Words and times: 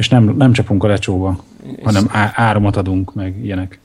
És 0.00 0.08
nem, 0.08 0.24
nem 0.24 0.52
csapunk 0.52 0.84
a 0.84 0.86
lecsóba, 0.86 1.44
és 1.76 1.82
hanem 1.84 2.06
á, 2.10 2.32
áramot 2.34 2.76
adunk, 2.76 3.14
meg 3.14 3.44
ilyenek. 3.44 3.78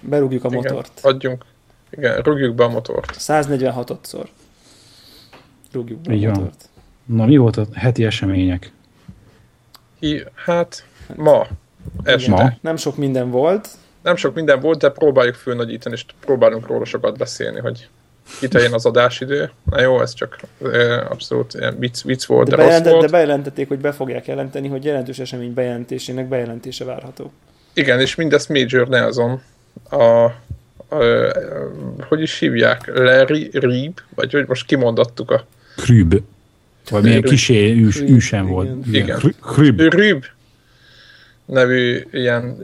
Berúgjuk 0.00 0.44
a 0.44 0.50
motort. 0.50 0.92
Igen, 0.98 1.12
adjunk. 1.12 1.44
Igen, 1.90 2.20
rúgjuk 2.22 2.54
be 2.54 2.64
a 2.64 2.68
motort. 2.68 3.16
146-szor. 3.18 4.26
Rúgjuk 5.72 6.00
be 6.00 6.14
Így 6.14 6.24
a 6.24 6.28
motort. 6.28 6.68
Van. 7.06 7.16
Na, 7.16 7.26
mi 7.26 7.36
volt 7.36 7.56
a 7.56 7.66
heti 7.74 8.04
események? 8.04 8.72
Hi, 9.98 10.24
hát, 10.34 10.84
ma. 11.16 11.46
Este. 12.02 12.30
Ma? 12.30 12.52
Nem 12.60 12.76
sok 12.76 12.96
minden 12.96 13.30
volt. 13.30 13.68
Nem 14.02 14.16
sok 14.16 14.34
minden 14.34 14.60
volt, 14.60 14.78
de 14.78 14.90
próbáljuk 14.90 15.34
fölnagyítani, 15.34 15.94
és 15.94 16.04
próbálunk 16.20 16.66
róla 16.66 16.84
sokat 16.84 17.18
beszélni, 17.18 17.60
hogy 17.60 17.88
kiteljen 18.40 18.72
az 18.72 18.86
adásidő. 18.86 19.50
Na 19.70 19.80
jó, 19.80 20.00
ez 20.00 20.14
csak 20.14 20.40
abszolút 21.08 21.54
ilyen 21.54 21.78
vicc, 21.78 22.02
vicc 22.02 22.24
volt, 22.24 22.48
de, 22.48 22.56
de, 22.56 22.62
bejelent, 22.62 22.88
volt. 22.88 23.04
de 23.04 23.10
bejelentették, 23.10 23.68
hogy 23.68 23.78
be 23.78 23.92
fogják 23.92 24.26
jelenteni, 24.26 24.68
hogy 24.68 24.84
jelentős 24.84 25.18
esemény 25.18 25.54
bejelentésének 25.54 26.28
bejelentése 26.28 26.84
várható. 26.84 27.32
Igen, 27.72 28.00
és 28.00 28.14
mindezt 28.14 28.48
Major 28.48 28.88
Nelson, 28.88 29.40
a, 29.90 29.96
a, 29.96 30.34
a, 30.88 31.04
hogy 32.08 32.20
is 32.20 32.38
hívják? 32.38 32.90
Larry 32.94 33.50
Reeb? 33.52 33.98
Vagy 34.14 34.32
hogy 34.32 34.44
most 34.48 34.66
kimondottuk 34.66 35.30
a... 35.30 35.46
Krüb. 35.76 36.22
Vagy 36.90 37.02
milyen 37.02 37.22
kisé 37.22 37.84
ős, 37.84 38.00
ősen 38.00 38.46
volt. 38.46 38.86
Igen. 38.92 39.18
Krüb. 39.40 39.80
Rüb 39.80 40.24
nevű 41.48 42.06
ilyen 42.12 42.56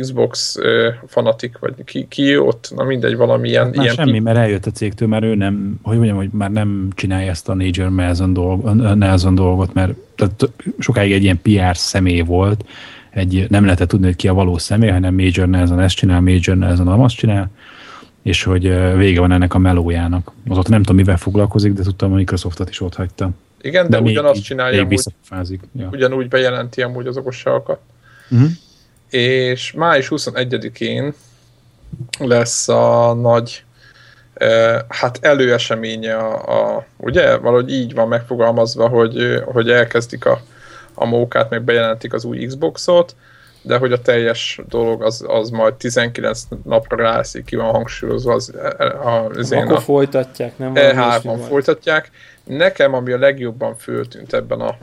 Xbox 0.00 0.58
fanatik, 1.06 1.58
vagy 1.58 1.74
ki, 1.84 2.06
ki 2.08 2.36
ott, 2.36 2.72
na 2.76 2.84
mindegy, 2.84 3.16
valami 3.16 3.48
ilyen... 3.48 3.64
Hát 3.64 3.74
ilyen 3.74 3.94
semmi, 3.94 4.18
mert 4.18 4.36
eljött 4.36 4.66
a 4.66 4.70
cégtől, 4.70 5.08
mert 5.08 5.24
ő 5.24 5.34
nem, 5.34 5.74
hogy 5.82 5.96
mondjam, 5.96 6.16
hogy 6.16 6.28
már 6.32 6.50
nem 6.50 6.88
csinálja 6.94 7.30
ezt 7.30 7.48
a 7.48 7.54
Major 7.54 7.94
Nelson, 7.94 8.32
dolg, 8.32 8.74
Nelson 8.94 9.34
dolgot, 9.34 9.74
mert 9.74 9.92
tehát 10.14 10.50
sokáig 10.78 11.12
egy 11.12 11.22
ilyen 11.22 11.40
PR 11.42 11.76
személy 11.76 12.20
volt, 12.20 12.64
egy, 13.10 13.46
nem 13.48 13.64
lehetett 13.64 13.88
tudni, 13.88 14.06
hogy 14.06 14.16
ki 14.16 14.28
a 14.28 14.34
valós 14.34 14.62
személy, 14.62 14.90
hanem 14.90 15.14
Major 15.14 15.48
Nelson 15.48 15.80
ezt 15.80 15.96
csinál, 15.96 16.20
Major 16.20 16.56
Nelson 16.56 16.88
azt 16.88 17.16
csinál, 17.16 17.50
és 18.22 18.42
hogy 18.42 18.96
vége 18.96 19.20
van 19.20 19.32
ennek 19.32 19.54
a 19.54 19.58
melójának. 19.58 20.32
ott 20.48 20.68
nem 20.68 20.80
tudom, 20.80 20.96
mivel 20.96 21.16
foglalkozik, 21.16 21.72
de 21.72 21.82
tudtam, 21.82 22.12
a 22.12 22.14
Microsoftot 22.14 22.68
is 22.68 22.80
ott 22.80 22.94
hagyta. 22.94 23.30
Igen, 23.60 23.90
de, 23.90 23.96
de 23.96 24.02
ugyanazt 24.02 24.42
csinálja, 24.42 24.86
még 24.86 24.98
amúgy, 25.30 25.60
ja. 25.76 25.88
ugyanúgy 25.92 26.28
bejelenti 26.28 26.82
amúgy 26.82 27.06
az 27.06 27.16
okosságokat. 27.16 27.78
Uh-huh. 28.30 28.48
És 29.10 29.72
május 29.72 30.08
21-én 30.10 31.14
lesz 32.18 32.68
a 32.68 33.14
nagy 33.14 33.64
hát 34.88 35.18
előeseménye 35.20 36.16
a, 36.16 36.74
a, 36.74 36.86
ugye, 36.96 37.36
valahogy 37.36 37.72
így 37.72 37.94
van 37.94 38.08
megfogalmazva, 38.08 38.88
hogy, 38.88 39.42
hogy 39.44 39.70
elkezdik 39.70 40.24
a, 40.24 40.40
a 40.94 41.04
mókát, 41.04 41.50
meg 41.50 41.62
bejelentik 41.62 42.12
az 42.12 42.24
új 42.24 42.46
Xboxot, 42.46 43.14
de 43.62 43.76
hogy 43.76 43.92
a 43.92 44.00
teljes 44.00 44.60
dolog 44.68 45.02
az, 45.02 45.24
az 45.26 45.50
majd 45.50 45.74
19 45.74 46.42
napra 46.64 46.96
rászik, 46.96 47.44
ki 47.44 47.56
van 47.56 47.70
hangsúlyozva 47.70 48.32
az, 48.32 48.52
az 49.34 49.52
Akkor 49.52 49.72
a, 49.72 49.80
folytatják, 49.80 50.58
nem? 50.58 50.72
E3-ban 50.74 51.44
folytatják. 51.48 52.10
Nekem, 52.44 52.94
ami 52.94 53.12
a 53.12 53.18
legjobban 53.18 53.76
föltűnt 53.76 54.32
ebben 54.32 54.60
a 54.60 54.76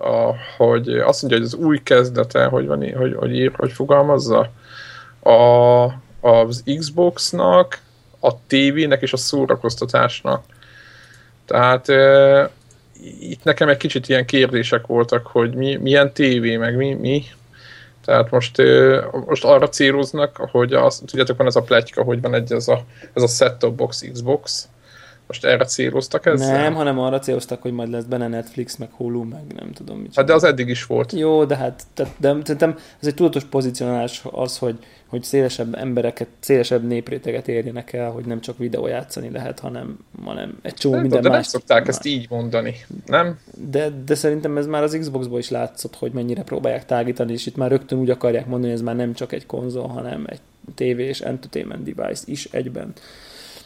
a, 0.00 0.34
hogy 0.56 0.88
azt 0.88 1.22
mondja, 1.22 1.40
hogy 1.40 1.46
az 1.46 1.54
új 1.54 1.82
kezdete, 1.82 2.44
hogy, 2.44 2.66
van, 2.66 2.92
hogy, 2.96 3.14
hogy 3.14 3.34
ír, 3.34 3.52
hogy 3.56 3.72
fogalmazza, 3.72 4.50
a, 5.22 5.84
az 6.20 6.62
Xboxnak, 6.78 7.78
a 8.20 8.46
tévének 8.46 9.02
és 9.02 9.12
a 9.12 9.16
szórakoztatásnak. 9.16 10.44
Tehát 11.46 11.88
e, 11.88 12.50
itt 13.20 13.44
nekem 13.44 13.68
egy 13.68 13.76
kicsit 13.76 14.08
ilyen 14.08 14.26
kérdések 14.26 14.86
voltak, 14.86 15.26
hogy 15.26 15.54
mi, 15.54 15.76
milyen 15.76 16.12
tévé, 16.12 16.56
meg 16.56 16.76
mi, 16.76 16.94
mi. 16.94 17.24
Tehát 18.04 18.30
most, 18.30 18.58
e, 18.58 19.04
most 19.26 19.44
arra 19.44 19.68
céloznak, 19.68 20.36
hogy 20.36 20.72
azt, 20.72 21.04
tudjátok, 21.06 21.36
van 21.36 21.46
ez 21.46 21.56
a 21.56 21.62
pletyka, 21.62 22.02
hogy 22.02 22.20
van 22.20 22.34
egy 22.34 22.52
ez 22.52 22.68
a, 22.68 22.84
ez 23.12 23.22
a 23.22 23.26
set-top 23.26 23.74
box 23.74 24.04
Xbox, 24.12 24.68
most 25.28 25.44
erre 25.44 25.64
céloztak 25.64 26.26
ezzel? 26.26 26.62
Nem, 26.62 26.74
hanem 26.74 26.98
arra 26.98 27.18
céloztak, 27.18 27.62
hogy 27.62 27.72
majd 27.72 27.90
lesz 27.90 28.04
benne 28.04 28.28
Netflix, 28.28 28.76
meg 28.76 28.88
Hulu, 28.96 29.22
meg 29.24 29.42
nem 29.56 29.72
tudom 29.72 29.98
mit. 29.98 30.14
Hát 30.14 30.26
de 30.26 30.34
az 30.34 30.44
eddig 30.44 30.68
is 30.68 30.86
volt. 30.86 31.12
Jó, 31.12 31.44
de 31.44 31.56
hát 31.56 31.82
de, 31.94 32.06
de, 32.16 32.28
szerintem 32.42 32.78
ez 33.00 33.06
egy 33.06 33.14
tudatos 33.14 33.44
pozícionálás 33.44 34.22
az, 34.30 34.58
hogy, 34.58 34.78
hogy 35.06 35.22
szélesebb 35.22 35.74
embereket, 35.74 36.28
szélesebb 36.40 36.86
népréteget 36.86 37.48
érjenek 37.48 37.92
el, 37.92 38.10
hogy 38.10 38.24
nem 38.24 38.40
csak 38.40 38.58
videójátszani 38.58 39.30
lehet, 39.30 39.58
hanem, 39.60 39.98
hanem 40.24 40.58
egy 40.62 40.74
csomó 40.74 40.94
nem 40.94 41.02
minden 41.02 41.22
de 41.22 41.28
más. 41.28 41.42
De 41.42 41.48
szokták 41.48 41.80
már. 41.80 41.88
ezt 41.88 42.06
így 42.06 42.26
mondani, 42.30 42.74
nem? 43.06 43.38
De, 43.70 43.88
de 44.04 44.14
szerintem 44.14 44.56
ez 44.56 44.66
már 44.66 44.82
az 44.82 44.96
Xboxból 45.00 45.38
is 45.38 45.50
látszott, 45.50 45.96
hogy 45.96 46.12
mennyire 46.12 46.42
próbálják 46.42 46.86
tágítani, 46.86 47.32
és 47.32 47.46
itt 47.46 47.56
már 47.56 47.70
rögtön 47.70 47.98
úgy 47.98 48.10
akarják 48.10 48.46
mondani, 48.46 48.70
hogy 48.70 48.80
ez 48.80 48.86
már 48.86 48.96
nem 48.96 49.14
csak 49.14 49.32
egy 49.32 49.46
konzol, 49.46 49.86
hanem 49.86 50.24
egy 50.26 50.40
TV 50.74 50.98
és 50.98 51.20
entertainment 51.20 51.94
device 51.94 52.22
is 52.26 52.44
egyben. 52.44 52.92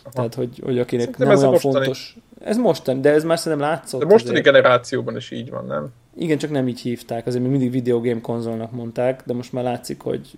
Aha. 0.03 0.15
Tehát, 0.15 0.35
hogy, 0.35 0.61
hogy 0.63 0.79
akinek 0.79 1.05
szerintem 1.05 1.27
nem 1.27 1.37
ez 1.37 1.41
olyan 1.41 1.53
mostani. 1.53 1.75
fontos. 1.75 2.17
Ez 2.45 2.57
mostani, 2.57 3.01
de 3.01 3.11
ez 3.11 3.25
már 3.25 3.39
szerintem 3.39 3.69
látszott. 3.69 4.01
De 4.01 4.07
mostani 4.07 4.39
azért. 4.39 4.55
generációban 4.55 5.17
is 5.17 5.31
így 5.31 5.51
van, 5.51 5.67
nem? 5.67 5.93
Igen, 6.17 6.39
csak 6.39 6.51
nem 6.51 6.69
így 6.69 6.81
hívták, 6.81 7.27
azért 7.27 7.43
még 7.43 7.51
mindig 7.51 7.71
videogame 7.71 8.21
konzolnak 8.21 8.73
mondták, 8.73 9.23
de 9.27 9.35
most 9.35 9.53
már 9.53 9.65
látszik, 9.65 10.01
hogy 10.01 10.31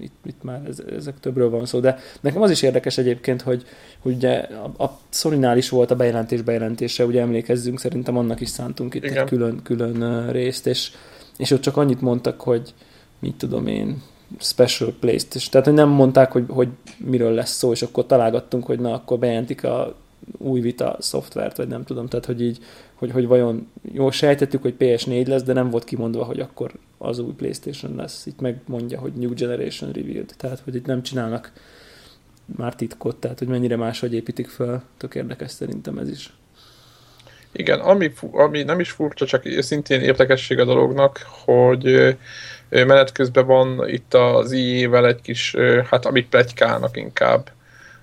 itt, 0.00 0.14
itt 0.24 0.42
már 0.42 0.60
ez, 0.68 0.82
ezek 0.96 1.20
többről 1.20 1.50
van 1.50 1.66
szó. 1.66 1.80
De 1.80 1.98
nekem 2.20 2.42
az 2.42 2.50
is 2.50 2.62
érdekes 2.62 2.98
egyébként, 2.98 3.42
hogy, 3.42 3.64
hogy 3.98 4.14
ugye 4.14 4.38
a, 4.76 4.84
a 4.84 4.98
Sony-nál 5.10 5.56
is 5.56 5.68
volt 5.68 5.90
a 5.90 5.96
bejelentés 5.96 6.42
bejelentése, 6.42 7.04
ugye 7.04 7.20
emlékezzünk, 7.20 7.80
szerintem 7.80 8.16
annak 8.16 8.40
is 8.40 8.48
szántunk 8.48 8.94
itt 8.94 9.04
Igen. 9.04 9.16
egy 9.16 9.28
külön, 9.28 9.62
külön 9.62 10.30
részt, 10.30 10.66
és, 10.66 10.90
és 11.36 11.50
ott 11.50 11.60
csak 11.60 11.76
annyit 11.76 12.00
mondtak, 12.00 12.40
hogy 12.40 12.74
mit 13.18 13.34
tudom 13.34 13.66
én, 13.66 14.02
special 14.38 14.94
place-t, 15.00 15.34
és 15.34 15.48
tehát 15.48 15.66
hogy 15.66 15.74
nem 15.76 15.88
mondták, 15.88 16.32
hogy, 16.32 16.44
hogy 16.48 16.68
miről 16.96 17.32
lesz 17.32 17.56
szó, 17.56 17.72
és 17.72 17.82
akkor 17.82 18.06
találgattunk, 18.06 18.64
hogy 18.64 18.80
na, 18.80 18.94
akkor 18.94 19.18
bejelentik 19.18 19.64
a 19.64 19.94
új 20.38 20.60
Vita 20.60 20.96
szoftvert, 21.00 21.56
vagy 21.56 21.68
nem 21.68 21.84
tudom, 21.84 22.06
tehát 22.06 22.26
hogy 22.26 22.42
így, 22.42 22.58
hogy, 22.94 23.10
hogy 23.10 23.26
vajon 23.26 23.70
jó, 23.92 24.10
sejtettük, 24.10 24.62
hogy 24.62 24.74
PS4 24.78 25.26
lesz, 25.26 25.42
de 25.42 25.52
nem 25.52 25.70
volt 25.70 25.84
kimondva, 25.84 26.24
hogy 26.24 26.40
akkor 26.40 26.72
az 26.98 27.18
új 27.18 27.32
Playstation 27.32 27.96
lesz. 27.96 28.26
Itt 28.26 28.40
megmondja, 28.40 28.98
hogy 28.98 29.12
New 29.12 29.34
Generation 29.34 29.92
Revealed, 29.92 30.34
tehát 30.36 30.60
hogy 30.64 30.74
itt 30.74 30.86
nem 30.86 31.02
csinálnak 31.02 31.52
már 32.56 32.74
titkot, 32.74 33.16
tehát 33.16 33.38
hogy 33.38 33.48
mennyire 33.48 33.76
máshogy 33.76 34.14
építik 34.14 34.48
fel, 34.48 34.84
tök 34.96 35.14
érdekes 35.14 35.50
szerintem 35.50 35.98
ez 35.98 36.08
is. 36.08 36.32
Igen, 37.52 37.80
ami, 37.80 38.12
ami 38.32 38.62
nem 38.62 38.80
is 38.80 38.90
furcsa, 38.90 39.26
csak 39.26 39.42
szintén 39.58 40.00
érdekesség 40.00 40.58
a 40.58 40.64
dolognak, 40.64 41.20
hogy 41.44 42.16
menet 42.72 43.12
közben 43.12 43.46
van 43.46 43.88
itt 43.88 44.14
az 44.14 44.52
IE-vel 44.52 45.06
egy 45.06 45.20
kis, 45.20 45.56
hát 45.90 46.06
amit 46.06 46.28
plegykálnak 46.28 46.96
inkább, 46.96 47.50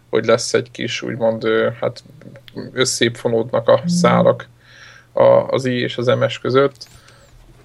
hogy 0.10 0.26
lesz 0.26 0.54
egy 0.54 0.72
kis, 0.72 1.02
úgymond, 1.02 1.48
hát 1.80 2.04
összép 2.74 3.16
fonódnak 3.16 3.68
a 3.68 3.82
szálak 3.86 4.48
az 5.48 5.66
I 5.66 5.80
és 5.80 5.98
az 5.98 6.06
MS 6.06 6.40
között. 6.40 6.88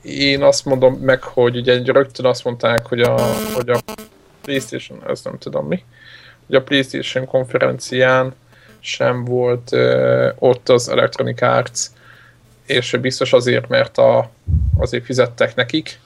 Én 0.02 0.42
azt 0.42 0.64
mondom 0.64 0.94
meg, 0.94 1.22
hogy 1.22 1.56
ugye 1.56 1.82
rögtön 1.84 2.26
azt 2.26 2.44
mondták, 2.44 2.86
hogy 2.86 3.00
a, 3.00 3.16
hogy 3.54 3.68
a 3.68 3.78
PlayStation, 4.42 5.02
ezt 5.08 5.24
nem 5.24 5.38
tudom 5.38 5.66
mi, 5.66 5.84
hogy 6.46 6.56
a 6.56 6.62
PlayStation 6.62 7.26
konferencián 7.26 8.34
sem 8.80 9.24
volt 9.24 9.72
uh, 9.72 10.28
ott 10.38 10.68
az 10.68 10.88
Electronic 10.88 11.42
Arts, 11.42 11.80
és 12.66 12.96
biztos 13.00 13.32
azért, 13.32 13.68
mert 13.68 13.98
a, 13.98 14.30
azért 14.78 15.04
fizettek 15.04 15.54
nekik, 15.54 15.98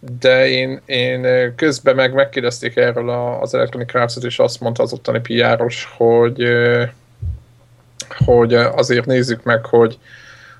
de 0.00 0.48
én, 0.48 0.80
én 0.86 1.52
közben 1.56 1.94
meg 1.94 2.14
megkérdezték 2.14 2.76
erről 2.76 3.10
az 3.40 3.54
Electronic 3.54 3.94
arts 3.94 4.16
és 4.16 4.38
azt 4.38 4.60
mondta 4.60 4.82
az 4.82 4.92
ottani 4.92 5.20
PR-os, 5.20 5.88
hogy, 5.96 6.44
hogy 8.24 8.54
azért 8.54 9.06
nézzük 9.06 9.42
meg, 9.42 9.64
hogy, 9.64 9.98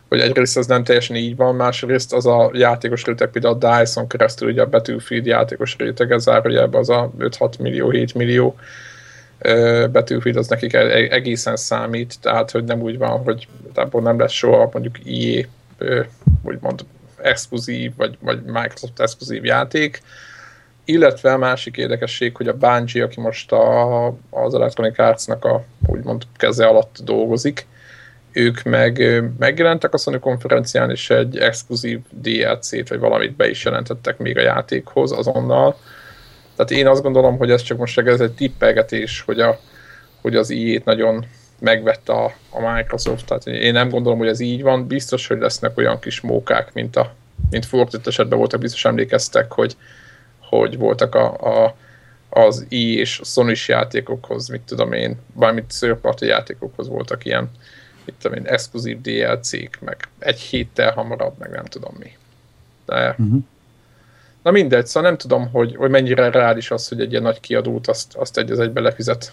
hogy 0.09 0.21
egyrészt 0.21 0.56
ez 0.56 0.67
nem 0.67 0.84
teljesen 0.84 1.17
így 1.17 1.37
van, 1.37 1.55
másrészt 1.55 2.12
az 2.12 2.27
a 2.27 2.50
játékos 2.53 3.05
réteg, 3.05 3.31
például 3.31 3.59
a 3.61 3.79
Dyson 3.79 4.09
keresztül, 4.09 4.49
ugye 4.49 4.62
a 4.62 4.69
Battlefield 4.69 5.26
játékos 5.26 5.76
réteg, 5.79 6.11
ez 6.11 6.23
zárójelbe 6.23 6.79
az 6.79 6.88
a 6.88 7.11
5-6 7.19 7.59
millió, 7.59 7.91
7 7.91 8.14
millió 8.14 8.56
Battlefield 9.93 10.37
az 10.37 10.49
nekik 10.49 10.73
e-, 10.73 10.79
e-, 10.79 11.09
egészen 11.11 11.56
számít, 11.56 12.14
tehát 12.20 12.50
hogy 12.50 12.64
nem 12.64 12.81
úgy 12.81 12.99
van, 12.99 13.23
hogy 13.23 13.49
abból 13.75 14.03
nem 14.03 14.19
lesz 14.19 14.32
soha 14.32 14.69
mondjuk 14.73 14.99
IE, 15.05 15.49
úgymond 16.43 16.85
exkluzív, 17.22 17.93
vagy, 17.96 18.19
vagy 18.20 18.43
Microsoft 18.43 19.00
exkluzív 19.00 19.44
játék, 19.44 20.02
illetve 20.84 21.32
a 21.32 21.38
másik 21.38 21.76
érdekesség, 21.76 22.37
hogy 22.37 22.49
a 22.49 22.56
Bungie, 22.56 23.05
aki 23.05 23.20
most 23.20 23.52
a, 23.52 24.06
az 24.31 24.55
Electronic 24.55 24.99
Arts-nak 24.99 25.44
a 25.44 25.64
úgymond 25.87 26.22
keze 26.37 26.67
alatt 26.67 26.99
dolgozik, 27.05 27.67
ők 28.32 28.62
meg 28.62 29.22
megjelentek 29.38 29.94
a 29.94 29.99
Sony 29.99 30.20
konferencián, 30.20 30.90
és 30.90 31.11
egy 31.11 31.38
exkluzív 31.38 32.00
DLC-t, 32.11 32.88
vagy 32.88 32.99
valamit 32.99 33.37
be 33.37 33.49
is 33.49 33.64
jelentettek 33.64 34.19
még 34.19 34.38
a 34.38 34.43
játékhoz 34.43 35.12
azonnal. 35.12 35.76
Tehát 36.56 36.70
én 36.70 36.87
azt 36.87 37.02
gondolom, 37.02 37.38
hogy 37.38 37.50
ez 37.50 37.62
csak 37.62 37.78
most 37.78 37.99
ez 37.99 38.20
egy 38.20 38.32
tippelgetés, 38.32 39.20
hogy, 39.20 39.40
a, 39.40 39.58
hogy 40.20 40.37
az 40.37 40.50
i 40.50 40.82
nagyon 40.84 41.26
megvette 41.61 42.12
a, 42.12 42.35
a 42.51 42.73
Microsoft. 42.73 43.27
Tehát 43.27 43.47
én 43.47 43.73
nem 43.73 43.89
gondolom, 43.89 44.19
hogy 44.19 44.29
ez 44.29 44.41
így 44.41 44.62
van. 44.62 44.87
Biztos, 44.87 45.27
hogy 45.27 45.39
lesznek 45.39 45.79
olyan 45.79 45.99
kis 45.99 46.21
mókák, 46.21 46.73
mint 46.73 46.97
a 46.97 47.15
mint 47.51 47.67
fordított 47.67 48.07
esetben 48.07 48.39
voltak, 48.39 48.61
biztos 48.61 48.85
emlékeztek, 48.85 49.53
hogy, 49.53 49.77
hogy 50.39 50.79
voltak 50.79 51.15
a, 51.15 51.65
a, 51.65 51.77
az 52.29 52.67
i 52.69 52.99
és 52.99 53.21
sony 53.25 53.55
játékokhoz, 53.67 54.49
mit 54.49 54.61
tudom 54.61 54.93
én, 54.93 55.17
bármit 55.35 55.71
szörparti 55.71 56.27
játékokhoz 56.27 56.89
voltak 56.89 57.25
ilyen, 57.25 57.51
mit 58.05 58.15
tudom 58.21 58.39
én, 58.39 58.47
exkluzív 58.47 59.01
DLC-k, 59.01 59.81
meg 59.81 60.09
egy 60.19 60.41
héttel 60.41 60.93
hamarabb, 60.93 61.39
meg 61.39 61.51
nem 61.51 61.65
tudom 61.65 61.95
mi. 61.99 62.17
De, 62.87 63.09
uh-huh. 63.19 63.43
Na 64.43 64.51
mindegy, 64.51 64.87
szóval 64.87 65.09
nem 65.09 65.19
tudom, 65.19 65.51
hogy, 65.51 65.77
hogy 65.77 65.91
mennyire 65.91 66.31
reális 66.31 66.71
az, 66.71 66.89
hogy 66.89 67.01
egy 67.01 67.11
ilyen 67.11 67.23
nagy 67.23 67.41
kiadót 67.41 67.87
azt, 67.87 68.15
azt 68.15 68.39
egy 68.39 68.51
az 68.51 68.59
egybe 68.59 68.81
lefizet 68.81 69.33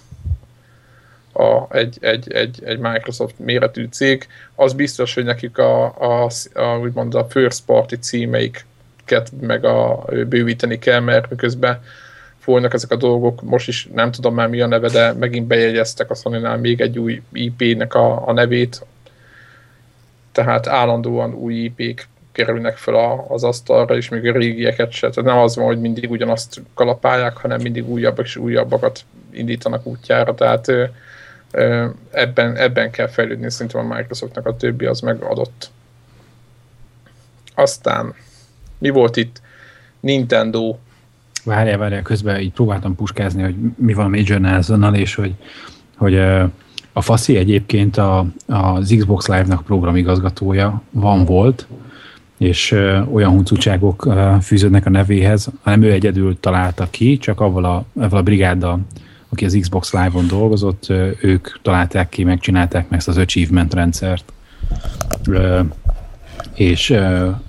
a, 1.38 1.68
egy, 1.70 1.98
egy, 2.02 2.32
egy, 2.32 2.64
egy 2.64 2.80
Microsoft 2.80 3.40
méretű 3.40 3.88
cég, 3.92 4.28
az 4.56 4.74
biztos, 4.74 5.14
hogy 5.14 5.24
nekik 5.24 5.58
a, 5.58 5.86
a, 5.86 6.30
a, 6.54 6.78
úgymond 6.78 7.16
a 7.16 7.26
first 7.30 7.66
party 7.66 7.94
címeiket 8.00 9.32
meg 9.40 9.66
a, 9.66 10.06
bővíteni 10.28 10.80
kell, 10.80 11.00
mert 11.00 11.30
miközben 11.30 11.84
folynak 12.40 12.74
ezek 12.74 12.92
a 12.92 12.96
dolgok, 12.96 13.42
most 13.42 13.68
is 13.68 13.88
nem 13.94 14.12
tudom 14.12 14.34
már 14.34 14.48
mi 14.48 14.62
a 14.62 14.68
neve, 14.68 14.90
de 14.90 15.14
megint 15.14 15.48
bejegyeztek 15.48 16.10
a 16.10 16.16
sony 16.16 16.60
még 16.60 16.82
egy 16.82 17.00
új 17.00 17.22
IP-nek 17.32 17.94
a, 17.94 18.28
a 18.28 18.34
nevét, 18.34 18.86
tehát 20.32 20.68
állandóan 20.68 21.34
új 21.34 21.54
IP-k 21.54 22.08
kerülnek 22.32 22.78
fel 22.78 22.96
a, 22.96 23.26
az 23.30 23.44
asztalra, 23.44 23.96
és 23.96 24.10
még 24.10 24.28
a 24.28 24.32
régieket 24.32 24.92
se. 24.92 25.10
Tehát 25.10 25.30
nem 25.30 25.40
az 25.40 25.56
van, 25.56 25.66
hogy 25.66 25.80
mindig 25.80 26.12
ugyanazt 26.12 26.62
kalapálják, 26.74 27.38
hanem 27.38 27.62
mindig 27.62 27.90
újabbak 27.90 28.26
és 28.26 28.36
újabbakat 28.36 29.00
indítanak 29.32 29.86
útjára, 29.86 30.36
tehát 30.36 30.72
ebben, 32.12 32.56
ebben 32.56 32.92
kell 32.92 33.08
fejlődni, 33.08 33.52
szerintem 33.52 33.92
a 33.92 33.96
Microsoftnak 33.96 34.46
a 34.46 34.56
többi 34.56 34.86
az 34.86 35.00
megadott. 35.00 35.70
Aztán 37.56 38.14
mi 38.78 38.90
volt 38.90 39.16
itt? 39.16 39.42
Nintendo. 40.00 40.76
Várjál, 41.44 41.78
várjál, 41.78 42.02
közben 42.02 42.40
így 42.40 42.52
próbáltam 42.52 42.96
puskázni, 42.96 43.42
hogy 43.42 43.56
mi 43.76 43.94
van 43.94 44.10
Major 44.10 44.40
Nelsonnal, 44.40 44.96
és 44.96 45.16
hogy, 45.16 45.34
hogy 45.98 46.16
a 46.94 47.02
Faszi 47.02 47.38
egyébként 47.38 47.98
a, 47.98 48.26
az 48.46 48.94
Xbox 48.98 49.28
Live-nak 49.28 49.64
programigazgatója 49.64 50.82
van 50.90 51.26
volt, 51.26 51.68
és 52.38 52.72
olyan 53.12 53.32
huncutságok 53.32 54.14
fűződnek 54.42 54.86
a 54.86 54.90
nevéhez, 54.90 55.50
hanem 55.62 55.82
ő 55.82 55.92
egyedül 55.92 56.40
találta 56.40 56.88
ki, 56.90 57.18
csak 57.18 57.40
avval 57.40 57.66
a, 57.66 57.86
avval 58.04 58.20
a 58.20 58.24
brigáddal 58.24 58.80
aki 59.30 59.46
az 59.46 59.58
Xbox 59.62 59.94
Live-on 59.94 60.28
dolgozott, 60.28 60.88
ők 61.22 61.62
találták 61.62 62.10
ki, 62.10 62.24
megcsinálták 62.24 62.90
meg 62.90 63.00
ezt 63.00 63.08
az 63.08 63.18
achievement 63.18 63.74
rendszert. 63.74 64.34
És 66.54 66.98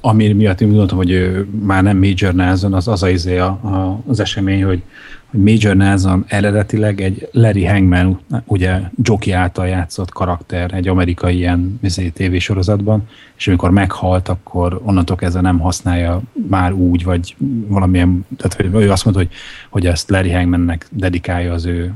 ami 0.01 0.33
miatt 0.33 0.61
én 0.61 0.69
gondoltam, 0.69 0.97
hogy 0.97 1.47
már 1.63 1.83
nem 1.83 1.99
Major 1.99 2.35
Nelson, 2.35 2.75
az 2.75 2.89
az, 2.89 3.03
az, 3.03 3.27
a, 3.27 3.45
a, 3.47 4.01
az 4.07 4.21
esemény, 4.21 4.65
hogy 4.65 4.83
hogy 5.31 5.41
Major 5.43 5.77
Nelson 5.77 6.25
eredetileg 6.29 7.01
egy 7.01 7.29
Larry 7.33 7.65
Hangman, 7.65 8.21
ugye 8.45 8.81
Jockey 9.03 9.33
által 9.33 9.67
játszott 9.67 10.11
karakter 10.11 10.75
egy 10.75 10.89
amerikai 10.89 11.37
ilyen 11.37 11.79
izé, 11.83 12.09
tévésorozatban, 12.09 13.09
és 13.37 13.49
amikor 13.49 13.71
meghalt, 13.71 14.29
akkor 14.29 14.81
onnantól 14.85 15.17
kezdve 15.17 15.41
nem 15.41 15.59
használja 15.59 16.23
már 16.49 16.73
úgy, 16.73 17.05
vagy 17.05 17.37
valamilyen, 17.67 18.27
tehát 18.37 18.75
ő 18.75 18.91
azt 18.91 19.05
mondta, 19.05 19.23
hogy, 19.23 19.33
hogy 19.69 19.87
ezt 19.87 20.11
Larry 20.11 20.31
Hangmannek 20.31 20.87
dedikálja 20.91 21.53
az 21.53 21.65
ő 21.65 21.93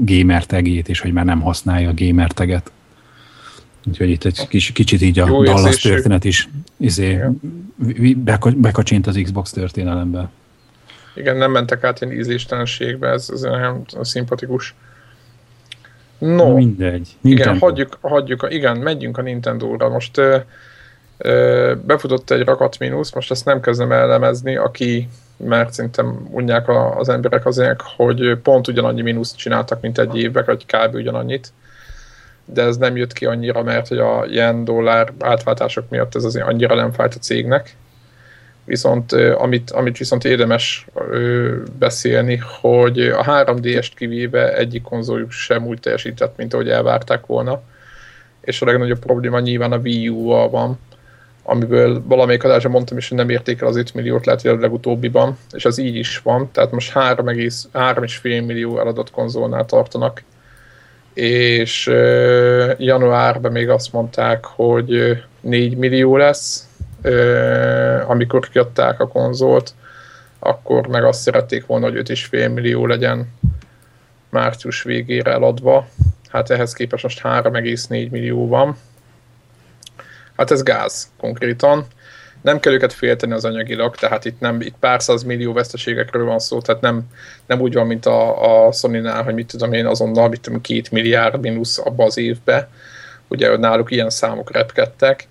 gamer 0.00 0.44
tegét, 0.44 0.88
és 0.88 1.00
hogy 1.00 1.12
már 1.12 1.24
nem 1.24 1.40
használja 1.40 1.88
a 1.88 1.94
gamer 1.96 2.32
teget. 2.32 2.72
Úgyhogy 3.86 4.10
itt 4.10 4.24
egy 4.24 4.48
kis, 4.48 4.72
kicsit 4.72 5.02
így 5.02 5.18
a 5.18 5.26
Jó 5.26 5.42
Dallas 5.42 5.64
érzésű. 5.64 5.88
történet 5.88 6.24
is 6.24 6.48
izé, 6.76 7.20
bekacsint 8.56 9.06
az 9.06 9.20
Xbox 9.22 9.50
történelembe. 9.50 10.30
Igen, 11.14 11.36
nem 11.36 11.50
mentek 11.50 11.84
át 11.84 12.00
ilyen 12.00 12.14
ízléstelenségbe, 12.14 13.08
ez, 13.08 13.28
ez 13.32 13.40
nagyon 13.40 13.86
szimpatikus. 14.00 14.74
No, 16.18 16.54
mindegy. 16.54 17.08
Nintendo. 17.20 17.50
Igen, 17.50 17.58
hagyjuk, 17.58 17.98
hagyjuk, 18.00 18.46
igen, 18.48 18.76
megyünk 18.76 19.18
a 19.18 19.22
Nintendo-ra. 19.22 19.88
Most 19.88 20.18
ö, 20.18 20.36
ö, 21.18 21.74
befutott 21.86 22.30
egy 22.30 22.44
rakat 22.44 22.78
mínusz, 22.78 23.14
most 23.14 23.30
ezt 23.30 23.44
nem 23.44 23.60
kezdem 23.60 23.92
elemezni, 23.92 24.56
aki, 24.56 25.08
mert 25.36 25.72
szerintem 25.72 26.28
unják 26.30 26.68
az 26.98 27.08
emberek 27.08 27.46
azért, 27.46 27.82
hogy 27.96 28.38
pont 28.42 28.68
ugyanannyi 28.68 29.02
mínuszt 29.02 29.36
csináltak, 29.36 29.80
mint 29.80 29.98
egy 29.98 30.16
évben, 30.16 30.44
vagy 30.46 30.66
kb. 30.66 30.94
ugyanannyit 30.94 31.52
de 32.44 32.62
ez 32.62 32.76
nem 32.76 32.96
jött 32.96 33.12
ki 33.12 33.26
annyira, 33.26 33.62
mert 33.62 33.88
hogy 33.88 33.98
a 33.98 34.24
yen 34.28 34.64
dollár 34.64 35.12
átváltások 35.18 35.88
miatt 35.88 36.14
ez 36.14 36.24
azért 36.24 36.46
annyira 36.46 36.74
nem 36.74 36.92
fájt 36.92 37.14
a 37.14 37.18
cégnek. 37.18 37.76
Viszont 38.64 39.12
amit, 39.12 39.70
amit 39.70 39.98
viszont 39.98 40.24
érdemes 40.24 40.86
beszélni, 41.78 42.40
hogy 42.60 43.00
a 43.00 43.24
3DS-t 43.24 43.90
kivéve 43.96 44.56
egyik 44.56 44.82
konzoljuk 44.82 45.30
sem 45.30 45.66
úgy 45.66 45.80
teljesített, 45.80 46.36
mint 46.36 46.54
ahogy 46.54 46.68
elvárták 46.68 47.26
volna. 47.26 47.62
És 48.40 48.62
a 48.62 48.66
legnagyobb 48.66 48.98
probléma 48.98 49.40
nyilván 49.40 49.72
a 49.72 49.76
Wii 49.78 50.08
U-val 50.08 50.50
van, 50.50 50.78
amiből 51.42 52.02
valamelyik 52.06 52.44
adásra 52.44 52.68
mondtam 52.68 52.96
is, 52.96 53.08
hogy 53.08 53.18
nem 53.18 53.28
érték 53.28 53.60
el 53.60 53.68
az 53.68 53.76
5 53.76 53.94
milliót, 53.94 54.26
lehet, 54.26 54.42
hogy 54.42 54.50
a 54.50 54.60
legutóbbiban, 54.60 55.38
és 55.52 55.64
az 55.64 55.78
így 55.78 55.96
is 55.96 56.18
van, 56.18 56.50
tehát 56.52 56.70
most 56.70 56.92
3,5 56.94 58.22
millió 58.22 58.78
eladott 58.78 59.10
konzolnál 59.10 59.64
tartanak, 59.64 60.22
és 61.14 61.86
januárban 62.78 63.52
még 63.52 63.68
azt 63.68 63.92
mondták, 63.92 64.44
hogy 64.44 65.22
4 65.40 65.76
millió 65.76 66.16
lesz, 66.16 66.68
amikor 68.06 68.48
kiadták 68.48 69.00
a 69.00 69.08
konzolt, 69.08 69.74
akkor 70.38 70.86
meg 70.86 71.04
azt 71.04 71.20
szerették 71.20 71.66
volna, 71.66 71.90
hogy 71.90 72.10
5,5 72.10 72.54
millió 72.54 72.86
legyen 72.86 73.32
március 74.30 74.82
végére 74.82 75.32
eladva. 75.32 75.88
Hát 76.28 76.50
ehhez 76.50 76.72
képest 76.72 77.02
most 77.02 77.20
3,4 77.22 78.10
millió 78.10 78.48
van. 78.48 78.76
Hát 80.36 80.50
ez 80.50 80.62
gáz 80.62 81.10
konkrétan. 81.18 81.86
Nem 82.40 82.60
kell 82.60 82.72
őket 82.72 82.92
félteni 82.92 83.32
az 83.32 83.44
anyagilag, 83.44 83.96
tehát 83.96 84.24
itt 84.24 84.40
nem 84.40 84.60
itt 84.60 84.74
pár 84.80 85.02
száz 85.02 85.22
millió 85.22 85.52
veszteségekről 85.52 86.24
van 86.24 86.38
szó, 86.38 86.60
tehát 86.60 86.80
nem, 86.80 87.02
nem 87.46 87.60
úgy 87.60 87.74
van, 87.74 87.86
mint 87.86 88.06
a, 88.06 88.66
a 88.66 88.72
Sony-nál, 88.72 89.22
hogy 89.22 89.34
mit 89.34 89.46
tudom 89.46 89.72
én, 89.72 89.86
azonnal 89.86 90.28
mit 90.28 90.40
tudom, 90.40 90.60
két 90.60 90.90
milliárd 90.90 91.40
mínusz 91.40 91.78
abba 91.78 92.04
az 92.04 92.18
évbe. 92.18 92.68
Ugye 93.28 93.56
náluk 93.56 93.90
ilyen 93.90 94.10
számok 94.10 94.52
repkedtek 94.52 95.28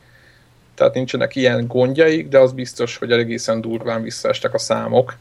tehát 0.84 0.98
nincsenek 0.98 1.36
ilyen 1.36 1.68
gondjaik, 1.68 2.28
de 2.28 2.40
az 2.40 2.52
biztos, 2.52 2.98
hogy 2.98 3.12
egészen 3.12 3.62
durván 3.62 4.02
visszaestek 4.02 4.54
a 4.54 4.58
számok, 4.58 5.16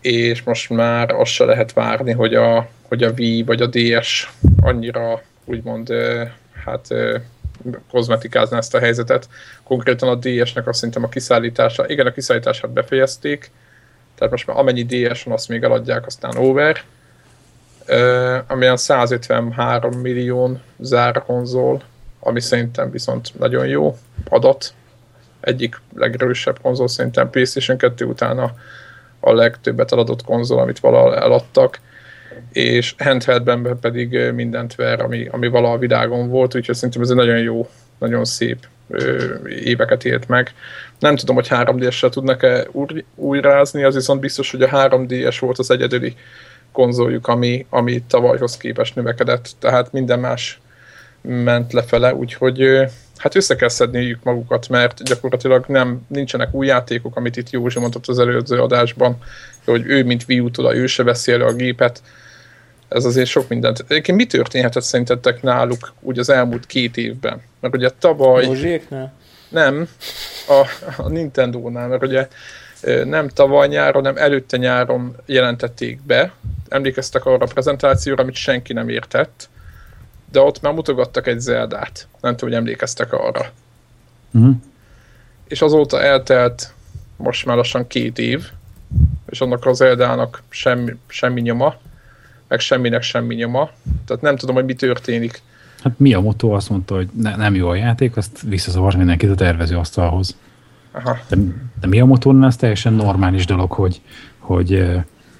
és 0.00 0.42
most 0.42 0.70
már 0.70 1.10
azt 1.10 1.30
se 1.30 1.44
lehet 1.44 1.72
várni, 1.72 2.12
hogy 2.12 2.34
a, 2.34 2.68
hogy 2.88 3.02
a 3.02 3.12
Wii 3.18 3.42
vagy 3.42 3.62
a 3.62 3.66
DS 3.66 4.30
annyira 4.60 5.22
úgymond 5.44 5.92
hát 6.64 6.86
kozmetikázná 7.90 8.56
ezt 8.58 8.74
a 8.74 8.78
helyzetet. 8.78 9.28
Konkrétan 9.62 10.08
a 10.08 10.14
DS-nek 10.14 10.68
azt 10.68 10.78
szerintem 10.78 11.04
a 11.04 11.08
kiszállítása, 11.08 11.88
igen, 11.88 12.06
a 12.06 12.12
kiszállítását 12.12 12.70
befejezték, 12.70 13.50
tehát 14.14 14.32
most 14.32 14.46
már 14.46 14.58
amennyi 14.58 14.84
DS 14.84 15.22
van, 15.22 15.34
azt 15.34 15.48
még 15.48 15.62
eladják, 15.62 16.06
aztán 16.06 16.36
over. 16.36 16.82
Uh, 17.88 18.36
amilyen 18.46 18.76
153 18.76 20.00
millió 20.00 20.58
zár 20.78 21.22
konzol, 21.22 21.82
ami 22.20 22.40
szerintem 22.40 22.90
viszont 22.90 23.38
nagyon 23.38 23.66
jó 23.66 23.98
adat, 24.28 24.74
egyik 25.42 25.80
legerősebb 25.94 26.58
konzol 26.62 26.88
szerintem 26.88 27.30
PlayStation 27.30 27.76
2 27.76 28.04
után 28.04 28.38
a, 28.38 28.52
a 29.20 29.32
legtöbbet 29.32 29.92
eladott 29.92 30.24
konzol, 30.24 30.58
amit 30.58 30.80
valaha 30.80 31.16
eladtak, 31.16 31.80
és 32.52 32.94
handheldben 32.98 33.78
pedig 33.80 34.18
mindent 34.34 34.74
ver, 34.74 35.00
ami, 35.00 35.28
ami 35.30 35.48
valaha 35.48 35.74
a 35.74 35.78
világon 35.78 36.28
volt, 36.28 36.54
úgyhogy 36.54 36.74
szerintem 36.74 37.02
ez 37.02 37.10
egy 37.10 37.16
nagyon 37.16 37.38
jó, 37.38 37.68
nagyon 37.98 38.24
szép 38.24 38.58
ö, 38.88 39.34
éveket 39.48 40.04
élt 40.04 40.28
meg. 40.28 40.54
Nem 40.98 41.16
tudom, 41.16 41.34
hogy 41.34 41.46
3D-essel 41.50 42.10
tudnak-e 42.10 42.66
új, 42.70 43.04
újrázni, 43.14 43.82
az 43.82 43.94
viszont 43.94 44.20
biztos, 44.20 44.50
hogy 44.50 44.62
a 44.62 44.68
3D-es 44.68 45.36
volt 45.40 45.58
az 45.58 45.70
egyedüli 45.70 46.14
konzoljuk, 46.72 47.28
ami, 47.28 47.66
ami 47.68 48.02
tavalyhoz 48.02 48.56
képest 48.56 48.94
növekedett, 48.94 49.50
tehát 49.58 49.92
minden 49.92 50.18
más 50.18 50.60
ment 51.22 51.72
lefele, 51.72 52.14
úgyhogy 52.14 52.86
hát 53.16 53.34
össze 53.34 53.56
kell 53.56 53.68
szedniük 53.68 54.22
magukat, 54.22 54.68
mert 54.68 55.02
gyakorlatilag 55.02 55.64
nem, 55.68 56.06
nincsenek 56.06 56.54
új 56.54 56.66
játékok, 56.66 57.16
amit 57.16 57.36
itt 57.36 57.50
Józsi 57.50 57.78
mondott 57.78 58.06
az 58.06 58.18
előző 58.18 58.60
adásban, 58.60 59.16
hogy 59.64 59.86
ő, 59.86 60.04
mint 60.04 60.24
Wii 60.28 60.40
U 60.40 60.50
ő 60.72 60.86
se 60.86 61.02
veszi 61.02 61.32
elő 61.32 61.44
a 61.44 61.52
gépet. 61.52 62.02
Ez 62.88 63.04
azért 63.04 63.28
sok 63.28 63.48
mindent. 63.48 63.84
Egyébként 63.88 64.18
mi 64.18 64.26
történhetett 64.26 64.82
szerintetek 64.82 65.42
náluk 65.42 65.92
úgy 66.00 66.18
az 66.18 66.28
elmúlt 66.28 66.66
két 66.66 66.96
évben? 66.96 67.42
Mert 67.60 67.74
ugye 67.74 67.90
tavaly... 67.98 68.44
Józsiéknál? 68.44 69.12
Nem, 69.48 69.88
a, 70.48 70.66
a 70.96 71.08
Nintendo-nál, 71.08 71.88
mert 71.88 72.02
ugye 72.02 72.28
nem 73.04 73.28
tavaly 73.28 73.68
nyáron, 73.68 74.04
hanem 74.04 74.22
előtte 74.22 74.56
nyáron 74.56 75.16
jelentették 75.26 76.00
be. 76.02 76.32
Emlékeztek 76.68 77.24
arra 77.24 77.44
a 77.44 77.52
prezentációra, 77.52 78.22
amit 78.22 78.34
senki 78.34 78.72
nem 78.72 78.88
értett 78.88 79.48
de 80.32 80.40
ott 80.40 80.60
már 80.60 80.72
mutogattak 80.72 81.26
egy 81.26 81.40
Zeldát. 81.40 82.08
Nem 82.20 82.36
tudom, 82.36 82.54
hogy 82.54 82.58
emlékeztek 82.58 83.12
arra. 83.12 83.50
Uh-huh. 84.30 84.54
És 85.48 85.62
azóta 85.62 86.02
eltelt 86.02 86.72
most 87.16 87.46
már 87.46 87.56
lassan 87.56 87.86
két 87.86 88.18
év, 88.18 88.50
és 89.26 89.40
annak 89.40 89.66
az 89.66 89.76
Zeldának 89.76 90.42
semmi, 90.48 90.96
semmi 91.06 91.40
nyoma, 91.40 91.74
meg 92.48 92.60
semminek 92.60 93.02
semmi 93.02 93.34
nyoma. 93.34 93.70
Tehát 94.06 94.22
nem 94.22 94.36
tudom, 94.36 94.54
hogy 94.54 94.64
mi 94.64 94.74
történik. 94.74 95.42
Hát 95.82 95.98
mi 95.98 96.14
a 96.14 96.20
motto 96.20 96.50
azt 96.50 96.70
mondta, 96.70 96.94
hogy 96.94 97.08
ne, 97.12 97.36
nem 97.36 97.54
jó 97.54 97.68
a 97.68 97.74
játék, 97.74 98.16
azt 98.16 98.40
visszaszavart 98.48 98.96
mindenkit 98.96 99.30
a 99.30 99.34
tervező 99.34 99.76
asztalhoz. 99.76 100.36
Aha. 100.92 101.18
De, 101.28 101.36
de 101.80 101.86
mi 101.86 102.00
a 102.00 102.04
motornál 102.04 102.48
ez 102.48 102.56
teljesen 102.56 102.92
normális 102.92 103.46
dolog, 103.46 103.72
hogy, 103.72 104.00
hogy 104.38 104.84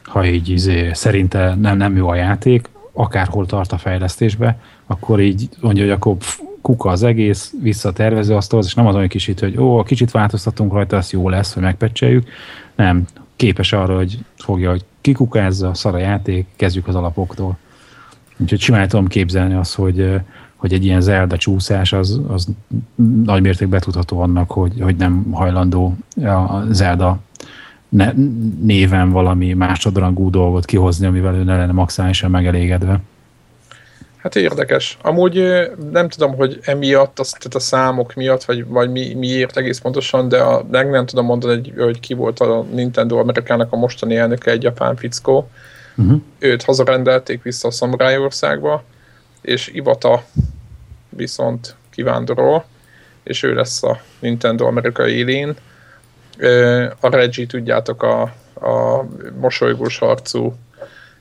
ha 0.03 0.25
így 0.25 0.49
izé, 0.49 0.93
szerinte 0.93 1.55
nem, 1.55 1.77
nem 1.77 1.97
jó 1.97 2.09
a 2.09 2.15
játék, 2.15 2.69
akárhol 2.93 3.47
tart 3.47 3.73
a 3.73 3.79
fejlesztésbe, 3.79 4.59
akkor 4.87 5.21
így 5.21 5.49
mondja, 5.61 5.83
hogy 5.83 5.93
akkor 5.93 6.17
kuka 6.63 6.91
az 6.91 7.03
egész, 7.03 7.53
vissza 7.63 7.89
a 7.89 7.93
tervezőasztalhoz, 7.93 8.67
és 8.67 8.75
nem 8.75 8.87
az 8.87 8.95
olyan 8.95 9.09
kicsit, 9.09 9.41
hogy 9.41 9.59
ó, 9.59 9.83
kicsit 9.83 10.11
változtatunk 10.11 10.73
rajta, 10.73 10.97
az 10.97 11.11
jó 11.11 11.29
lesz, 11.29 11.55
hogy 11.55 11.63
megpecseljük. 11.63 12.29
Nem, 12.75 13.05
képes 13.37 13.73
arra, 13.73 13.97
hogy 13.97 14.19
fogja, 14.37 14.71
hogy 14.71 14.85
kikukázza, 15.01 15.75
szar 15.75 15.95
a 15.95 15.99
játék, 15.99 16.47
kezdjük 16.57 16.89
az 16.89 16.95
alapoktól. 16.95 17.59
Úgyhogy 18.37 18.61
simán 18.61 18.89
tudom 18.89 19.07
képzelni 19.07 19.55
azt, 19.55 19.75
hogy, 19.75 20.21
hogy 20.57 20.73
egy 20.73 20.85
ilyen 20.85 21.01
Zelda 21.01 21.37
csúszás 21.37 21.93
az, 21.93 22.21
az 22.29 22.49
nagy 23.25 23.43
mértékben 23.43 23.81
tudható 23.81 24.21
annak, 24.21 24.51
hogy, 24.51 24.81
hogy 24.81 24.97
nem 24.97 25.31
hajlandó 25.31 25.97
a 26.17 26.63
Zelda 26.71 27.19
ne, 27.93 28.13
néven 28.61 29.11
valami 29.11 29.53
másodrangú 29.53 30.31
dolgot 30.31 30.65
kihozni, 30.65 31.07
amivel 31.07 31.35
ő 31.35 31.43
ne 31.43 31.57
lenne 31.57 31.73
maximálisan 31.73 32.31
megelégedve. 32.31 33.01
Hát 34.17 34.37
érdekes. 34.37 34.99
Amúgy 35.03 35.43
nem 35.91 36.09
tudom, 36.09 36.35
hogy 36.35 36.59
emiatt, 36.63 37.19
azt, 37.19 37.39
tehát 37.39 37.55
a 37.55 37.59
számok 37.59 38.15
miatt, 38.15 38.45
vagy, 38.45 38.67
vagy 38.67 38.91
mi, 38.91 39.15
miért 39.15 39.57
egész 39.57 39.79
pontosan, 39.79 40.29
de 40.29 40.39
a, 40.39 40.67
meg 40.71 40.91
nem 40.91 41.07
tudom 41.07 41.25
mondani, 41.25 41.55
hogy, 41.55 41.73
hogy 41.77 42.01
ki 42.01 42.15
volt 42.15 42.41
a 42.41 42.63
Nintendo 42.63 43.19
Amerikának 43.19 43.73
a 43.73 43.77
mostani 43.77 44.17
elnöke, 44.17 44.51
egy 44.51 44.63
japán 44.63 44.97
fickó. 44.97 45.49
Uh-huh. 45.97 46.21
Őt 46.39 46.63
hazarendelték 46.63 47.43
vissza 47.43 47.69
a 47.69 47.71
Samurai 47.71 48.17
országba, 48.17 48.85
és 49.41 49.69
Ivata 49.69 50.23
viszont 51.09 51.75
kivándorol, 51.91 52.65
és 53.23 53.43
ő 53.43 53.55
lesz 53.55 53.83
a 53.83 54.01
Nintendo 54.19 54.67
amerikai 54.67 55.13
élén. 55.13 55.55
A 57.01 57.09
Reggie, 57.09 57.47
tudjátok, 57.47 58.03
a, 58.03 58.23
a 58.55 59.07
mosolygós 59.41 60.01
arcú 60.01 60.55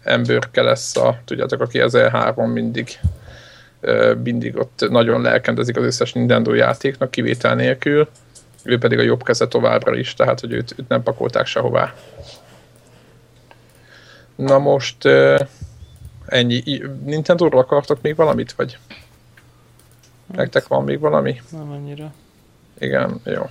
emberke 0.04 0.62
lesz 0.62 0.96
a, 0.98 1.20
tudjátok, 1.26 1.62
aki 1.62 1.80
az 1.80 1.94
E3 1.98 2.54
mindig 2.54 3.00
mindig 4.24 4.58
ott 4.58 4.86
nagyon 4.90 5.22
lelkendezik 5.22 5.78
az 5.78 5.84
összes 5.84 6.14
Nintendo 6.14 6.54
játéknak, 6.54 7.12
kivétel 7.12 7.56
nélkül. 7.56 8.10
Ő 8.64 8.78
pedig 8.78 9.00
a 9.00 9.02
jobb 9.02 9.24
keze 9.24 9.48
továbbra 9.48 9.96
is, 9.96 10.14
tehát 10.14 10.40
hogy 10.40 10.52
őt, 10.52 10.74
őt 10.78 10.88
nem 10.88 11.04
pakolták 11.04 11.46
sehová. 11.46 11.94
Na 14.36 14.60
most 14.60 15.06
ennyi. 16.26 16.82
Nintendo-ról 17.06 17.62
akartok 17.62 18.02
még 18.02 18.16
valamit, 18.16 18.52
vagy? 18.52 18.78
Nektek 20.36 20.68
van 20.68 20.84
még 20.84 21.00
valami? 21.00 21.42
Nem 21.52 21.72
annyira. 21.72 22.14
Igen, 22.80 23.22
jó. 23.24 23.50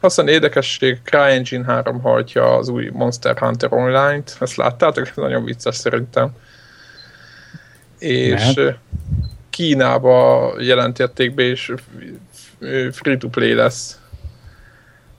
Aztán 0.00 0.28
érdekesség, 0.28 1.00
CryEngine 1.02 1.64
3 1.64 2.00
hajtja 2.00 2.56
az 2.56 2.68
új 2.68 2.90
Monster 2.92 3.38
Hunter 3.38 3.72
Online-t, 3.72 4.36
ezt 4.40 4.56
láttátok? 4.56 5.08
Ez 5.08 5.16
nagyon 5.16 5.44
vicces 5.44 5.76
szerintem. 5.76 6.30
És 7.98 8.54
Lehet. 8.54 8.78
Kínába 9.50 10.54
jelentették 10.58 11.34
be, 11.34 11.42
és 11.42 11.72
free-to-play 12.90 13.54
lesz. 13.54 14.00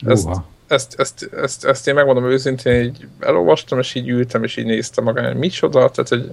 Ezt, 0.05 0.27
ezt, 0.67 0.99
ezt, 0.99 1.29
ezt, 1.33 1.65
ezt, 1.65 1.87
én 1.87 1.93
megmondom 1.93 2.25
őszintén, 2.25 2.83
így 2.83 3.07
elolvastam, 3.19 3.79
és 3.79 3.95
így 3.95 4.09
ültem, 4.09 4.43
és 4.43 4.57
így 4.57 4.65
néztem 4.65 5.03
magam, 5.03 5.25
hogy 5.25 5.35
micsoda, 5.35 5.89
tehát 5.89 6.09
hogy 6.09 6.31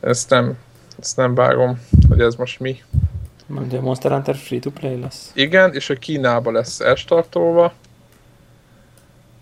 ezt 0.00 0.30
nem, 0.30 0.58
ezt 1.00 1.16
nem 1.16 1.34
vágom, 1.34 1.80
hogy 2.08 2.20
ez 2.20 2.34
most 2.34 2.60
mi. 2.60 2.82
Mondja, 3.52 3.80
Monster 3.80 4.10
Hunter 4.10 4.36
free-to-play 4.36 5.00
lesz. 5.00 5.30
Igen, 5.34 5.74
és 5.74 5.86
hogy 5.86 5.98
Kínába 5.98 6.50
lesz 6.50 6.80
elstartolva, 6.80 7.72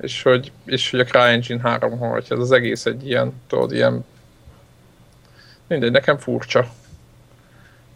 és 0.00 0.22
hogy, 0.22 0.52
és 0.64 0.90
hogy 0.90 1.00
a 1.00 1.04
CryEngine 1.04 1.60
3 1.60 1.98
hogy 1.98 2.26
ez 2.28 2.38
az 2.38 2.52
egész 2.52 2.86
egy 2.86 3.06
ilyen, 3.06 3.32
tudod, 3.46 3.72
ilyen 3.72 4.04
mindegy, 5.66 5.90
nekem 5.90 6.18
furcsa. 6.18 6.68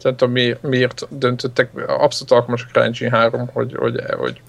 Nem 0.01 0.15
tudom, 0.15 0.33
miért, 0.33 0.61
miért 0.61 1.07
döntöttek, 1.09 1.69
abszolút 1.87 2.31
alkalmas 2.31 2.63
a 2.63 2.71
CryEngine 2.71 3.17
3, 3.17 3.49
hogy, 3.53 3.75
hogy, 3.75 4.01
hogy, 4.17 4.41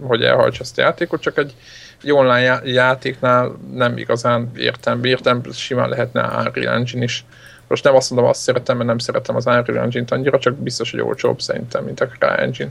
hogy 0.00 0.22
elhajtsa 0.22 0.62
ezt 0.62 0.78
a 0.78 0.80
játékot, 0.80 1.20
csak 1.20 1.38
egy, 1.38 1.54
egy 2.02 2.12
online 2.12 2.60
játéknál 2.64 3.56
nem 3.72 3.96
igazán 3.96 4.50
értem, 4.56 5.04
értem, 5.04 5.42
simán 5.52 5.88
lehetne 5.88 6.22
Unreal 6.22 6.74
Engine 6.74 7.04
is 7.04 7.24
most 7.68 7.84
nem 7.84 7.94
azt 7.94 8.10
mondom, 8.10 8.28
azt 8.28 8.40
szeretem, 8.40 8.76
mert 8.76 8.88
nem 8.88 8.98
szeretem 8.98 9.36
az 9.36 9.46
Unreal 9.46 9.78
Engine-t 9.78 10.10
annyira, 10.10 10.38
csak 10.38 10.54
biztos, 10.54 10.90
hogy 10.90 11.00
olcsóbb 11.00 11.40
szerintem, 11.40 11.84
mint 11.84 12.00
a 12.00 12.06
CryEngine. 12.06 12.70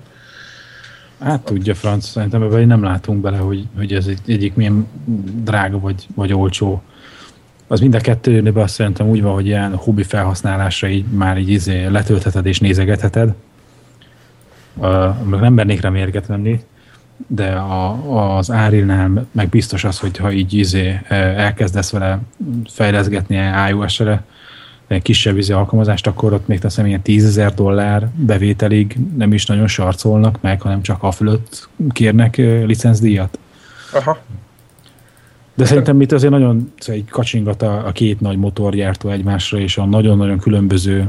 Hát 1.20 1.42
tudja, 1.42 1.76
Franc, 1.76 2.06
szerintem 2.06 2.42
ebben 2.42 2.68
nem 2.68 2.84
látunk 2.84 3.22
bele, 3.22 3.38
hogy, 3.38 3.68
hogy 3.78 3.94
ez 3.94 4.08
egy, 4.08 4.20
egyik 4.26 4.56
milyen 4.56 4.88
drága 5.44 5.80
vagy, 5.80 6.08
vagy 6.16 6.34
olcsó. 6.34 6.82
Az 7.68 7.80
mind 7.80 7.96
a 7.96 8.00
kettőnél 8.00 8.60
azt 8.60 8.74
szerintem 8.74 9.08
úgy 9.08 9.22
van, 9.22 9.34
hogy 9.34 9.46
ilyen 9.46 9.76
hobbi 9.76 10.04
felhasználásra 10.04 10.88
így 10.88 11.06
már 11.06 11.38
így 11.38 11.50
izé 11.50 11.86
letöltheted 11.86 12.46
és 12.46 12.60
nézegetheted. 12.60 13.34
Uh, 14.74 15.40
nem 15.40 15.54
mernék 15.54 15.82
rá 15.82 15.90
mérget 15.90 16.26
venni, 16.26 16.64
de 17.28 17.52
a, 17.52 18.38
az 18.38 18.52
Árilnál 18.52 19.28
meg 19.32 19.50
biztos 19.50 19.84
az, 19.84 20.00
hogy 20.00 20.18
ha 20.18 20.32
így 20.32 20.54
izé 20.54 21.00
elkezdesz 21.10 21.92
vele 21.92 22.20
fejleszgetni 22.70 23.40
iOS-re, 23.70 24.24
kisebb 25.02 25.36
vízi 25.36 25.54
alkalmazást, 25.54 26.08
akkor 26.08 26.34
ott 26.34 26.48
még 26.48 26.60
teszem 26.60 26.86
ilyen 26.86 27.02
10 27.02 27.42
dollár 27.56 28.08
bevételig 28.16 28.98
nem 29.18 29.34
is 29.34 29.46
nagyon 29.46 29.68
sarcolnak 29.68 30.42
meg, 30.42 30.62
hanem 30.62 30.82
csak 30.82 31.04
a 31.04 31.12
fölött 31.12 31.70
kérnek 31.92 32.36
licencdíjat. 32.38 33.40
Aha. 33.94 34.18
De 35.58 35.66
szerintem 35.66 35.96
mit 35.96 36.12
azért 36.12 36.32
nagyon 36.32 36.74
szóval 36.80 37.02
egy 37.02 37.10
kacsingat 37.10 37.62
a, 37.62 37.88
a 37.88 37.92
két 37.92 38.22
nagy 38.22 38.38
motorgyártó 38.38 39.10
egymásra, 39.10 39.58
és 39.60 39.78
a 39.78 39.86
nagyon-nagyon 39.86 40.40
különböző 40.40 41.08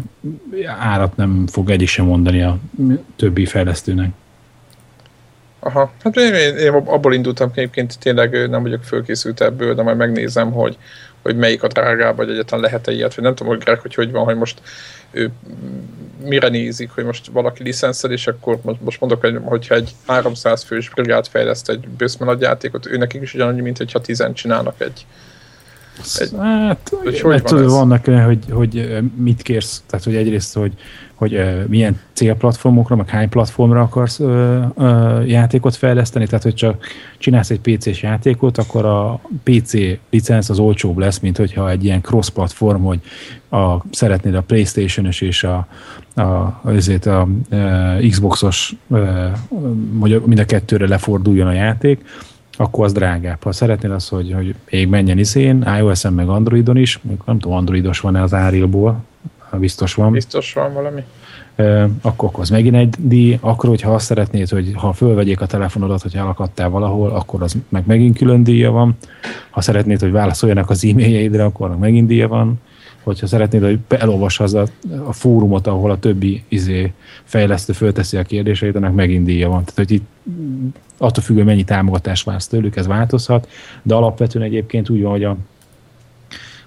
árat 0.78 1.16
nem 1.16 1.46
fog 1.46 1.70
egyik 1.70 1.88
sem 1.88 2.04
mondani 2.04 2.42
a 2.42 2.58
többi 3.16 3.44
fejlesztőnek. 3.44 4.10
Aha, 5.60 5.92
hát 6.02 6.16
én, 6.16 6.34
én, 6.34 6.56
én 6.56 6.72
abból 6.72 7.14
indultam 7.14 7.50
egyébként 7.54 7.98
tényleg 7.98 8.48
nem 8.50 8.62
vagyok 8.62 8.82
fölkészült 8.84 9.40
ebből, 9.40 9.74
de 9.74 9.82
majd 9.82 9.96
megnézem, 9.96 10.52
hogy, 10.52 10.78
hogy 11.28 11.36
melyik 11.36 11.62
a 11.62 11.66
drágább, 11.66 12.16
vagy 12.16 12.30
egyáltalán 12.30 12.64
lehet-e 12.64 12.92
ilyet, 12.92 13.14
vagy 13.14 13.24
nem 13.24 13.34
tudom, 13.34 13.52
hogy 13.52 13.62
Greg, 13.64 13.80
hogy 13.80 13.94
hogy 13.94 14.10
van, 14.10 14.24
hogy 14.24 14.36
most 14.36 14.60
ő 15.10 15.30
mire 16.24 16.48
nézik, 16.48 16.90
hogy 16.90 17.04
most 17.04 17.26
valaki 17.26 17.62
licenszel, 17.62 18.10
és 18.10 18.26
akkor 18.26 18.58
most, 18.62 18.80
most 18.80 19.00
mondok, 19.00 19.20
hogy 19.20 19.38
hogyha 19.44 19.74
egy 19.74 19.94
300 20.06 20.62
fős 20.62 20.90
brigád 20.90 21.26
fejleszt 21.26 21.68
egy 21.68 21.88
bőszmen 21.88 22.38
játékot, 22.40 22.86
ő 22.86 22.96
nekik 22.96 23.22
is 23.22 23.34
ugyanannyi, 23.34 23.60
mint 23.60 23.76
hogyha 23.76 24.00
10 24.00 24.24
csinálnak 24.34 24.80
egy, 24.80 25.06
egy, 26.14 26.30
hát, 26.38 26.92
hogy 27.02 27.20
hogy 27.20 27.32
van 27.32 27.42
tudod, 27.42 27.70
vannak, 27.70 28.04
hogy, 28.04 28.44
hogy 28.50 28.98
mit 29.16 29.42
kérsz, 29.42 29.82
tehát 29.86 30.04
hogy 30.04 30.14
egyrészt, 30.14 30.54
hogy 30.54 30.72
hogy 31.18 31.40
milyen 31.68 32.00
célplatformokra, 32.12 32.96
meg 32.96 33.08
hány 33.08 33.28
platformra 33.28 33.80
akarsz 33.80 34.18
uh, 34.18 34.64
uh, 34.74 35.28
játékot 35.28 35.76
fejleszteni, 35.76 36.26
tehát 36.26 36.42
hogy 36.42 36.54
csak 36.54 36.86
csinálsz 37.18 37.50
egy 37.50 37.60
PC-s 37.60 38.02
játékot, 38.02 38.58
akkor 38.58 38.84
a 38.84 39.20
PC 39.42 39.72
licensz 40.10 40.48
az 40.48 40.58
olcsóbb 40.58 40.98
lesz, 40.98 41.18
mint 41.18 41.36
hogyha 41.36 41.70
egy 41.70 41.84
ilyen 41.84 42.00
cross-platform, 42.00 42.82
hogy 42.82 43.00
a, 43.50 43.76
szeretnéd 43.90 44.34
a 44.34 44.40
Playstation-ös 44.40 45.20
és 45.20 45.44
a, 45.44 45.66
a, 46.14 46.60
azért 46.62 47.06
a, 47.06 47.20
a 47.20 47.26
Xbox-os, 48.08 48.74
hogy 50.00 50.22
mind 50.26 50.38
a 50.38 50.44
kettőre 50.44 50.88
leforduljon 50.88 51.46
a 51.46 51.52
játék, 51.52 52.04
akkor 52.60 52.84
az 52.84 52.92
drágább. 52.92 53.42
Ha 53.42 53.52
szeretnél 53.52 53.92
az, 53.92 54.08
hogy, 54.08 54.32
hogy 54.32 54.54
még 54.70 54.88
menjen 54.88 55.18
izén, 55.18 55.66
iOS-en 55.78 56.12
meg 56.12 56.28
Androidon 56.28 56.76
is, 56.76 57.00
nem 57.26 57.38
tudom, 57.38 57.56
Androidos 57.56 58.00
van-e 58.00 58.22
az 58.22 58.34
Árilból, 58.34 59.04
biztos 59.52 59.94
van. 59.94 60.12
Biztos 60.12 60.52
van 60.52 60.72
valami. 60.72 61.02
Akkor 62.02 62.30
az 62.32 62.50
megint 62.50 62.74
egy 62.74 62.94
díj, 62.98 63.38
akkor, 63.40 63.68
hogyha 63.68 63.94
azt 63.94 64.04
szeretnéd, 64.04 64.48
hogy 64.48 64.72
ha 64.74 64.92
fölvegyék 64.92 65.40
a 65.40 65.46
telefonodat, 65.46 66.02
hogy 66.02 66.16
elakadtál 66.16 66.68
valahol, 66.68 67.10
akkor 67.10 67.42
az 67.42 67.56
meg 67.68 67.82
megint 67.86 68.16
külön 68.16 68.42
díja 68.42 68.70
van. 68.70 68.96
Ha 69.50 69.60
szeretnéd, 69.60 70.00
hogy 70.00 70.10
válaszoljanak 70.12 70.70
az 70.70 70.84
e-mailjeidre, 70.84 71.44
akkor 71.44 71.78
megint 71.78 72.06
díja 72.06 72.28
van. 72.28 72.60
Hogyha 73.02 73.26
szeretnéd, 73.26 73.62
hogy 73.62 73.78
elolvasd 73.88 74.54
a, 74.54 74.66
a 75.04 75.12
fórumot, 75.12 75.66
ahol 75.66 75.90
a 75.90 75.98
többi 75.98 76.42
izé, 76.48 76.92
fejlesztő 77.24 77.72
fölteszi 77.72 78.16
a 78.16 78.22
kérdéseit, 78.22 78.76
annak 78.76 78.94
megint 78.94 79.24
díja 79.24 79.48
van. 79.48 79.64
Tehát, 79.64 79.74
hogy 79.74 79.90
itt 79.90 80.06
attól 80.96 81.22
függő, 81.22 81.42
mennyi 81.42 81.64
támogatást 81.64 82.24
vársz 82.24 82.46
tőlük, 82.46 82.76
ez 82.76 82.86
változhat, 82.86 83.48
de 83.82 83.94
alapvetően 83.94 84.44
egyébként 84.44 84.88
úgy 84.88 85.02
van, 85.02 85.10
hogy 85.10 85.24
a 85.24 85.36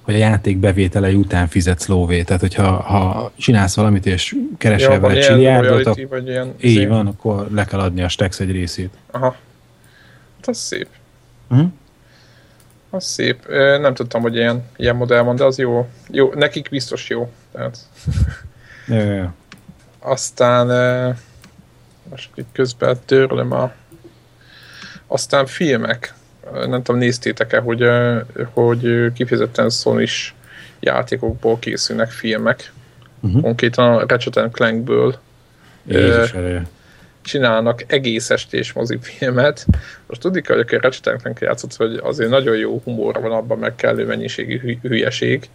hogy 0.01 0.13
a 0.13 0.17
játék 0.17 0.57
bevételei 0.57 1.15
után 1.15 1.47
fizetsz 1.47 1.87
lóvé. 1.87 2.23
Tehát, 2.23 2.41
hogyha 2.41 2.71
ha 2.71 3.31
csinálsz 3.35 3.75
valamit, 3.75 4.05
és 4.05 4.35
keresel 4.57 4.99
vele 4.99 5.19
csiliárdot, 5.19 5.85
akkor 5.85 6.23
így 6.27 6.49
izé. 6.57 6.85
van, 6.85 7.07
akkor 7.07 7.47
le 7.51 7.65
kell 7.65 7.79
adni 7.79 8.01
a 8.01 8.07
Stex 8.07 8.39
egy 8.39 8.51
részét. 8.51 8.89
Aha. 9.11 9.35
Hát 10.35 10.47
az 10.47 10.57
szép. 10.57 10.87
Uh-huh. 11.49 11.67
Az 12.93 13.05
szép. 13.05 13.47
Nem 13.79 13.93
tudtam, 13.93 14.21
hogy 14.21 14.35
ilyen, 14.35 14.63
ilyen 14.75 14.95
modell 14.95 15.21
van, 15.21 15.35
de 15.35 15.43
az 15.43 15.57
jó. 15.57 15.89
jó. 16.09 16.33
Nekik 16.33 16.69
biztos 16.69 17.09
jó. 17.09 17.31
Tehát. 17.51 17.77
Aztán 19.99 20.67
most 22.09 22.29
itt 22.35 22.49
közben 22.51 22.97
törlöm 23.05 23.51
a 23.51 23.71
aztán 25.07 25.45
filmek. 25.45 26.13
Nem 26.51 26.83
tudom, 26.83 27.01
néztétek-e, 27.01 27.59
hogy, 27.59 27.89
hogy 28.53 29.11
kifejezetten 29.13 29.69
sony 29.69 30.07
játékokból 30.79 31.59
készülnek 31.59 32.09
filmek. 32.09 32.73
Uh-huh. 33.19 33.41
Konkrétan 33.41 33.95
a 33.95 34.05
Ratchet 34.07 34.51
Clankből. 34.51 35.19
Jézus 35.85 36.33
csinálnak 37.21 37.83
egész 37.87 38.29
estés 38.29 38.73
mozifilmet. 38.73 39.65
Most 40.07 40.21
tudni 40.21 40.41
kell, 40.41 40.55
hogy 40.55 40.65
aki 40.65 40.75
Ratchet 40.75 41.39
játszott, 41.39 41.75
hogy 41.75 41.99
azért 42.03 42.29
nagyon 42.29 42.57
jó 42.57 42.81
humor 42.83 43.21
van 43.21 43.31
abban, 43.31 43.59
meg 43.59 43.75
kellő 43.75 44.05
mennyiségű 44.05 44.77
hülyeség. 44.81 45.49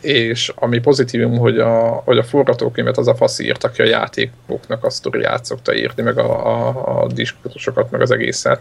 És 0.00 0.52
ami 0.54 0.78
pozitívum, 0.78 1.38
hogy 1.38 1.58
a, 1.58 2.02
hogy 2.04 2.18
a 2.18 2.22
forgatókönyvet 2.22 2.98
az 2.98 3.08
a 3.08 3.14
fasz 3.14 3.38
írt, 3.38 3.64
aki 3.64 3.82
a 3.82 3.86
játékoknak 3.86 4.84
a 4.84 4.90
sztoriát 4.90 5.44
szokta 5.44 5.74
írni, 5.74 6.02
meg 6.02 6.18
a, 6.18 6.46
a, 6.46 7.02
a 7.02 7.06
diskurzusokat, 7.06 7.90
meg 7.90 8.00
az 8.00 8.10
egészet. 8.10 8.60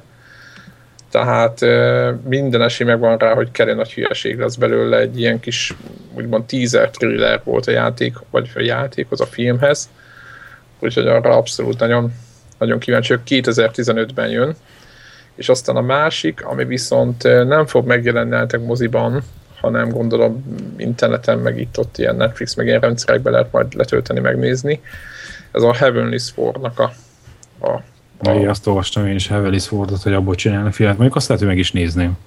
Tehát 1.12 1.60
minden 2.28 2.62
esély 2.62 2.88
megvan 2.88 3.18
rá, 3.18 3.34
hogy 3.34 3.52
kerül 3.52 3.76
nagy 3.76 3.94
hülyeség 3.94 4.38
lesz 4.38 4.56
belőle, 4.56 4.98
egy 4.98 5.20
ilyen 5.20 5.40
kis, 5.40 5.74
úgymond 6.14 6.46
teaser 6.46 6.90
thriller 6.90 7.42
volt 7.44 7.68
a 7.68 7.72
játék, 7.72 8.16
vagy 8.30 8.52
a 8.56 8.62
játékhoz, 8.62 9.22
a 9.22 9.26
filmhez 9.26 9.90
úgyhogy 10.82 11.08
arra 11.08 11.38
abszolút 11.38 11.80
nagyon, 11.80 12.14
nagyon 12.58 12.80
kíváncsi 12.80 13.14
vagyok. 13.14 13.46
2015-ben 13.46 14.30
jön, 14.30 14.56
és 15.36 15.50
aztán 15.50 15.76
a 15.76 15.82
másik, 15.82 16.46
ami 16.46 16.66
viszont 16.66 17.24
nem 17.24 17.66
fog 17.66 17.86
megjelenni 17.86 18.30
nektek 18.30 18.62
moziban, 18.62 19.24
hanem 19.60 19.90
gondolom 19.90 20.46
interneten, 20.78 21.38
meg 21.38 21.60
itt-ott 21.60 21.98
ilyen 21.98 22.16
Netflix, 22.16 22.56
meg 22.56 22.66
ilyen 22.66 22.80
rendszerekbe 22.80 23.30
lehet 23.30 23.52
majd 23.52 23.74
letölteni, 23.74 24.20
megnézni. 24.20 24.82
Ez 25.52 25.62
a 25.62 25.74
Heavenly 25.74 26.18
Sword-nak 26.18 26.80
a, 26.80 26.94
a 27.68 27.82
a... 28.24 28.32
Én 28.32 28.50
azt 28.50 28.68
olvastam 28.68 29.08
én 29.08 29.16
is 29.16 29.28
Heavenly 29.28 29.60
Swordot, 29.60 30.02
hogy 30.02 30.14
abból 30.14 30.36
csinálnak 30.36 30.74
filmet, 30.74 30.96
mondjuk 30.96 31.18
azt 31.18 31.28
lehet, 31.28 31.44
hogy 31.44 31.54
meg 31.54 31.62
is 31.62 31.72
nézném. 31.72 32.18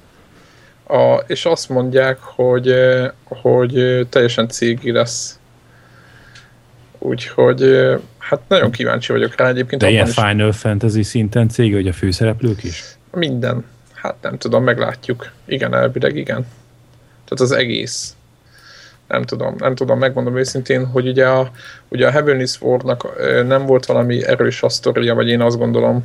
A, 0.87 1.15
és 1.27 1.45
azt 1.45 1.69
mondják, 1.69 2.19
hogy, 2.21 2.75
hogy 3.25 4.07
teljesen 4.11 4.49
cégi 4.49 4.93
lesz. 4.93 5.39
Úgyhogy 7.05 7.63
Hát 8.29 8.41
nagyon 8.49 8.71
kíváncsi 8.71 9.13
vagyok 9.13 9.37
rá 9.37 9.49
egyébként. 9.49 9.81
De 9.81 9.91
ilyen 9.91 10.07
is... 10.07 10.15
Final 10.15 10.53
Fantasy 10.53 11.03
szinten 11.03 11.49
cég, 11.49 11.75
hogy 11.75 11.89
a 11.89 11.93
főszereplők 11.93 12.65
is? 12.65 12.85
Minden. 13.13 13.65
Hát 13.93 14.15
nem 14.21 14.39
tudom, 14.39 14.65
meglátjuk. 14.65 15.33
Igen, 15.45 15.75
elvileg 15.75 16.17
igen. 16.17 16.47
Tehát 17.25 17.41
az 17.41 17.53
egész. 17.53 18.17
Nem 19.09 19.23
tudom, 19.23 19.55
nem 19.59 19.75
tudom, 19.75 19.99
megmondom 19.99 20.37
őszintén, 20.37 20.87
hogy 20.87 21.09
ugye 21.09 21.29
a, 21.29 21.51
ugye 21.89 22.07
a 22.07 22.11
Heavenly 22.11 22.47
Sword-nak 22.47 23.09
nem 23.47 23.67
volt 23.67 23.87
valami 23.87 24.27
erős 24.27 24.63
a 24.63 24.69
sztoria, 24.69 25.15
vagy 25.15 25.29
én 25.29 25.41
azt 25.41 25.59
gondolom, 25.59 26.05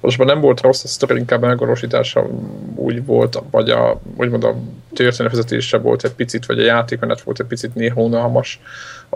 most 0.00 0.24
nem 0.24 0.40
volt 0.40 0.60
rossz 0.60 0.84
a 0.84 0.88
sztori, 0.88 1.18
inkább 1.18 1.42
a 1.42 1.46
megvalósítása 1.46 2.26
úgy 2.74 3.04
volt, 3.04 3.42
vagy 3.50 3.70
a, 3.70 4.00
úgymond 4.16 4.44
a 4.44 4.54
történetvezetése 4.94 5.78
volt 5.78 6.04
egy 6.04 6.12
picit, 6.12 6.46
vagy 6.46 6.58
a 6.58 6.64
játékmenet 6.64 7.20
volt 7.20 7.40
egy 7.40 7.46
picit 7.46 7.74
néha 7.74 8.00
unalmas. 8.00 8.60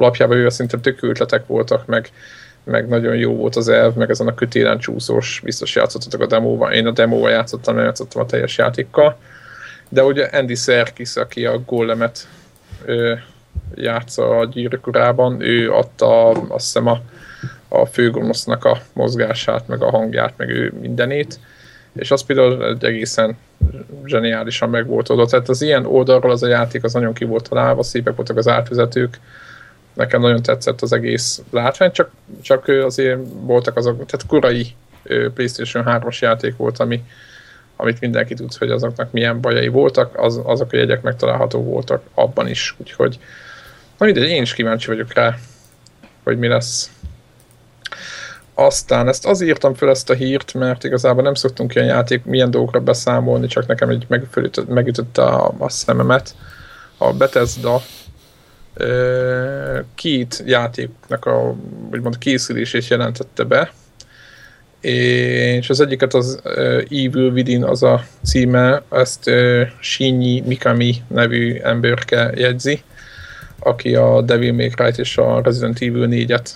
Alapjában 0.01 0.37
ővel 0.37 0.51
szerintem 0.51 0.81
tök 0.81 1.03
ötletek 1.03 1.47
voltak, 1.47 1.87
meg, 1.87 2.09
meg 2.65 2.89
nagyon 2.89 3.17
jó 3.17 3.35
volt 3.35 3.57
az 3.57 3.69
elv, 3.69 3.95
meg 3.95 4.11
ezen 4.11 4.27
a 4.27 4.35
kötélen 4.35 4.79
csúszós, 4.79 5.41
biztos 5.45 5.75
játszottatok 5.75 6.21
a 6.21 6.27
demóval. 6.27 6.73
Én 6.73 6.87
a 6.87 6.91
demóval 6.91 7.31
játszottam, 7.31 7.75
nem 7.75 7.85
játszottam 7.85 8.23
a 8.23 8.27
teljes 8.27 8.59
játékkal. 8.59 9.17
De 9.89 10.05
ugye 10.05 10.25
Andy 10.25 10.55
Serkis, 10.55 11.17
aki 11.17 11.47
a 11.47 11.63
Golemet 11.67 12.29
ö, 12.85 13.15
játsza 13.75 14.39
a 14.39 14.45
gyűrűk 14.45 14.87
urában, 14.87 15.41
ő 15.41 15.73
adta 15.73 16.31
azt 16.31 16.65
hiszem 16.65 16.87
a 16.87 17.01
a 17.73 17.87
főgonosznak 17.87 18.65
a 18.65 18.79
mozgását, 18.93 19.69
meg 19.69 19.83
a 19.83 19.91
hangját, 19.91 20.35
meg 20.37 20.49
ő 20.49 20.73
mindenét, 20.81 21.39
és 21.93 22.11
az 22.11 22.23
például 22.23 22.67
egy 22.67 22.85
egészen 22.85 23.37
zseniálisan 24.05 24.71
meg 24.71 24.87
volt 24.87 25.09
oda. 25.09 25.27
Tehát 25.27 25.49
az 25.49 25.63
ilyen 25.63 25.87
oldalról 25.87 26.31
az 26.31 26.43
a 26.43 26.49
játék 26.49 26.85
az 26.85 26.93
nagyon 26.93 27.13
ki 27.13 27.25
volt 27.25 27.49
találva, 27.49 27.83
szépek 27.83 28.17
voltak 28.17 28.37
az 28.37 28.49
átvezetők, 28.49 29.19
nekem 30.01 30.21
nagyon 30.21 30.43
tetszett 30.43 30.81
az 30.81 30.93
egész 30.93 31.43
látvány, 31.51 31.93
csak, 31.93 32.11
csak 32.43 32.69
azért 32.69 33.19
voltak 33.41 33.77
azok, 33.77 34.07
tehát 34.07 34.27
korai 34.27 34.75
PlayStation 35.35 35.85
3-as 35.87 36.19
játék 36.19 36.57
volt, 36.57 36.79
ami, 36.79 37.03
amit 37.77 38.01
mindenki 38.01 38.35
tud, 38.35 38.55
hogy 38.55 38.71
azoknak 38.71 39.13
milyen 39.13 39.41
bajai 39.41 39.69
voltak, 39.69 40.19
az, 40.19 40.41
azok 40.45 40.73
a 40.73 40.77
jegyek 40.77 41.03
megtalálható 41.03 41.63
voltak 41.63 42.03
abban 42.15 42.49
is, 42.49 42.75
úgyhogy 42.79 43.19
na 43.99 44.07
mindegy, 44.07 44.29
én 44.29 44.43
is 44.43 44.55
kíváncsi 44.55 44.87
vagyok 44.87 45.15
rá, 45.15 45.37
hogy 46.25 46.39
mi 46.39 46.49
lesz. 46.49 46.91
Aztán 48.55 49.09
ezt 49.09 49.27
azért 49.27 49.51
írtam 49.51 49.75
fel 49.75 49.89
ezt 49.89 50.11
a 50.11 50.15
hírt, 50.15 50.55
mert 50.55 50.85
igazából 50.85 51.23
nem 51.23 51.35
szoktunk 51.35 51.75
ilyen 51.75 51.87
játék, 51.87 52.25
milyen 52.25 52.51
dolgokra 52.51 52.81
beszámolni, 52.81 53.47
csak 53.47 53.67
nekem 53.67 53.89
egy 53.89 54.07
megütötte 54.69 55.23
a, 55.23 55.55
a 55.59 55.69
szememet. 55.69 56.35
A 56.97 57.13
Bethesda 57.13 57.81
két 59.95 60.43
játéknak 60.47 61.27
a 61.27 61.55
úgymond 61.93 62.19
készülését 62.19 62.89
jelentette 62.89 63.45
be, 63.45 63.73
és 64.81 65.71
az 65.71 65.81
egyiket 65.81 66.15
az 66.15 66.41
Evil 66.89 67.31
Within 67.33 67.65
az 67.65 67.83
a 67.83 68.05
címe, 68.25 68.83
ezt 68.91 69.31
Shinji 69.81 70.41
Mikami 70.41 70.95
nevű 71.09 71.59
emberke 71.63 72.33
jegyzi, 72.35 72.83
aki 73.59 73.95
a 73.95 74.21
Devil 74.21 74.53
May 74.53 74.69
Cry-t 74.69 74.99
és 74.99 75.17
a 75.19 75.41
Resident 75.43 75.81
Evil 75.81 76.07
4-et 76.11 76.51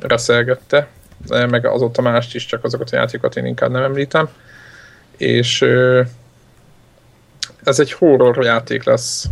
reszelgette, 0.00 0.88
meg 1.28 1.66
azóta 1.66 2.02
mást 2.02 2.34
is, 2.34 2.46
csak 2.46 2.64
azokat 2.64 2.90
a 2.90 2.96
játékokat 2.96 3.36
én 3.36 3.46
inkább 3.46 3.70
nem 3.70 3.82
említem. 3.82 4.28
És 5.16 5.62
ez 7.64 7.80
egy 7.80 7.92
horror 7.92 8.44
játék 8.44 8.84
lesz. 8.84 9.26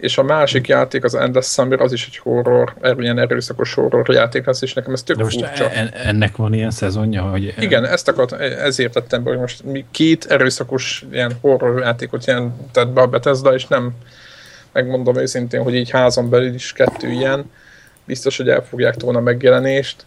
És 0.00 0.18
a 0.18 0.22
másik 0.22 0.68
játék, 0.68 1.04
az 1.04 1.14
Endless 1.14 1.52
Summer, 1.52 1.80
az 1.80 1.92
is 1.92 2.06
egy 2.06 2.16
horror, 2.16 2.74
ilyen 2.98 3.18
erőszakos 3.18 3.74
horror 3.74 4.08
játék 4.08 4.46
lesz, 4.46 4.62
és 4.62 4.74
nekem 4.74 4.92
ez 4.92 5.02
tök 5.02 5.16
De 5.16 5.22
most 5.22 5.38
furcsa. 5.38 5.70
En, 5.70 5.88
ennek 5.88 6.36
van 6.36 6.54
ilyen 6.54 6.70
szezonja? 6.70 7.22
Hogy... 7.22 7.54
Igen, 7.58 7.84
ezt 7.84 8.08
akart, 8.08 8.32
ezért 8.40 8.92
tettem 8.92 9.22
be, 9.22 9.30
hogy 9.30 9.38
most 9.38 9.62
két 9.90 10.24
erőszakos 10.24 11.04
ilyen 11.12 11.32
horror 11.40 11.80
játékot 11.80 12.26
jelentett 12.26 12.88
be 12.88 13.00
a 13.00 13.06
Bethesda, 13.06 13.54
és 13.54 13.66
nem 13.66 13.92
megmondom 14.72 15.16
őszintén, 15.16 15.62
hogy 15.62 15.74
így 15.74 15.90
házon 15.90 16.30
belül 16.30 16.54
is 16.54 16.72
kettő 16.72 17.10
ilyen, 17.10 17.50
biztos, 18.04 18.36
hogy 18.36 18.48
el 18.48 18.62
fogják 18.62 18.96
tolni 18.96 19.18
a 19.18 19.20
megjelenést, 19.20 20.04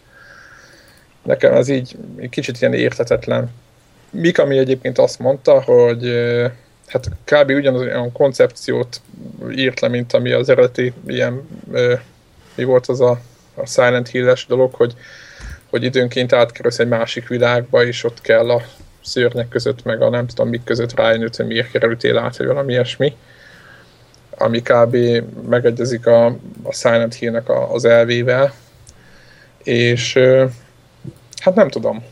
nekem 1.22 1.54
ez 1.54 1.68
így 1.68 1.96
kicsit 2.30 2.60
ilyen 2.60 2.74
értetetlen. 2.74 3.50
Mikami 4.10 4.58
egyébként 4.58 4.98
azt 4.98 5.18
mondta, 5.18 5.62
hogy 5.62 6.14
hát 6.86 7.08
kb. 7.24 7.50
ugyanaz 7.50 7.80
olyan 7.80 8.12
koncepciót 8.12 9.00
írt 9.50 9.80
le, 9.80 9.88
mint 9.88 10.12
ami 10.12 10.32
az 10.32 10.48
eredeti 10.48 10.92
ilyen, 11.06 11.48
mi 12.54 12.64
volt 12.64 12.86
az 12.86 13.00
a, 13.00 13.20
a 13.54 13.66
Silent 13.66 14.08
Hill-es 14.08 14.46
dolog, 14.46 14.74
hogy, 14.74 14.94
hogy 15.70 15.82
időnként 15.82 16.32
átkerülsz 16.32 16.78
egy 16.78 16.88
másik 16.88 17.28
világba, 17.28 17.84
és 17.84 18.04
ott 18.04 18.20
kell 18.20 18.50
a 18.50 18.62
szörnyek 19.02 19.48
között, 19.48 19.84
meg 19.84 20.02
a 20.02 20.08
nem 20.08 20.26
tudom 20.26 20.48
mik 20.48 20.64
között 20.64 20.94
rájönni, 20.94 21.28
hogy 21.36 21.46
miért 21.46 21.70
kerültél 21.70 22.18
át, 22.18 22.36
vagy 22.36 22.46
valami 22.46 22.72
ilyesmi 22.72 23.16
ami 24.38 24.62
kb. 24.62 24.96
megegyezik 25.48 26.06
a, 26.06 26.26
a 26.62 26.72
Silent 26.72 27.14
Hill-nek 27.14 27.48
a, 27.48 27.72
az 27.72 27.84
elvével, 27.84 28.54
és 29.62 30.18
Hát 31.44 31.54
nem 31.54 31.68
tudom. 31.68 32.04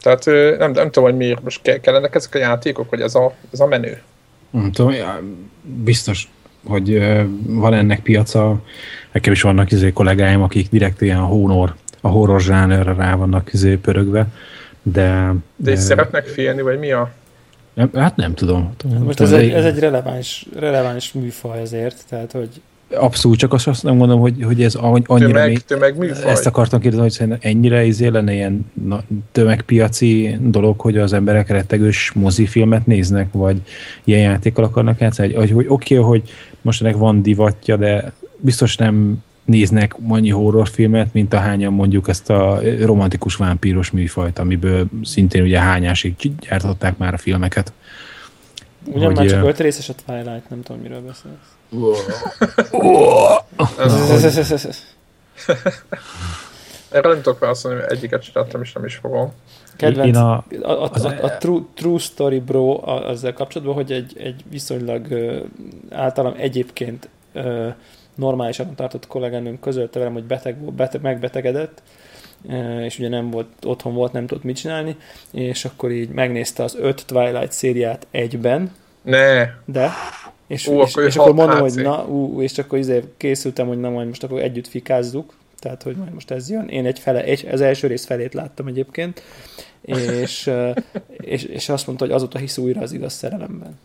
Tehát 0.00 0.24
nem, 0.58 0.70
nem 0.70 0.90
tudom, 0.90 1.04
hogy 1.04 1.16
miért 1.16 1.42
most 1.42 1.80
kellenek 1.80 2.14
ezek 2.14 2.34
a 2.34 2.38
játékok, 2.38 2.88
hogy 2.88 3.00
ez 3.00 3.14
a, 3.14 3.34
ez 3.52 3.60
a 3.60 3.66
menő. 3.66 4.02
Nem 4.50 4.72
tudom, 4.72 4.94
biztos, 5.62 6.28
hogy 6.66 7.02
van 7.46 7.74
ennek 7.74 8.00
piaca. 8.00 8.62
Nekem 9.12 9.32
is 9.32 9.42
vannak 9.42 9.70
izé 9.70 9.92
kollégáim, 9.92 10.42
akik 10.42 10.68
direkt 10.70 11.00
ilyen 11.00 11.18
honor, 11.18 11.74
a 12.00 12.08
horror 12.08 12.40
zsánerre 12.40 12.94
rá 12.94 13.14
vannak 13.14 13.52
izé 13.52 13.76
pörögve, 13.76 14.26
de... 14.82 15.34
De 15.56 15.70
és 15.70 15.78
szeretnek 15.78 16.26
félni, 16.26 16.62
vagy 16.62 16.78
mi 16.78 16.92
a... 16.92 17.10
Nem, 17.74 17.90
hát 17.94 18.16
nem 18.16 18.34
tudom. 18.34 18.74
Most 18.98 19.20
ez, 19.20 19.32
egy, 19.32 19.50
ez 19.50 19.64
egy 19.64 19.78
releváns, 19.78 20.46
releváns 20.58 21.12
műfaj 21.12 21.60
ezért, 21.60 22.04
tehát 22.08 22.32
hogy 22.32 22.48
Abszolút, 22.94 23.38
csak 23.38 23.52
azt 23.52 23.82
nem 23.82 23.98
gondolom, 23.98 24.20
hogy, 24.20 24.42
hogy 24.42 24.62
ez 24.62 24.74
annyira 24.74 25.16
tömeg, 25.16 25.48
még, 25.48 25.58
tömeg 25.58 25.96
műfaj. 25.96 26.30
Ezt 26.30 26.46
akartam 26.46 26.80
kérdezni, 26.80 27.26
hogy 27.26 27.36
ennyire 27.40 27.84
izé 27.84 28.06
lenne 28.06 28.32
ilyen 28.32 28.70
na, 28.84 29.02
tömegpiaci 29.32 30.38
dolog, 30.40 30.80
hogy 30.80 30.98
az 30.98 31.12
emberek 31.12 31.48
rettegős 31.48 32.12
mozifilmet 32.14 32.86
néznek, 32.86 33.28
vagy 33.32 33.60
ilyen 34.04 34.20
játékkal 34.20 34.64
akarnak 34.64 35.00
játszani, 35.00 35.34
hogy, 35.34 35.50
hogy 35.50 35.66
oké, 35.68 35.98
okay, 35.98 36.10
hogy 36.10 36.30
most 36.62 36.82
ennek 36.82 36.96
van 36.96 37.22
divatja, 37.22 37.76
de 37.76 38.12
biztos 38.36 38.76
nem 38.76 39.22
néznek 39.44 39.96
annyi 40.08 40.30
horrorfilmet, 40.30 41.12
mint 41.12 41.32
a 41.32 41.38
hányan 41.38 41.72
mondjuk 41.72 42.08
ezt 42.08 42.30
a 42.30 42.60
romantikus 42.80 43.34
vámpíros 43.34 43.90
műfajt, 43.90 44.38
amiből 44.38 44.88
szintén 45.02 45.42
ugye 45.42 45.60
hányásig 45.60 46.14
gyártották 46.40 46.98
már 46.98 47.14
a 47.14 47.18
filmeket. 47.18 47.72
Ugyan 48.86 49.04
Hogy, 49.06 49.16
már 49.16 49.26
csak 49.26 49.44
öt 49.44 49.58
részes 49.58 49.88
a 49.88 49.92
Twilight, 50.06 50.48
nem 50.48 50.62
tudom, 50.62 50.80
miről 50.82 51.00
beszélsz. 51.00 51.56
Erre 56.90 57.08
nem 57.08 57.22
tudok 57.22 57.38
válaszolni, 57.38 57.78
mert 57.78 57.92
egyiket 57.92 58.22
csináltam, 58.22 58.62
és 58.62 58.72
nem 58.72 58.84
is 58.84 58.94
fogom. 58.94 59.32
Kedvenc, 59.76 60.16
a, 60.16 60.44
a, 60.62 60.70
a, 60.70 60.90
a, 60.92 61.24
a, 61.24 61.36
true, 61.36 61.60
true 61.74 61.98
Story 61.98 62.40
Bro 62.40 62.80
a- 62.84 63.08
azzal 63.08 63.32
kapcsolatban, 63.32 63.74
hogy 63.76 63.92
egy, 63.92 64.12
egy 64.18 64.44
viszonylag 64.50 65.10
ö, 65.10 65.40
általam 65.90 66.34
egyébként 66.36 67.08
ö, 67.32 67.68
normálisan 68.14 68.74
tartott 68.74 69.06
kolléganőm 69.06 69.60
közölte 69.60 69.98
velem, 69.98 70.12
hogy 70.14 70.24
beteg, 70.24 70.60
volt- 70.60 70.74
beteg, 70.74 71.00
megbetegedett, 71.00 71.82
és 72.84 72.98
ugye 72.98 73.08
nem 73.08 73.30
volt, 73.30 73.48
otthon 73.64 73.94
volt, 73.94 74.12
nem 74.12 74.26
tudott 74.26 74.44
mit 74.44 74.56
csinálni, 74.56 74.96
és 75.30 75.64
akkor 75.64 75.90
így 75.90 76.08
megnézte 76.08 76.62
az 76.62 76.76
öt 76.80 77.06
Twilight 77.06 77.52
szériát 77.52 78.06
egyben, 78.10 78.72
Ne, 79.02 79.50
de 79.64 79.90
és, 80.46 80.66
Ú, 80.66 80.80
és, 80.80 80.90
akkor 80.90 81.04
és 81.04 81.16
akkor 81.16 81.34
mondom, 81.34 81.58
hogy 81.58 81.74
na, 81.74 82.06
ú, 82.06 82.42
és 82.42 82.58
akkor 82.58 82.78
izé 82.78 83.04
készültem, 83.16 83.66
hogy 83.66 83.80
na 83.80 83.90
majd 83.90 84.08
most 84.08 84.24
akkor 84.24 84.40
együtt 84.40 84.66
fikázzuk, 84.66 85.34
tehát 85.58 85.82
hogy 85.82 85.96
majd 85.96 86.12
most 86.12 86.30
ez 86.30 86.50
jön. 86.50 86.68
Én 86.68 86.86
egy 86.86 86.98
fele, 86.98 87.22
egy, 87.22 87.46
az 87.50 87.60
első 87.60 87.86
rész 87.86 88.04
felét 88.04 88.34
láttam 88.34 88.66
egyébként, 88.66 89.22
és, 89.80 90.50
és, 91.34 91.42
és 91.42 91.68
azt 91.68 91.86
mondta, 91.86 92.04
hogy 92.04 92.14
azóta 92.14 92.38
hisz 92.38 92.58
újra 92.58 92.80
az 92.80 92.92
igaz 92.92 93.12
szerelemben. 93.12 93.78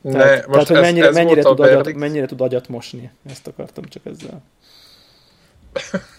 ne, 0.00 0.12
Tehát, 0.12 0.46
most 0.46 0.50
tehát 0.50 0.66
hogy 0.66 0.76
ez, 0.76 0.82
mennyire, 0.82 1.06
ez 1.06 1.14
mennyire, 1.14 1.42
tud 1.42 1.60
agyat, 1.60 1.94
mennyire 1.94 2.26
tud 2.26 2.40
agyat 2.40 2.68
mosni. 2.68 3.10
Ezt 3.30 3.46
akartam 3.46 3.84
csak 3.84 4.02
ezzel. 4.06 4.42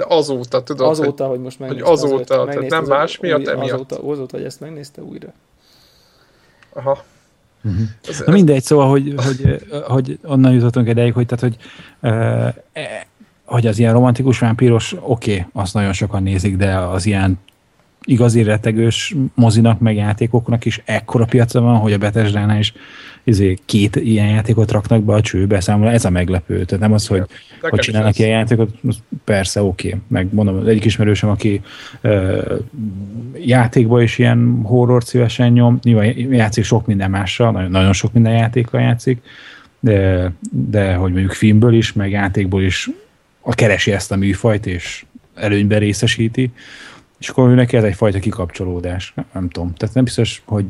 De 0.00 0.14
azóta, 0.14 0.62
tudod, 0.62 0.86
hogy 0.86 0.98
Azóta, 0.98 1.26
hogy 1.26 1.40
most 1.40 1.58
megnézte 1.58 1.90
azóta, 1.90 2.14
az 2.14 2.20
öt- 2.20 2.26
tehát 2.28 2.46
megnézte 2.46 2.74
nem 2.74 2.82
az 2.82 2.88
más 2.88 3.14
öt- 3.14 3.22
miatt, 3.22 3.40
új- 3.40 3.48
emiatt. 3.48 3.70
Azóta, 3.72 4.08
azóta, 4.10 4.36
hogy 4.36 4.46
ezt 4.46 4.60
megnézte 4.60 5.02
újra. 5.02 5.32
Aha. 6.72 7.04
Ez, 8.08 8.22
Na 8.26 8.32
mindegy, 8.32 8.62
szóval, 8.62 8.88
hogy, 8.88 9.14
hogy, 9.16 9.66
hogy 9.86 10.18
onnan 10.24 10.52
jutottunk 10.52 10.88
ideig, 10.88 11.12
hogy, 11.12 11.26
tehát, 11.26 11.40
hogy, 11.40 11.56
uh, 12.00 12.54
hogy 13.44 13.66
az 13.66 13.78
ilyen 13.78 13.92
romantikus 13.92 14.38
vámpíros, 14.38 14.92
oké, 15.00 15.32
okay, 15.32 15.46
azt 15.52 15.74
nagyon 15.74 15.92
sokan 15.92 16.22
nézik, 16.22 16.56
de 16.56 16.76
az 16.76 17.06
ilyen 17.06 17.38
igazi 18.10 18.42
retegős 18.42 19.14
mozinak, 19.34 19.80
meg 19.80 19.96
játékoknak 19.96 20.64
is 20.64 20.82
ekkora 20.84 21.24
piaca 21.24 21.60
van, 21.60 21.76
hogy 21.76 21.92
a 21.92 21.98
Bethesda-nál 21.98 22.58
is 22.58 22.72
izé, 23.24 23.58
két 23.64 23.96
ilyen 23.96 24.28
játékot 24.28 24.70
raknak 24.70 25.02
be 25.02 25.12
a 25.12 25.20
csőbe, 25.20 25.60
számomra 25.60 25.90
ez 25.90 26.04
a 26.04 26.10
meglepő. 26.10 26.64
Tehát 26.64 26.82
nem 26.82 26.92
az, 26.92 27.06
hogy, 27.06 27.18
nekem 27.18 27.70
hogy 27.70 27.78
csinálnak 27.78 28.18
ilyen 28.18 28.30
játékot, 28.30 28.70
persze 29.24 29.62
oké. 29.62 29.88
Okay. 29.88 30.00
Meg 30.08 30.34
mondom, 30.34 30.56
az 30.56 30.66
egyik 30.66 30.84
ismerősöm, 30.84 31.30
aki 31.30 31.60
ö, 32.00 32.54
játékban 33.34 34.02
is 34.02 34.18
ilyen 34.18 34.60
horror 34.62 35.04
szívesen 35.04 35.52
nyom, 35.52 35.78
nyilván 35.82 36.14
játszik 36.16 36.64
sok 36.64 36.86
minden 36.86 37.10
mással, 37.10 37.52
nagyon, 37.52 37.70
nagyon 37.70 37.92
sok 37.92 38.12
minden 38.12 38.32
játékkal 38.32 38.80
játszik, 38.80 39.22
de, 39.80 40.32
de 40.50 40.94
hogy 40.94 41.12
mondjuk 41.12 41.32
filmből 41.32 41.74
is, 41.74 41.92
meg 41.92 42.10
játékból 42.10 42.62
is 42.62 42.90
a 43.40 43.54
keresi 43.54 43.92
ezt 43.92 44.12
a 44.12 44.16
műfajt, 44.16 44.66
és 44.66 45.04
előnyben 45.34 45.78
részesíti, 45.78 46.50
és 47.20 47.28
akkor 47.28 47.50
ő 47.50 47.54
neki 47.54 47.76
ez 47.76 47.84
egyfajta 47.84 48.18
kikapcsolódás. 48.18 49.12
Nem, 49.16 49.24
nem 49.32 49.48
tudom. 49.48 49.74
Tehát 49.74 49.94
nem 49.94 50.04
biztos, 50.04 50.42
hogy 50.46 50.64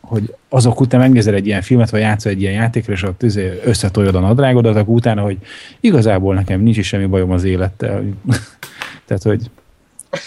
hogy 0.00 0.34
azok 0.48 0.80
után 0.80 1.00
megnézel 1.00 1.34
egy 1.34 1.46
ilyen 1.46 1.62
filmet, 1.62 1.90
vagy 1.90 2.00
játszol 2.00 2.32
egy 2.32 2.40
ilyen 2.40 2.52
játékra, 2.52 2.92
és 2.92 3.02
ott 3.02 3.22
izé 3.22 3.60
összetoljod 3.64 4.14
a 4.14 4.20
nadrágodat, 4.20 4.76
akkor 4.76 4.94
utána, 4.94 5.22
hogy 5.22 5.38
igazából 5.80 6.34
nekem 6.34 6.60
nincs 6.60 6.76
is 6.76 6.86
semmi 6.86 7.06
bajom 7.06 7.30
az 7.30 7.44
élettel. 7.44 8.04
Tehát, 9.06 9.22
hogy 9.22 9.50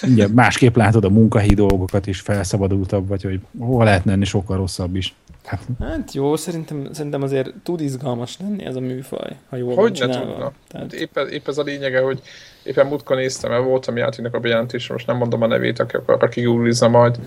ugye 0.03 0.27
másképp 0.27 0.75
látod 0.75 1.03
a 1.05 1.09
munkahelyi 1.09 1.53
dolgokat 1.53 2.07
is 2.07 2.19
felszabadultabb, 2.19 3.07
vagy 3.07 3.23
hogy 3.23 3.39
hova 3.59 3.83
lehetne 3.83 4.11
enni 4.11 4.25
sokkal 4.25 4.57
rosszabb 4.57 4.95
is. 4.95 5.13
Hát, 5.45 5.61
Hát 5.79 6.13
jó, 6.13 6.35
szerintem, 6.35 6.87
szerintem 6.91 7.21
azért 7.21 7.53
tud 7.63 7.81
izgalmas 7.81 8.37
lenni 8.39 8.65
ez 8.65 8.75
a 8.75 8.79
műfaj, 8.79 9.35
ha 9.49 9.55
jól 9.55 9.67
van 9.75 9.77
Hogy 9.77 9.91
ne 9.91 9.97
csinálva. 9.97 10.25
tudna? 10.25 10.43
Hát 10.43 10.53
Tehát, 10.67 10.93
épp, 10.93 11.17
ez- 11.17 11.31
épp 11.31 11.47
ez 11.47 11.57
a 11.57 11.63
lényege, 11.63 11.99
hogy 12.01 12.21
éppen 12.69 12.87
múltkor 12.87 13.15
néztem, 13.15 13.51
mert 13.51 13.63
voltam 13.63 13.97
játéknak 13.97 14.33
a 14.33 14.39
bejelentése, 14.39 14.93
most 14.93 15.07
nem 15.07 15.17
mondom 15.17 15.41
a 15.41 15.47
nevét, 15.47 15.79
aki 15.79 15.95
akar 15.95 16.29
kigooglizza 16.29 16.87
majd, 16.87 17.19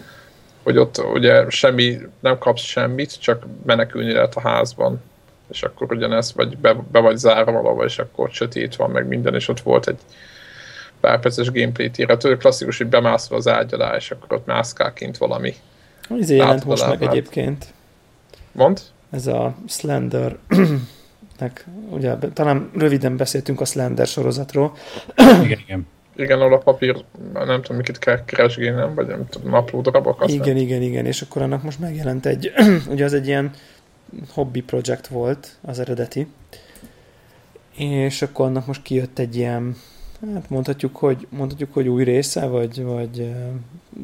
hogy 0.63 0.79
ott 0.79 1.05
ugye 1.13 1.51
semmi, 1.51 1.99
nem 2.21 2.39
kapsz 2.39 2.63
semmit, 2.63 3.21
csak 3.21 3.47
menekülni 3.67 4.13
lehet 4.13 4.35
a 4.35 4.41
házban. 4.41 5.01
És 5.51 5.63
akkor 5.63 5.93
ugyanez, 5.93 6.33
vagy 6.35 6.59
be, 6.59 6.77
be 6.93 7.01
vagy 7.01 7.17
zárva 7.17 7.53
valahol, 7.53 7.85
és 7.85 7.99
akkor 7.99 8.31
sötét 8.31 8.77
van, 8.77 8.91
meg 8.91 9.07
minden, 9.07 9.35
és 9.35 9.49
ott 9.49 9.61
volt 9.61 9.89
egy 9.89 9.99
pár 11.01 11.21
perces 11.21 11.51
gameplay. 11.51 11.91
Tudod, 11.91 12.37
klasszikus, 12.39 12.79
hogy 12.79 12.87
bemászol 12.87 13.37
az 13.37 13.49
ágy 13.49 13.75
alá, 13.75 13.97
és 13.97 14.11
akkor 14.11 14.37
ott 14.37 14.47
mászkál 14.47 14.93
kint 14.93 15.17
valami. 15.17 15.55
izé 16.17 16.37
jelent 16.37 16.65
most 16.65 16.89
meg 16.89 17.03
egyébként. 17.03 17.67
Mond? 18.53 18.81
Ez 19.11 19.27
a 19.27 19.55
Slender 19.69 20.37
nek, 21.43 21.67
ugye 21.91 22.17
talán 22.17 22.71
röviden 22.75 23.17
beszéltünk 23.17 23.61
a 23.61 23.65
Slender 23.65 24.07
sorozatról. 24.07 24.77
igen, 25.17 25.59
igen. 25.59 25.87
Igen, 26.17 26.41
ahol 26.41 26.53
a 26.53 26.59
papír, 26.59 27.05
nem 27.33 27.63
tudom, 27.63 27.77
miket 27.77 27.99
kell 27.99 28.25
keresgélnem, 28.25 28.95
vagy 28.95 29.07
nem 29.07 29.27
tudom, 29.29 29.55
apró 29.55 29.81
darabokat. 29.81 30.31
Igen, 30.31 30.57
igen, 30.57 30.83
igen, 30.83 31.07
és 31.07 31.23
akkor 31.23 31.43
annak 31.43 31.63
most 31.63 31.79
megjelent 31.79 32.27
egy, 32.27 32.53
ugye 32.93 33.05
az 33.05 33.13
egy 33.13 33.27
ilyen 33.27 33.51
hobby 34.29 34.61
projekt 34.61 35.07
volt, 35.07 35.57
az 35.61 35.79
eredeti, 35.79 36.27
és 37.77 38.23
akkor 38.23 38.47
annak 38.47 38.67
most 38.67 38.83
kijött 38.83 39.19
egy 39.19 39.37
ilyen, 39.37 39.77
hát 40.35 40.51
mondhatjuk, 40.51 40.97
hogy, 40.97 41.27
mondhatjuk, 41.31 41.73
hogy 41.73 41.89
új 41.89 42.05
része, 42.05 42.47
vagy, 42.47 42.83
vagy 42.83 43.33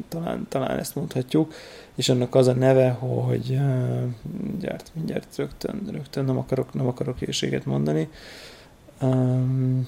talán, 0.07 0.45
talán 0.49 0.79
ezt 0.79 0.95
mondhatjuk, 0.95 1.53
és 1.95 2.09
annak 2.09 2.35
az 2.35 2.47
a 2.47 2.53
neve, 2.53 2.89
hogy 2.89 3.51
eh, 3.51 4.01
mindjárt, 4.41 4.91
mindjárt 4.93 5.35
rögtön, 5.35 5.81
rögtön 5.91 6.25
nem 6.25 6.37
akarok, 6.37 6.73
nem 6.73 6.87
akarok 6.87 7.17
hírséget 7.19 7.65
mondani. 7.65 8.09
Um, 9.01 9.87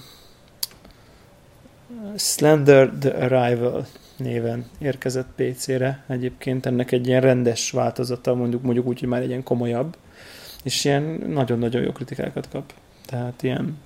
Slender 2.16 2.90
The 3.00 3.26
Arrival 3.26 3.86
néven 4.18 4.66
érkezett 4.80 5.28
PC-re. 5.36 6.04
Egyébként 6.08 6.66
ennek 6.66 6.92
egy 6.92 7.08
ilyen 7.08 7.22
rendes 7.22 7.72
változata, 7.72 8.34
mondjuk, 8.36 8.62
mondjuk 8.62 8.86
úgy, 8.86 9.00
hogy 9.00 9.10
már 9.10 9.22
egy 9.22 9.30
ilyen 9.30 9.44
komolyabb, 9.44 9.98
és 10.64 10.86
ilyen 10.86 11.04
nagyon-nagyon 11.28 11.82
jó 11.82 11.92
kritikákat 11.92 12.50
kap. 12.50 12.74
Tehát 13.06 13.44
ilyen 13.44 13.78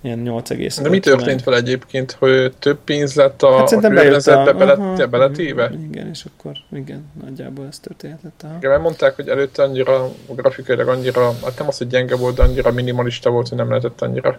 ilyen 0.00 0.18
8 0.18 0.50
egész. 0.50 0.80
De 0.80 0.88
mi 0.88 1.00
történt 1.00 1.44
vele 1.44 1.56
egyébként, 1.56 2.12
hogy 2.12 2.52
több 2.58 2.78
pénz 2.84 3.14
lett 3.14 3.42
a, 3.42 3.56
Hát 3.56 3.72
a 3.72 3.80
környezetbe 3.80 4.50
a... 4.50 4.54
bele, 4.54 4.72
aha, 4.72 5.06
beletéve? 5.06 5.70
Igen, 5.90 6.08
és 6.08 6.24
akkor 6.24 6.52
igen, 6.72 7.10
nagyjából 7.24 7.66
ez 7.66 7.78
történhetett. 7.78 8.40
Aha. 8.42 8.56
Igen, 8.56 8.70
mert 8.70 8.82
mondták, 8.82 9.14
hogy 9.14 9.28
előtte 9.28 9.62
annyira 9.62 10.08
grafikailag 10.28 10.88
annyira, 10.88 11.32
hát 11.42 11.58
nem 11.58 11.68
az, 11.68 11.78
hogy 11.78 11.86
gyenge 11.86 12.16
volt, 12.16 12.36
de 12.36 12.42
annyira 12.42 12.72
minimalista 12.72 13.30
volt, 13.30 13.48
hogy 13.48 13.58
nem 13.58 13.68
lehetett 13.68 14.02
annyira 14.02 14.38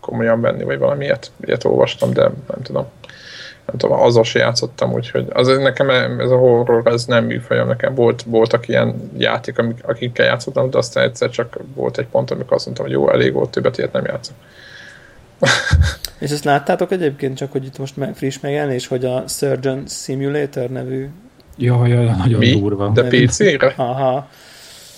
komolyan 0.00 0.40
venni, 0.40 0.64
vagy 0.64 0.78
valami 0.78 1.04
ilyet, 1.04 1.30
ilyet 1.40 1.64
olvastam, 1.64 2.12
de 2.12 2.22
nem 2.22 2.62
tudom. 2.62 2.86
Nem 3.70 3.78
tudom, 3.78 4.00
azzal 4.00 4.24
se 4.24 4.38
játszottam, 4.38 4.92
úgyhogy 4.92 5.26
az, 5.32 5.46
nekem 5.46 5.90
ez 6.20 6.30
a 6.30 6.36
horror, 6.36 6.86
ez 6.86 7.04
nem 7.04 7.24
műfajom, 7.24 7.68
nekem 7.68 7.94
volt, 7.94 8.22
voltak 8.22 8.68
ilyen 8.68 9.10
játék, 9.18 9.58
amik, 9.58 9.78
akikkel 9.86 10.26
játszottam, 10.26 10.70
de 10.70 10.78
aztán 10.78 11.04
egyszer 11.04 11.30
csak 11.30 11.58
volt 11.74 11.98
egy 11.98 12.06
pont, 12.06 12.30
amikor 12.30 12.52
azt 12.52 12.64
mondtam, 12.64 12.86
hogy 12.86 12.94
jó, 12.94 13.10
elég 13.10 13.32
volt, 13.32 13.50
többet 13.50 13.78
ilyet 13.78 13.92
nem 13.92 14.04
játszom. 14.04 14.34
És 16.18 16.30
ezt 16.30 16.44
láttátok 16.44 16.92
egyébként, 16.92 17.36
csak 17.36 17.52
hogy 17.52 17.64
itt 17.64 17.78
most 17.78 17.96
meg, 17.96 18.14
friss 18.14 18.40
megjelenés, 18.40 18.86
hogy 18.86 19.04
a 19.04 19.24
Surgeon 19.26 19.82
Simulator 19.86 20.68
nevű 20.68 21.08
Jaj, 21.56 21.88
jaj, 21.88 22.04
nagyon 22.04 22.38
Mi? 22.38 22.60
durva. 22.60 22.88
De. 22.88 23.02
PC-re? 23.02 23.72
Aha, 23.76 24.28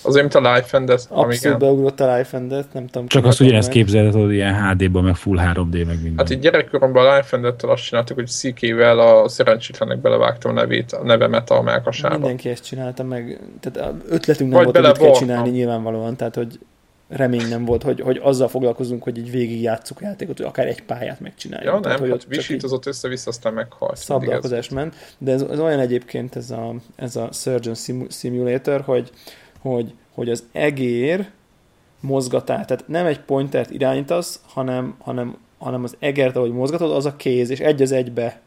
Azért, 0.02 0.32
mint 0.34 0.46
a 0.46 0.54
Life 0.54 0.76
and 0.76 0.86
Death, 0.86 1.02
abszolút 1.02 1.24
amigen. 1.24 1.58
beugrott 1.58 2.00
a 2.00 2.16
Life 2.16 2.36
and 2.36 2.48
Death, 2.48 2.68
nem 2.72 2.86
tudom. 2.86 3.06
Csak 3.06 3.24
azt 3.24 3.40
ugyanezt 3.40 3.68
képzeled, 3.68 4.12
hogy 4.12 4.32
ilyen 4.32 4.68
HD-ban, 4.68 5.04
meg 5.04 5.14
Full 5.14 5.38
3D, 5.38 5.86
meg 5.86 5.86
minden. 5.86 6.14
Hát 6.16 6.30
így 6.30 6.38
gyerekkoromban 6.38 7.06
a 7.06 7.16
Life 7.16 7.36
and 7.36 7.44
Death-tel 7.44 7.70
azt 7.70 7.84
csináltuk, 7.84 8.16
hogy 8.16 8.26
CK-vel 8.26 8.98
a 8.98 9.28
szerencsétlenek 9.28 9.98
belevágtam 9.98 10.50
a 10.50 10.54
nevét, 10.54 10.92
a 10.92 11.04
nevemet 11.04 11.50
a 11.50 11.62
melkasába. 11.62 12.14
Mindenki 12.14 12.48
ezt 12.48 12.64
csinálta 12.64 13.02
meg. 13.02 13.40
Tehát 13.60 13.94
ötletünk 14.08 14.50
nem 14.52 14.64
Vagy 14.64 14.74
volt, 14.74 14.86
hogy 14.86 15.06
kell 15.06 15.12
csinálni 15.12 15.50
nyilvánvalóan, 15.50 16.16
tehát 16.16 16.34
hogy 16.34 16.58
remény 17.12 17.48
nem 17.48 17.64
volt, 17.64 17.82
hogy, 17.82 18.00
hogy 18.00 18.20
azzal 18.22 18.48
foglalkozunk, 18.48 19.02
hogy 19.02 19.18
így 19.18 19.30
végig 19.30 19.62
játsszuk 19.62 20.00
a 20.00 20.04
játékot, 20.04 20.36
hogy 20.36 20.46
akár 20.46 20.66
egy 20.66 20.82
pályát 20.82 21.20
megcsináljunk. 21.20 21.74
Ja, 21.74 21.80
tehát, 21.80 21.98
nem, 21.98 22.08
hogy 22.08 22.18
hát 22.20 22.36
visítozott 22.36 22.86
össze-vissza, 22.86 23.30
aztán 23.30 23.52
meghalt. 23.52 23.96
szabdalkozás 23.96 24.68
ment, 24.68 24.94
de 25.18 25.32
ez, 25.32 25.42
ez, 25.42 25.58
olyan 25.58 25.78
egyébként 25.78 26.36
ez 26.36 26.50
a, 26.50 26.74
ez 26.96 27.16
a 27.16 27.28
Surgeon 27.32 27.74
Simu- 27.74 28.12
Simulator, 28.12 28.80
hogy, 28.80 29.10
hogy, 29.62 29.94
hogy 30.14 30.28
az 30.28 30.44
egér 30.52 31.28
mozgatás, 32.00 32.66
tehát 32.66 32.88
nem 32.88 33.06
egy 33.06 33.20
pointert 33.20 33.70
irányítasz, 33.70 34.40
hanem, 34.46 34.94
hanem, 34.98 35.36
hanem 35.58 35.84
az 35.84 35.96
egert, 35.98 36.36
ahogy 36.36 36.52
mozgatod, 36.52 36.90
az 36.90 37.06
a 37.06 37.16
kéz, 37.16 37.50
és 37.50 37.60
egy 37.60 37.82
az 37.82 37.92
egybe 37.92 38.40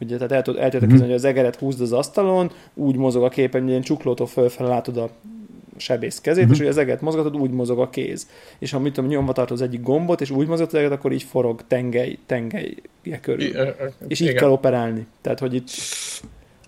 Ugye, 0.00 0.16
tehát 0.16 0.32
el 0.32 0.42
tudod, 0.42 0.60
el 0.60 0.70
tudod 0.70 0.80
Mhm. 0.80 0.90
képzelni, 0.90 1.12
hogy 1.12 1.22
az 1.22 1.28
egeret 1.28 1.56
húzd 1.56 1.80
az 1.80 1.92
asztalon, 1.92 2.50
úgy 2.74 2.96
mozog 2.96 3.24
a 3.24 3.28
képen, 3.28 3.60
hogy 3.60 3.70
ilyen 3.70 3.82
csuklótól 3.82 4.26
fölfele 4.26 4.68
látod 4.68 4.96
a 4.96 5.10
sebész 5.76 6.20
kezét, 6.20 6.42
uh-huh. 6.42 6.56
és 6.58 6.62
hogy 6.62 6.72
az 6.72 6.78
eget 6.78 7.00
mozgatod, 7.00 7.36
úgy 7.36 7.50
mozog 7.50 7.78
a 7.78 7.90
kéz. 7.90 8.28
És 8.58 8.70
ha 8.70 8.78
mit 8.78 8.92
tudom, 8.92 9.10
nyomva 9.10 9.32
tartod 9.32 9.56
az 9.56 9.62
egyik 9.62 9.82
gombot, 9.82 10.20
és 10.20 10.30
úgy 10.30 10.46
mozgatod 10.46 10.74
az 10.74 10.80
eget, 10.80 10.92
akkor 10.92 11.12
így 11.12 11.22
forog 11.22 11.62
tengely, 11.66 12.18
tengely 12.26 12.74
körül. 13.20 13.40
I, 13.40 13.54
és 14.08 14.20
így 14.20 14.28
igen. 14.28 14.40
kell 14.40 14.50
operálni. 14.50 15.06
Tehát, 15.20 15.38
hogy 15.38 15.54
itt 15.54 15.68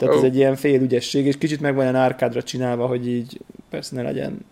tehát 0.01 0.15
oh. 0.15 0.21
ez 0.21 0.27
egy 0.27 0.37
ilyen 0.37 0.57
félügyesség, 0.57 1.27
és 1.27 1.39
kicsit 1.39 1.61
meg 1.61 1.75
van 1.75 1.83
olyan 1.83 1.95
árkádra 1.95 2.43
csinálva, 2.43 2.87
hogy 2.87 3.09
így 3.09 3.41
persze 3.71 3.97
ne 3.97 4.03
legyen 4.03 4.45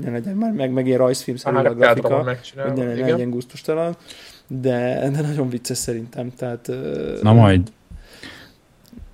ne 0.00 0.10
legyen 0.10 0.36
már 0.36 0.52
meg, 0.52 0.70
meg 0.70 0.86
ilyen 0.86 0.98
rajzfilmszerű 0.98 1.56
a 1.56 1.74
grafika, 1.74 2.22
hogy 2.22 2.52
ne, 2.54 2.84
ne 2.84 2.94
legyen 2.94 3.30
gusztustalan, 3.30 3.96
de, 4.46 5.10
de 5.10 5.20
nagyon 5.20 5.48
vicces 5.48 5.78
szerintem. 5.78 6.32
Tehát, 6.36 6.70
Na 7.22 7.32
majd 7.32 7.72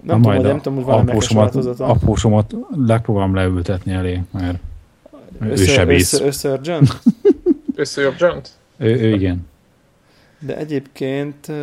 nem 0.03 0.23
tudom, 0.23 0.43
nem 0.43 0.61
tudom, 0.61 0.75
hogy 0.75 0.85
van 0.85 1.09
apósomat, 1.09 1.55
apósomat 1.81 2.55
legpróbálom 2.87 3.35
leültetni 3.35 3.93
elé, 3.93 4.23
mert 4.31 4.59
össze, 5.41 5.63
ő 5.63 5.67
sebész. 5.67 6.13
Össze, 6.13 6.25
összörgyönt? 6.25 7.03
Összörgyönt? 7.75 8.51
Ő, 8.77 9.01
ő 9.01 9.15
igen. 9.15 9.47
De 10.39 10.57
egyébként 10.57 11.49
uh, 11.49 11.55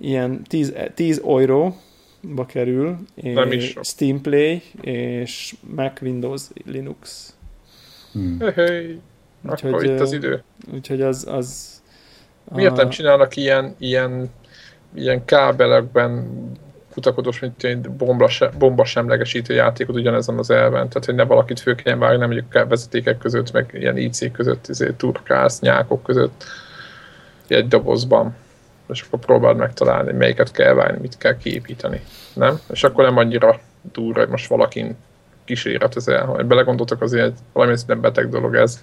ilyen 0.00 0.42
10, 0.42 0.74
10 0.94 1.20
euró 1.24 1.76
ba 2.34 2.46
kerül, 2.46 2.98
Nem 3.14 3.52
is 3.52 3.76
Steam 3.82 4.20
Play 4.20 4.62
és 4.80 5.54
Mac 5.74 6.00
Windows 6.00 6.42
Linux. 6.66 7.34
Hmm. 8.12 8.38
Hey. 8.54 9.00
Úgyhogy, 9.50 9.72
Akkor 9.72 9.84
itt 9.84 10.00
az 10.00 10.12
idő. 10.12 10.42
Úgyhogy 10.72 11.02
az... 11.02 11.26
az 11.28 11.78
Miért 12.54 12.72
a... 12.72 12.76
nem 12.76 12.88
csinálnak 12.88 13.36
ilyen, 13.36 13.74
ilyen 13.78 14.30
ilyen 14.94 15.24
kábelekben 15.24 16.28
kutakodós, 16.92 17.40
mint 17.40 17.64
egy 17.64 17.90
bomba, 17.90 18.28
se, 18.28 18.50
bomba 18.58 18.84
semlegesítő 18.84 19.54
játékot 19.54 19.94
ugyanezen 19.94 20.38
az 20.38 20.50
elven. 20.50 20.88
Tehát, 20.88 21.04
hogy 21.04 21.14
ne 21.14 21.24
valakit 21.24 21.60
fő 21.60 21.74
kelljen 21.74 21.98
vágni, 21.98 22.16
nem 22.18 22.30
mondjuk 22.30 22.68
vezetékek 22.68 23.18
között, 23.18 23.52
meg 23.52 23.70
ilyen 23.72 23.96
IC 23.96 24.32
között, 24.32 24.68
izé, 24.68 24.90
turkász, 24.96 25.60
nyákok 25.60 26.02
között 26.02 26.44
egy 27.46 27.68
dobozban. 27.68 28.36
És 28.92 29.02
akkor 29.02 29.18
próbáld 29.18 29.56
megtalálni, 29.56 30.12
melyiket 30.12 30.50
kell 30.50 30.74
vágni, 30.74 30.98
mit 31.00 31.18
kell 31.18 31.36
kiépíteni. 31.36 32.00
Nem? 32.34 32.60
És 32.72 32.84
akkor 32.84 33.04
nem 33.04 33.16
annyira 33.16 33.60
durva, 33.92 34.20
hogy 34.20 34.28
most 34.28 34.48
valakin 34.48 34.96
kíséret 35.44 35.96
ez 35.96 36.08
el. 36.08 36.24
Ha 36.24 36.44
belegondoltak 36.44 37.02
azért, 37.02 37.38
valami 37.52 37.76
nem 37.86 38.00
beteg 38.00 38.28
dolog 38.28 38.54
ez, 38.54 38.82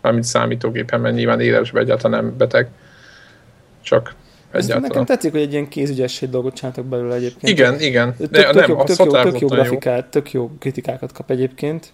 mármint 0.00 0.24
számítógépen, 0.24 1.00
mert 1.00 1.14
nyilván 1.14 1.40
élesben 1.40 1.82
egyáltalán 1.82 2.24
nem 2.24 2.36
beteg. 2.36 2.68
Csak 3.82 4.14
Egyáltalán. 4.56 4.82
Nekem 4.82 5.04
tetszik, 5.04 5.30
hogy 5.30 5.40
egy 5.40 5.52
ilyen 5.52 5.68
kézügyesség 5.68 6.30
dolgot 6.30 6.54
csináltak 6.54 6.84
belőle 6.84 7.14
egyébként. 7.14 7.58
Igen, 7.58 7.80
igen. 7.80 8.16
Tök, 8.16 8.30
tök, 8.30 8.54
nem, 8.54 8.70
jó, 8.70 8.84
tök, 8.84 8.98
jó, 8.98 9.10
tök 9.10 9.38
jó 9.38 9.48
grafikát, 9.48 10.02
jó. 10.02 10.08
tök 10.10 10.32
jó 10.32 10.50
kritikákat 10.58 11.12
kap 11.12 11.30
egyébként. 11.30 11.92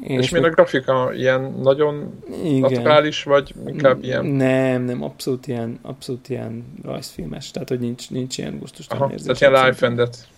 És, 0.00 0.18
és 0.18 0.30
mind 0.30 0.44
a 0.44 0.48
grafika 0.48 1.10
ilyen 1.14 1.54
nagyon 1.62 2.22
igen. 2.44 2.60
naturális, 2.60 3.22
vagy 3.22 3.54
inkább 3.66 4.04
ilyen? 4.04 4.24
Nem, 4.24 4.82
nem, 4.82 5.02
abszolút 5.02 5.46
ilyen, 5.46 5.78
abszolút 5.82 6.28
ilyen 6.28 6.64
rajzfilmes, 6.82 7.50
tehát 7.50 7.68
hogy 7.68 7.80
nincs, 7.80 8.10
nincs 8.10 8.38
ilyen 8.38 8.58
gusztustalan 8.58 9.10
érzés. 9.10 9.38
Tehát 9.38 9.54
ilyen 9.54 9.66
live-endet 9.66 10.28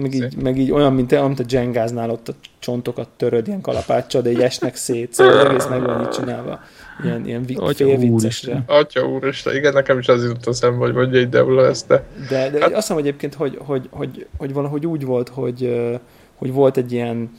meg 0.00 0.14
így, 0.14 0.36
meg 0.36 0.58
így 0.58 0.72
olyan, 0.72 0.92
mint, 0.94 1.12
amit 1.12 1.40
a 1.40 1.44
Jengáznál 1.48 2.10
ott 2.10 2.28
a 2.28 2.32
csontokat 2.58 3.08
töröd 3.16 3.46
ilyen 3.46 3.60
kalapáccsal, 3.60 4.22
de 4.22 4.30
így 4.30 4.40
esnek 4.40 4.76
szét, 4.76 5.12
szóval 5.12 5.48
egész 5.48 5.66
meg 5.66 5.82
van 5.82 6.00
így 6.00 6.08
csinálva. 6.08 6.60
Ilyen, 7.04 7.26
ilyen 7.26 7.44
vi- 7.44 7.76
fél 7.76 7.96
viccesre. 7.96 8.64
Atya 8.66 9.08
úristen, 9.08 9.54
igen, 9.54 9.72
nekem 9.72 9.98
is 9.98 10.08
az 10.08 10.22
jutott 10.22 10.46
a 10.46 10.52
szembe, 10.52 10.84
hogy 10.84 10.94
mondja 10.94 11.18
egy 11.18 11.28
Deula 11.28 11.66
ezt, 11.66 11.86
de... 11.86 12.04
De, 12.28 12.50
de 12.50 12.60
hát... 12.60 12.68
azt 12.68 12.74
hiszem 12.74 12.96
egyébként, 12.96 13.34
hogy, 13.34 13.58
hogy, 13.60 13.88
hogy, 13.90 14.26
hogy 14.36 14.52
valahogy 14.52 14.86
úgy 14.86 15.04
volt, 15.04 15.28
hogy, 15.28 15.90
hogy 16.34 16.52
volt 16.52 16.76
egy 16.76 16.92
ilyen, 16.92 17.30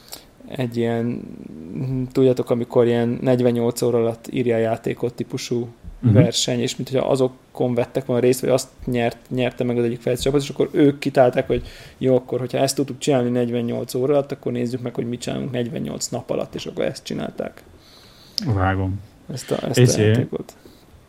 egy 0.47 0.77
ilyen, 0.77 1.21
tudjátok, 2.11 2.49
amikor 2.49 2.85
ilyen 2.85 3.19
48 3.21 3.81
óra 3.81 3.97
alatt 3.97 4.27
írja 4.31 4.57
játékot 4.57 5.13
típusú 5.13 5.67
uh-huh. 6.05 6.13
verseny, 6.13 6.59
és 6.59 6.75
mint 6.75 6.89
hogyha 6.89 7.07
azokon 7.07 7.73
vettek 7.73 8.05
volna 8.05 8.21
részt, 8.21 8.41
vagy 8.41 8.49
azt 8.49 8.67
nyert, 8.85 9.17
nyerte 9.29 9.63
meg 9.63 9.77
az 9.77 9.83
egyik 9.83 10.01
fejlesztő 10.01 10.31
és 10.37 10.49
akkor 10.49 10.69
ők 10.71 10.99
kitálták, 10.99 11.47
hogy 11.47 11.67
jó, 11.97 12.15
akkor 12.15 12.39
hogyha 12.39 12.57
ezt 12.57 12.75
tudtuk 12.75 12.97
csinálni 12.97 13.29
48 13.29 13.93
óra 13.93 14.13
alatt, 14.13 14.31
akkor 14.31 14.51
nézzük 14.51 14.81
meg, 14.81 14.95
hogy 14.95 15.07
mit 15.07 15.19
csinálunk 15.19 15.51
48 15.51 16.07
nap 16.07 16.29
alatt, 16.29 16.55
és 16.55 16.65
akkor 16.65 16.85
ezt 16.85 17.03
csinálták. 17.03 17.63
Vágom. 18.45 18.99
Ezt 19.31 19.51
a, 19.51 19.67
ezt 19.67 19.97
a 19.97 20.01
játékot. 20.01 20.53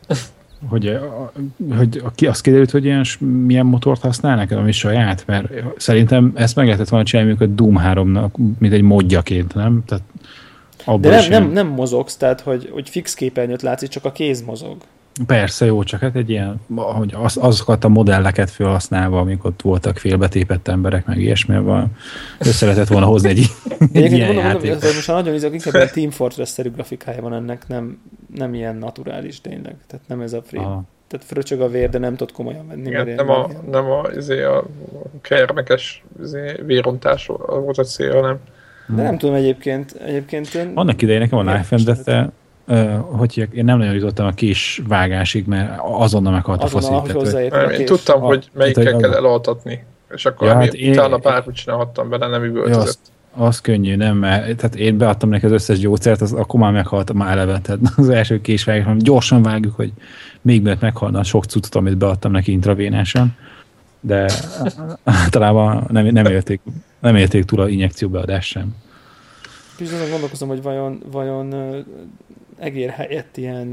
Hogy, 0.69 0.99
hogy 1.77 2.01
ki 2.15 2.27
azt 2.27 2.41
kiderült, 2.41 2.71
hogy 2.71 2.85
ilyen, 2.85 3.05
milyen 3.19 3.65
motort 3.65 4.01
használnak, 4.01 4.51
ami 4.51 4.71
saját, 4.71 5.23
mert 5.25 5.51
szerintem 5.77 6.31
ezt 6.35 6.55
meg 6.55 6.65
lehetett 6.65 6.89
volna 6.89 7.05
csinálni, 7.05 7.35
a 7.39 7.45
Doom 7.45 7.79
3-nak, 7.83 8.29
mint 8.59 8.73
egy 8.73 8.81
modjaként, 8.81 9.53
nem? 9.53 9.83
Tehát 9.85 10.03
de 10.99 11.09
nem, 11.09 11.29
nem, 11.29 11.51
nem 11.51 11.67
mozogsz, 11.67 12.15
tehát 12.15 12.41
hogy, 12.41 12.69
hogy 12.71 12.89
fix 12.89 13.13
képernyőt 13.13 13.61
látszik, 13.61 13.89
csak 13.89 14.05
a 14.05 14.11
kéz 14.11 14.41
mozog. 14.41 14.77
Persze, 15.25 15.65
jó, 15.65 15.83
csak 15.83 15.99
hát 15.99 16.15
egy 16.15 16.29
ilyen, 16.29 16.61
hogy 16.75 17.13
az, 17.21 17.37
azokat 17.37 17.83
a 17.83 17.87
modelleket 17.87 18.49
felhasználva, 18.49 19.19
amik 19.19 19.43
ott 19.43 19.61
voltak 19.61 19.97
félbetépett 19.97 20.67
emberek, 20.67 21.05
meg 21.05 21.19
ilyesmi, 21.19 21.57
van, 21.57 21.91
össze 22.39 22.65
lehetett 22.65 22.87
volna 22.87 23.05
hozni 23.05 23.29
egy, 23.29 23.39
egy 23.93 24.11
ilyen 24.11 24.25
mondom, 24.27 24.45
játék. 24.45 24.69
Mondom, 24.69 24.93
most 24.93 25.07
nagyon 25.07 25.33
izok, 25.33 25.53
inkább 25.53 25.73
a 25.73 25.89
Team 25.89 26.09
Fortress-szerű 26.09 26.69
grafikája 26.69 27.21
van 27.21 27.33
ennek, 27.33 27.67
nem, 27.67 28.01
nem 28.35 28.53
ilyen 28.53 28.75
naturális 28.75 29.41
tényleg, 29.41 29.75
tehát 29.87 30.07
nem 30.07 30.21
ez 30.21 30.33
a 30.33 30.41
free. 30.41 30.61
Aha. 30.61 30.83
Tehát 31.07 31.25
fröcsög 31.25 31.61
a 31.61 31.69
vér, 31.69 31.89
de 31.89 31.97
nem 31.97 32.15
tud 32.15 32.31
komolyan 32.31 32.67
venni. 32.67 32.87
Igen, 32.87 33.07
nem, 33.07 33.29
a, 33.29 33.47
nem 33.71 33.91
a, 33.91 34.05
izé 34.15 34.43
a 34.43 34.65
kernekes 35.21 36.03
izé, 36.21 36.55
vérontás 36.65 37.25
volt 37.47 37.77
a 37.77 37.83
cél, 37.83 38.13
hanem 38.13 38.39
de 38.95 39.01
nem 39.01 39.17
tudom 39.17 39.35
egyébként. 39.35 39.91
egyébként 40.05 40.67
Annak 40.73 41.01
idején 41.01 41.19
nekem 41.19 41.37
a 41.37 41.51
Life 41.51 42.29
Endette, 42.67 42.95
hogy 43.17 43.47
én 43.51 43.65
nem 43.65 43.77
nagyon 43.77 43.93
jutottam 43.93 44.25
a 44.25 44.31
kis 44.31 44.81
vágásig, 44.87 45.47
mert 45.47 45.79
azonnal 45.81 46.31
meghalt 46.31 46.63
a 46.63 46.67
faszít. 46.67 47.13
Én 47.77 47.85
tudtam, 47.85 48.21
hogy 48.21 48.49
melyikkel 48.53 48.95
kell 48.95 49.13
elaltatni, 49.13 49.85
és 50.15 50.25
akkor 50.25 50.47
ja, 50.47 50.53
hát 50.53 50.73
én, 50.73 50.91
utána 50.91 51.17
bármit 51.17 51.55
csinálhattam 51.55 52.09
bele, 52.09 52.27
nem 52.27 52.43
üvöltözött. 52.43 52.83
Azt, 52.83 52.99
az 53.31 53.61
könnyű, 53.61 53.95
nem? 53.95 54.17
Mert 54.17 54.57
tehát 54.57 54.75
én 54.75 54.97
beadtam 54.97 55.29
neki 55.29 55.45
az 55.45 55.51
összes 55.51 55.79
gyógyszert, 55.79 56.21
az, 56.21 56.33
akkor 56.33 56.59
már 56.59 56.71
meghalt 56.71 57.13
már 57.13 57.31
eleve. 57.31 57.59
Tehát 57.59 57.79
az 57.95 58.09
első 58.09 58.41
késvágás, 58.41 58.83
hanem 58.83 58.97
gyorsan 58.97 59.41
vágjuk, 59.41 59.75
hogy 59.75 59.91
még 60.41 60.61
mert 60.61 60.81
meghalna 60.81 61.23
sok 61.23 61.45
cuccot, 61.45 61.75
amit 61.75 61.97
beadtam 61.97 62.31
neki 62.31 62.51
intravénásan. 62.51 63.35
De 63.99 64.31
általában 65.03 65.87
nem, 65.91 66.05
nem, 66.05 66.25
élték, 66.25 66.61
nem 66.99 67.15
élték 67.15 67.43
túl 67.43 67.61
a 67.61 67.67
injekció 67.67 68.09
beadás 68.09 68.47
sem. 68.47 68.75
Bizony 69.77 70.09
gondolkozom, 70.09 70.47
hogy 70.47 70.61
vajon, 70.61 71.03
vajon 71.11 71.55
egér 72.59 72.89
helyett 72.89 73.37
ilyen, 73.37 73.67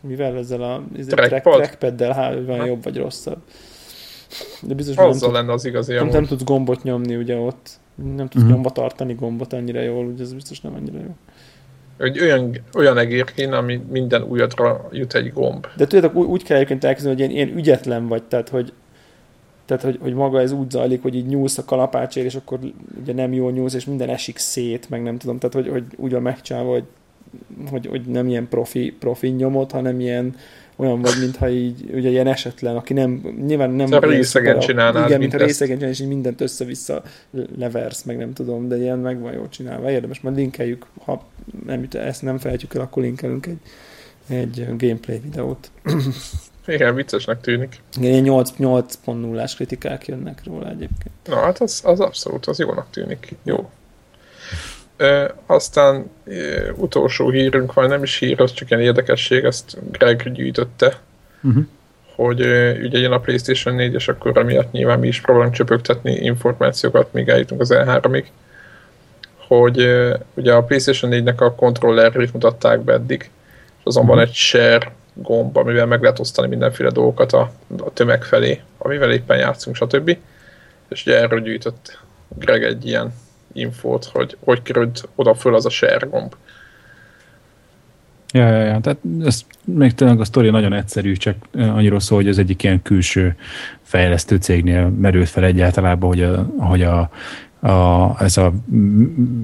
mivel 0.00 0.36
ezzel 0.36 0.62
a 0.62 0.82
trackpaddel, 1.08 2.34
hogy 2.34 2.46
van 2.46 2.66
jobb 2.66 2.82
vagy 2.82 2.96
rosszabb. 2.96 3.38
De 4.62 4.74
biztos, 4.74 4.96
hogy 4.96 5.16
nem, 5.20 5.32
lenne 5.32 5.52
az 5.52 5.64
igazi 5.64 5.92
nem, 5.92 6.08
nem 6.08 6.24
tudsz 6.24 6.44
gombot 6.44 6.82
nyomni 6.82 7.16
ugye 7.16 7.36
ott. 7.36 7.70
Nem 7.94 8.16
tudsz 8.16 8.34
uh-huh. 8.34 8.50
nyomba 8.50 8.70
tartani 8.70 9.14
gombot 9.14 9.52
annyira 9.52 9.80
jól, 9.80 10.04
ugye 10.04 10.22
ez 10.22 10.32
biztos 10.32 10.60
nem 10.60 10.74
annyira 10.74 10.98
jó. 10.98 11.14
Egy 11.98 12.20
olyan, 12.20 12.56
olyan 12.74 12.98
egér 12.98 13.24
kéne, 13.24 13.56
ami 13.56 13.80
minden 13.90 14.22
újadra 14.22 14.88
jut 14.92 15.14
egy 15.14 15.32
gomb. 15.32 15.66
De 15.76 15.86
tudjátok, 15.86 16.16
úgy, 16.16 16.26
úgy 16.26 16.42
kell 16.42 16.56
egyébként 16.56 16.84
elkezdeni, 16.84 17.14
hogy 17.14 17.24
ilyen, 17.24 17.46
ilyen 17.46 17.58
ügyetlen 17.58 18.06
vagy, 18.06 18.22
tehát 18.22 18.48
hogy 18.48 18.72
tehát, 19.66 19.82
hogy, 19.82 19.98
hogy 20.02 20.14
maga 20.14 20.40
ez 20.40 20.52
úgy 20.52 20.70
zajlik, 20.70 21.02
hogy 21.02 21.14
így 21.14 21.26
nyúlsz 21.26 21.58
a 21.58 21.64
kalapácsért, 21.64 22.26
és 22.26 22.34
akkor 22.34 22.58
ugye 23.00 23.12
nem 23.12 23.32
jól 23.32 23.52
nyúlsz, 23.52 23.74
és 23.74 23.84
minden 23.84 24.08
esik 24.08 24.38
szét, 24.38 24.90
meg 24.90 25.02
nem 25.02 25.18
tudom, 25.18 25.38
tehát 25.38 25.54
hogy, 25.54 25.68
hogy 25.68 25.84
úgy 25.96 26.14
a 26.14 26.20
megcsinálva, 26.20 26.72
hogy, 26.72 26.84
hogy, 27.70 27.86
hogy 27.86 28.00
nem 28.00 28.28
ilyen 28.28 28.48
profi, 28.48 28.94
profi 28.98 29.28
nyomot, 29.28 29.70
hanem 29.70 30.00
ilyen 30.00 30.34
olyan 30.76 31.00
vagy, 31.00 31.14
mintha 31.20 31.48
így, 31.48 31.90
ugye 31.92 32.08
ilyen 32.08 32.26
esetlen, 32.26 32.76
aki 32.76 32.92
nem, 32.92 33.10
nyilván 33.46 33.70
nem... 33.70 33.86
Szóval 33.86 34.10
részegen 34.10 34.58
csinálnád. 34.58 35.06
Igen, 35.06 35.18
mint 35.18 35.34
a 35.34 35.36
részegen 35.36 35.76
csinálnád, 35.76 35.98
és 35.98 36.00
így 36.00 36.08
mindent 36.08 36.40
össze-vissza 36.40 37.02
leversz, 37.58 38.02
meg 38.02 38.16
nem 38.16 38.32
tudom, 38.32 38.68
de 38.68 38.76
ilyen 38.76 38.98
meg 38.98 39.20
van 39.20 39.32
jól 39.32 39.48
csinálva. 39.48 39.90
Érdemes, 39.90 40.20
majd 40.20 40.36
linkeljük, 40.36 40.86
ha 41.04 41.24
nem, 41.66 41.88
ezt 41.90 42.22
nem 42.22 42.38
felejtjük 42.38 42.74
el, 42.74 42.80
akkor 42.80 43.02
linkelünk 43.02 43.46
egy, 43.46 43.58
egy 44.28 44.66
gameplay 44.78 45.18
videót. 45.18 45.70
Igen, 46.66 46.94
viccesnek 46.94 47.40
tűnik. 47.40 47.80
Igen, 48.00 48.24
8.0-ás 48.26 49.54
kritikák 49.54 50.06
jönnek 50.06 50.42
róla 50.44 50.68
egyébként. 50.68 51.14
Na, 51.24 51.36
hát 51.36 51.60
az, 51.60 51.82
az 51.84 52.00
abszolút, 52.00 52.46
az 52.46 52.58
jónak 52.58 52.86
tűnik. 52.90 53.34
Jó. 53.42 53.70
E, 54.96 55.34
aztán 55.46 56.10
e, 56.26 56.32
utolsó 56.74 57.30
hírünk 57.30 57.72
van, 57.72 57.88
nem 57.88 58.02
is 58.02 58.18
hír, 58.18 58.40
az 58.40 58.52
csak 58.52 58.70
ilyen 58.70 58.82
érdekesség, 58.82 59.44
ezt 59.44 59.78
Greg 59.92 60.32
gyűjtötte, 60.32 61.00
uh-huh. 61.42 61.64
hogy 62.14 62.40
e, 62.40 62.72
ugye 62.72 62.98
jön 62.98 63.12
a 63.12 63.20
PlayStation 63.20 63.74
4, 63.74 63.94
és 63.94 64.08
akkor 64.08 64.36
emiatt 64.36 64.72
nyilván 64.72 64.98
mi 64.98 65.06
is 65.06 65.20
próbálunk 65.20 65.54
csöpögtetni 65.54 66.12
információkat, 66.12 67.12
míg 67.12 67.28
eljutunk 67.28 67.60
az 67.60 67.72
E3-ig, 67.74 68.24
hogy 69.46 69.78
e, 69.78 70.20
ugye 70.34 70.52
a 70.52 70.62
PlayStation 70.62 71.10
4-nek 71.14 71.36
a 71.36 71.54
kontrollerét 71.54 72.32
mutatták 72.32 72.80
be 72.80 72.92
eddig, 72.92 73.30
és 73.78 73.84
azonban 73.84 74.16
uh-huh. 74.16 74.30
egy 74.30 74.36
share 74.36 74.92
gomb, 75.14 75.56
amivel 75.56 75.86
meg 75.86 76.02
lehet 76.02 76.18
osztani 76.18 76.48
mindenféle 76.48 76.90
dolgokat 76.90 77.32
a, 77.32 77.52
a 77.78 77.92
tömeg 77.92 78.24
felé, 78.24 78.60
amivel 78.78 79.12
éppen 79.12 79.38
játszunk, 79.38 79.76
stb. 79.76 80.16
És 80.88 81.06
ugye 81.06 81.20
erről 81.20 81.40
gyűjtött 81.40 81.98
Greg 82.28 82.64
egy 82.64 82.86
ilyen 82.86 83.12
infót, 83.58 84.04
hogy 84.04 84.36
hogy 84.44 84.62
került 84.62 85.08
oda 85.14 85.34
föl 85.34 85.54
az 85.54 85.66
a 85.66 85.70
share 85.70 86.06
gomb. 86.06 86.34
Ja, 88.32 88.48
ja, 88.48 88.64
ja. 88.64 88.80
Tehát 88.80 88.98
ez 89.24 89.42
még 89.64 89.94
tényleg 89.94 90.20
a 90.20 90.24
sztori 90.24 90.50
nagyon 90.50 90.72
egyszerű, 90.72 91.12
csak 91.12 91.36
annyira 91.52 92.00
szól, 92.00 92.18
hogy 92.18 92.28
az 92.28 92.38
egyik 92.38 92.62
ilyen 92.62 92.82
külső 92.82 93.36
fejlesztő 93.82 94.36
cégnél 94.36 94.88
merült 94.88 95.28
fel 95.28 95.44
egyáltalában, 95.44 96.08
hogy 96.08 96.22
a, 96.22 96.46
hogy 96.58 96.82
a, 96.82 97.10
a, 97.60 98.14
ez 98.22 98.36
a 98.36 98.52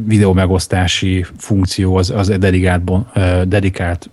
videó 0.05 0.33
megosztási 0.33 1.25
funkció 1.37 1.96
az, 1.96 2.11
az 2.11 2.29
dedikált, 2.29 2.90
dedikált 3.48 4.11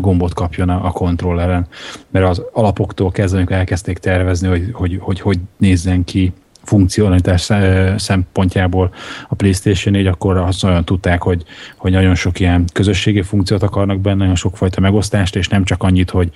gombot 0.00 0.34
kapjon 0.34 0.68
a, 0.68 0.86
a 0.86 0.90
kontrolleren, 0.90 1.66
mert 2.10 2.26
az 2.26 2.42
alapoktól 2.52 3.10
kezdve, 3.10 3.38
amikor 3.38 3.56
elkezdték 3.56 3.98
tervezni, 3.98 4.48
hogy 4.48 4.70
hogy, 4.72 4.98
hogy, 5.00 5.20
hogy 5.20 5.38
nézzen 5.56 6.04
ki 6.04 6.32
funkcionalitás 6.62 7.50
szempontjából 7.96 8.94
a 9.28 9.34
PlayStation 9.34 9.94
4, 9.94 10.06
akkor 10.06 10.36
azt 10.36 10.64
olyan 10.64 10.84
tudták, 10.84 11.22
hogy, 11.22 11.42
hogy 11.76 11.92
nagyon 11.92 12.14
sok 12.14 12.40
ilyen 12.40 12.64
közösségi 12.72 13.22
funkciót 13.22 13.62
akarnak 13.62 14.00
benne, 14.00 14.16
nagyon 14.16 14.34
sokfajta 14.34 14.80
megosztást, 14.80 15.36
és 15.36 15.48
nem 15.48 15.64
csak 15.64 15.82
annyit, 15.82 16.10
hogy, 16.10 16.30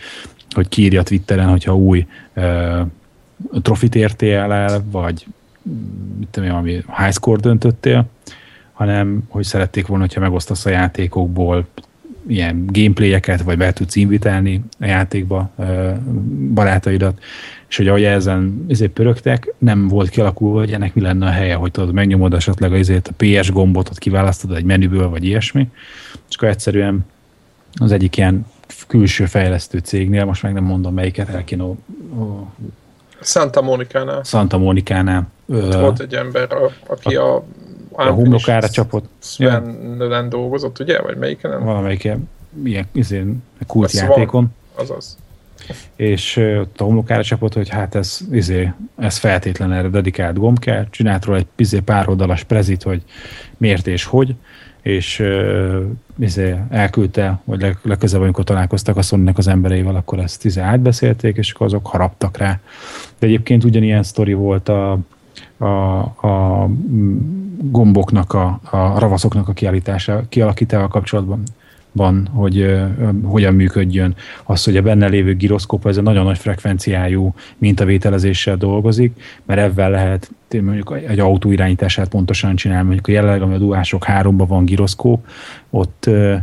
hogy 0.50 0.68
kiírja 0.68 1.02
Twitteren, 1.02 1.48
hogyha 1.48 1.76
új 1.76 2.06
uh, 2.36 2.80
trofit 3.62 3.94
értél 3.94 4.52
el, 4.52 4.84
vagy 4.90 5.26
mit 6.18 6.28
tudom 6.30 6.48
én, 6.48 6.54
ami 6.54 6.70
high 6.70 7.12
score 7.12 7.40
döntöttél, 7.40 8.06
hanem 8.72 9.22
hogy 9.28 9.44
szerették 9.44 9.86
volna, 9.86 10.02
hogyha 10.02 10.20
megosztasz 10.20 10.66
a 10.66 10.70
játékokból 10.70 11.66
ilyen 12.26 12.66
gameplayeket, 12.72 13.42
vagy 13.42 13.56
be 13.56 13.72
tudsz 13.72 13.96
invitálni 13.96 14.64
a 14.80 14.86
játékba 14.86 15.50
barátaidat, 16.54 17.18
és 17.68 17.76
hogy 17.76 17.88
ahogy 17.88 18.04
ezen 18.04 18.64
ezért 18.68 18.90
pörögtek, 18.90 19.54
nem 19.58 19.88
volt 19.88 20.08
kialakulva, 20.08 20.58
hogy 20.58 20.72
ennek 20.72 20.94
mi 20.94 21.00
lenne 21.00 21.26
a 21.26 21.30
helye, 21.30 21.54
hogy 21.54 21.70
tudod, 21.70 21.92
megnyomod 21.92 22.34
esetleg 22.34 22.72
azért 22.72 23.08
a 23.08 23.12
PS 23.16 23.50
gombot, 23.50 23.88
ott 23.88 23.98
kiválasztod 23.98 24.56
egy 24.56 24.64
menüből, 24.64 25.08
vagy 25.08 25.24
ilyesmi, 25.24 25.68
és 26.28 26.36
akkor 26.36 26.48
egyszerűen 26.48 27.06
az 27.74 27.92
egyik 27.92 28.16
ilyen 28.16 28.46
külső 28.86 29.26
fejlesztő 29.26 29.78
cégnél, 29.78 30.24
most 30.24 30.42
meg 30.42 30.52
nem 30.52 30.64
mondom 30.64 30.94
melyiket, 30.94 31.28
el 31.28 31.44
kéne 31.44 31.64
Santa 33.20 33.62
Monica-nál. 33.62 34.22
Santa 34.22 34.58
Monica-nál. 34.58 35.28
Ott 35.46 35.74
volt 35.74 36.00
egy 36.00 36.14
ember, 36.14 36.48
aki 36.86 37.16
a, 37.16 37.34
a, 37.36 37.44
a 37.96 38.10
homlokára 38.10 38.68
csapott. 38.68 39.08
Sven 39.18 40.28
dolgozott, 40.28 40.78
ugye? 40.78 41.00
Vagy 41.00 41.16
melyiken? 41.16 41.64
Valamelyik 41.64 42.04
ilyen, 42.04 42.28
ilyen 42.64 42.86
izén, 42.92 43.42
kultjátékon. 43.66 44.54
Azaz 44.74 45.16
és 45.96 46.36
ott 46.36 46.80
a 46.80 46.84
homlokára 46.84 47.22
csapott, 47.22 47.54
hogy 47.54 47.68
hát 47.68 47.94
ez, 47.94 48.18
izé, 48.30 48.72
ez 48.96 49.16
feltétlen 49.16 49.72
erre 49.72 49.88
dedikált 49.88 50.38
gomb 50.38 50.58
kell, 50.58 50.86
csinált 50.90 51.24
róla 51.24 51.38
egy 51.38 51.46
izé, 51.56 51.80
pár 51.80 52.08
oldalas 52.08 52.42
prezit, 52.42 52.82
hogy 52.82 53.02
miért 53.56 53.86
és 53.86 54.04
hogy, 54.04 54.34
és 54.82 55.18
uh, 55.18 55.82
izé, 56.18 56.56
elküldte, 56.70 57.40
vagy 57.44 57.60
leg, 57.60 57.78
legközelebb, 57.82 58.24
amikor 58.24 58.44
találkoztak 58.44 58.96
a 58.96 59.02
sony 59.02 59.32
az 59.34 59.48
embereivel, 59.48 59.94
akkor 59.94 60.18
ezt 60.18 60.44
izé, 60.44 60.60
átbeszélték, 60.60 61.36
és 61.36 61.52
akkor 61.52 61.66
azok 61.66 61.86
haraptak 61.86 62.36
rá. 62.36 62.60
De 63.18 63.26
egyébként 63.26 63.64
ugyanilyen 63.64 64.02
sztori 64.02 64.32
volt 64.32 64.68
a, 64.68 64.98
a, 65.58 65.98
a 66.26 66.68
gomboknak, 67.58 68.32
a, 68.32 68.60
a 68.70 68.98
ravaszoknak 68.98 69.48
a 69.48 69.52
kiállítása, 69.52 70.24
kialakítával 70.28 70.88
kapcsolatban 70.88 71.42
van, 71.92 72.28
hogy 72.32 72.60
uh, 72.60 72.88
hogyan 73.22 73.54
működjön. 73.54 74.14
Az, 74.42 74.64
hogy 74.64 74.76
a 74.76 74.82
benne 74.82 75.06
lévő 75.06 75.34
giroszkóp 75.34 75.86
ez 75.86 75.96
a 75.96 76.02
nagyon 76.02 76.24
nagy 76.24 76.38
frekvenciájú 76.38 77.34
mintavételezéssel 77.58 78.56
dolgozik, 78.56 79.20
mert 79.44 79.60
ebben 79.60 79.90
lehet 79.90 80.30
mondjuk 80.62 80.96
egy 81.06 81.18
autó 81.18 81.50
irányítását 81.50 82.08
pontosan 82.08 82.56
csinálni. 82.56 82.84
Mondjuk 82.84 83.06
a 83.06 83.10
jelenleg, 83.10 83.42
ami 83.42 83.54
a 83.54 83.58
Duások 83.58 84.04
3-ban 84.08 84.44
van 84.48 84.64
giroszkóp, 84.64 85.26
ott 85.70 86.04
uh, 86.06 86.34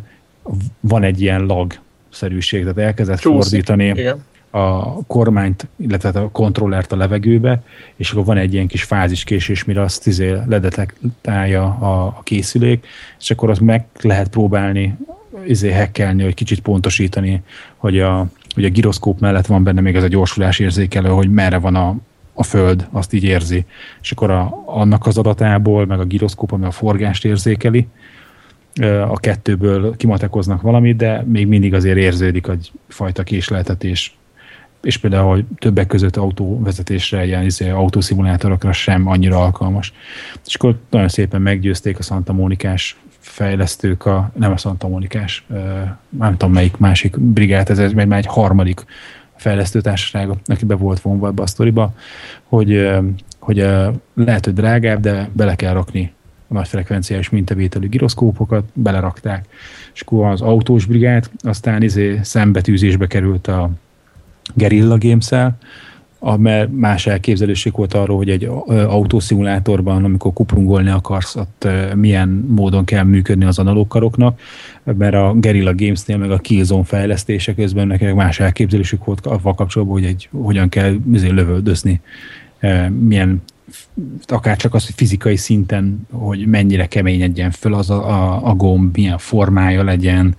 van 0.79 1.03
egy 1.03 1.21
ilyen 1.21 1.45
lag 1.45 1.73
szerűség, 2.09 2.61
tehát 2.61 2.77
elkezdett 2.77 3.19
Csúszik. 3.19 3.41
fordítani 3.41 3.85
Igen. 3.85 4.23
A 4.51 5.03
kormányt, 5.05 5.67
illetve 5.75 6.09
a 6.09 6.29
kontrollert 6.31 6.91
a 6.91 6.95
levegőbe, 6.95 7.63
és 7.95 8.11
akkor 8.11 8.25
van 8.25 8.37
egy 8.37 8.53
ilyen 8.53 8.67
kis 8.67 8.83
fáziskésés, 8.83 9.63
mire 9.63 9.81
azt 9.81 10.07
izé 10.07 10.35
ledetektálja 10.45 11.63
a, 11.63 12.05
a 12.05 12.21
készülék, 12.23 12.85
és 13.19 13.31
akkor 13.31 13.49
azt 13.49 13.61
meg 13.61 13.85
lehet 14.01 14.29
próbálni 14.29 14.97
izé 15.45 15.71
hekkelni, 15.71 16.23
hogy 16.23 16.33
kicsit 16.33 16.59
pontosítani, 16.59 17.41
hogy 17.77 17.99
a, 17.99 18.27
hogy 18.53 18.65
a 18.65 18.69
giroszkóp 18.69 19.19
mellett 19.19 19.45
van 19.45 19.63
benne 19.63 19.81
még 19.81 19.95
ez 19.95 20.03
a 20.03 20.07
gyorsulás 20.07 20.59
érzékelő, 20.59 21.09
hogy 21.09 21.31
merre 21.31 21.57
van 21.57 21.75
a, 21.75 21.95
a 22.33 22.43
föld, 22.43 22.87
azt 22.91 23.13
így 23.13 23.23
érzi. 23.23 23.65
És 24.01 24.11
akkor 24.11 24.31
a, 24.31 24.63
annak 24.65 25.05
az 25.05 25.17
adatából, 25.17 25.85
meg 25.85 25.99
a 25.99 26.05
giroszkóp, 26.05 26.51
ami 26.51 26.65
a 26.65 26.71
forgást 26.71 27.25
érzékeli, 27.25 27.87
a 29.07 29.19
kettőből 29.19 29.95
kimatekoznak 29.95 30.61
valamit, 30.61 30.95
de 30.95 31.23
még 31.27 31.47
mindig 31.47 31.73
azért 31.73 31.97
érződik 31.97 32.47
egy 32.47 32.71
fajta 32.87 33.23
késleltetés. 33.23 34.15
És 34.81 34.97
például, 34.97 35.29
hogy 35.29 35.45
többek 35.57 35.87
között 35.87 36.15
autóvezetésre, 36.15 37.25
ilyen 37.25 37.43
izé, 37.43 37.69
autószimulátorokra 37.69 38.71
sem 38.71 39.07
annyira 39.07 39.43
alkalmas. 39.43 39.93
És 40.47 40.55
akkor 40.55 40.79
nagyon 40.89 41.09
szépen 41.09 41.41
meggyőzték 41.41 41.99
a 41.99 42.03
Santa 42.03 42.33
Monikás 42.33 42.97
fejlesztők, 43.19 44.05
a, 44.05 44.31
nem 44.35 44.51
a 44.51 44.57
Santa 44.57 44.87
Monikás, 44.87 45.45
nem 46.09 46.31
tudom 46.31 46.51
melyik 46.51 46.77
másik 46.77 47.19
brigát, 47.19 47.69
ez, 47.69 47.79
ez 47.79 47.91
már 47.91 48.11
egy 48.11 48.25
harmadik 48.25 48.85
fejlesztőtársaság, 49.35 50.29
aki 50.45 50.65
be 50.65 50.75
volt 50.75 51.01
vonva 51.01 51.33
a 51.35 51.47
sztoriba, 51.47 51.93
hogy, 52.43 52.89
hogy 53.39 53.57
lehet, 54.13 54.45
hogy 54.45 54.53
drágább, 54.53 54.99
de 54.99 55.29
bele 55.33 55.55
kell 55.55 55.73
rakni 55.73 56.13
a 56.47 56.53
nagy 56.53 56.67
frekvenciás 56.67 57.29
mintavételű 57.29 57.89
giroszkópokat, 57.89 58.63
belerakták, 58.73 59.45
és 59.93 60.01
akkor 60.01 60.25
az 60.25 60.41
autós 60.41 60.85
brigád 60.85 61.29
aztán 61.39 61.83
izé 61.83 62.19
szembetűzésbe 62.23 63.07
került 63.07 63.47
a 63.47 63.69
Guerrilla 64.53 64.97
Games-el, 64.97 65.57
mert 66.37 66.69
más 66.71 67.07
elképzelésük 67.07 67.77
volt 67.77 67.93
arról, 67.93 68.17
hogy 68.17 68.29
egy 68.29 68.49
autószimulátorban, 68.67 70.03
amikor 70.03 70.33
kuprungolni 70.33 70.89
akarsz, 70.89 71.35
ott 71.35 71.67
milyen 71.95 72.45
módon 72.47 72.85
kell 72.85 73.03
működni 73.03 73.45
az 73.45 73.59
analóg 73.59 73.87
karoknak, 73.87 74.39
mert 74.83 75.15
a 75.15 75.33
Guerrilla 75.35 75.75
Games-nél 75.75 76.17
meg 76.17 76.31
a 76.31 76.37
Killzone 76.37 76.83
fejlesztése 76.83 77.53
közben 77.53 77.87
nekik 77.87 78.13
más 78.13 78.39
elképzelésük 78.39 79.05
volt 79.05 79.25
avval 79.25 79.53
kapcsolatban, 79.53 79.97
hogy 79.99 80.07
egy, 80.07 80.29
hogyan 80.31 80.69
kell 80.69 80.95
azért 81.13 81.33
lövöldözni, 81.33 82.01
milyen 82.99 83.41
akár 84.27 84.57
csak 84.57 84.73
az, 84.73 84.85
hogy 84.85 84.95
fizikai 84.95 85.35
szinten, 85.35 86.07
hogy 86.11 86.47
mennyire 86.47 86.85
keményedjen 86.85 87.51
föl 87.51 87.73
az 87.73 87.89
a, 87.89 88.09
a, 88.09 88.49
a 88.49 88.55
gomb, 88.55 88.95
milyen 88.95 89.17
formája 89.17 89.83
legyen, 89.83 90.35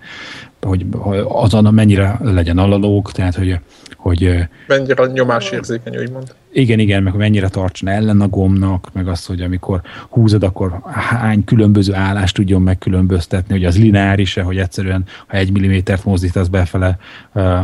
hogy 0.61 0.87
azon 1.29 1.75
mennyire 1.75 2.19
legyen 2.23 2.59
alalóg, 2.59 3.13
tehát 3.13 3.35
hogy 3.35 3.59
hogy... 4.03 4.39
Mennyire 4.67 5.07
nyomásérzékeny, 5.07 5.97
úgymond. 5.97 6.35
Igen, 6.53 6.79
igen, 6.79 7.03
meg 7.03 7.15
mennyire 7.15 7.49
tartson 7.49 7.89
ellen 7.89 8.21
a 8.21 8.29
gomnak, 8.29 8.89
meg 8.93 9.09
azt, 9.09 9.27
hogy 9.27 9.41
amikor 9.41 9.81
húzod, 10.09 10.43
akkor 10.43 10.81
hány 10.91 11.45
különböző 11.45 11.95
állást 11.95 12.35
tudjon 12.35 12.63
megkülönböztetni, 12.63 13.55
hogy 13.55 13.65
az 13.65 13.79
lineáris-e, 13.79 14.43
hogy 14.43 14.59
egyszerűen, 14.59 15.05
ha 15.27 15.37
egy 15.37 15.53
millimétert 15.53 16.05
mozdítasz 16.05 16.49
befele 16.49 16.99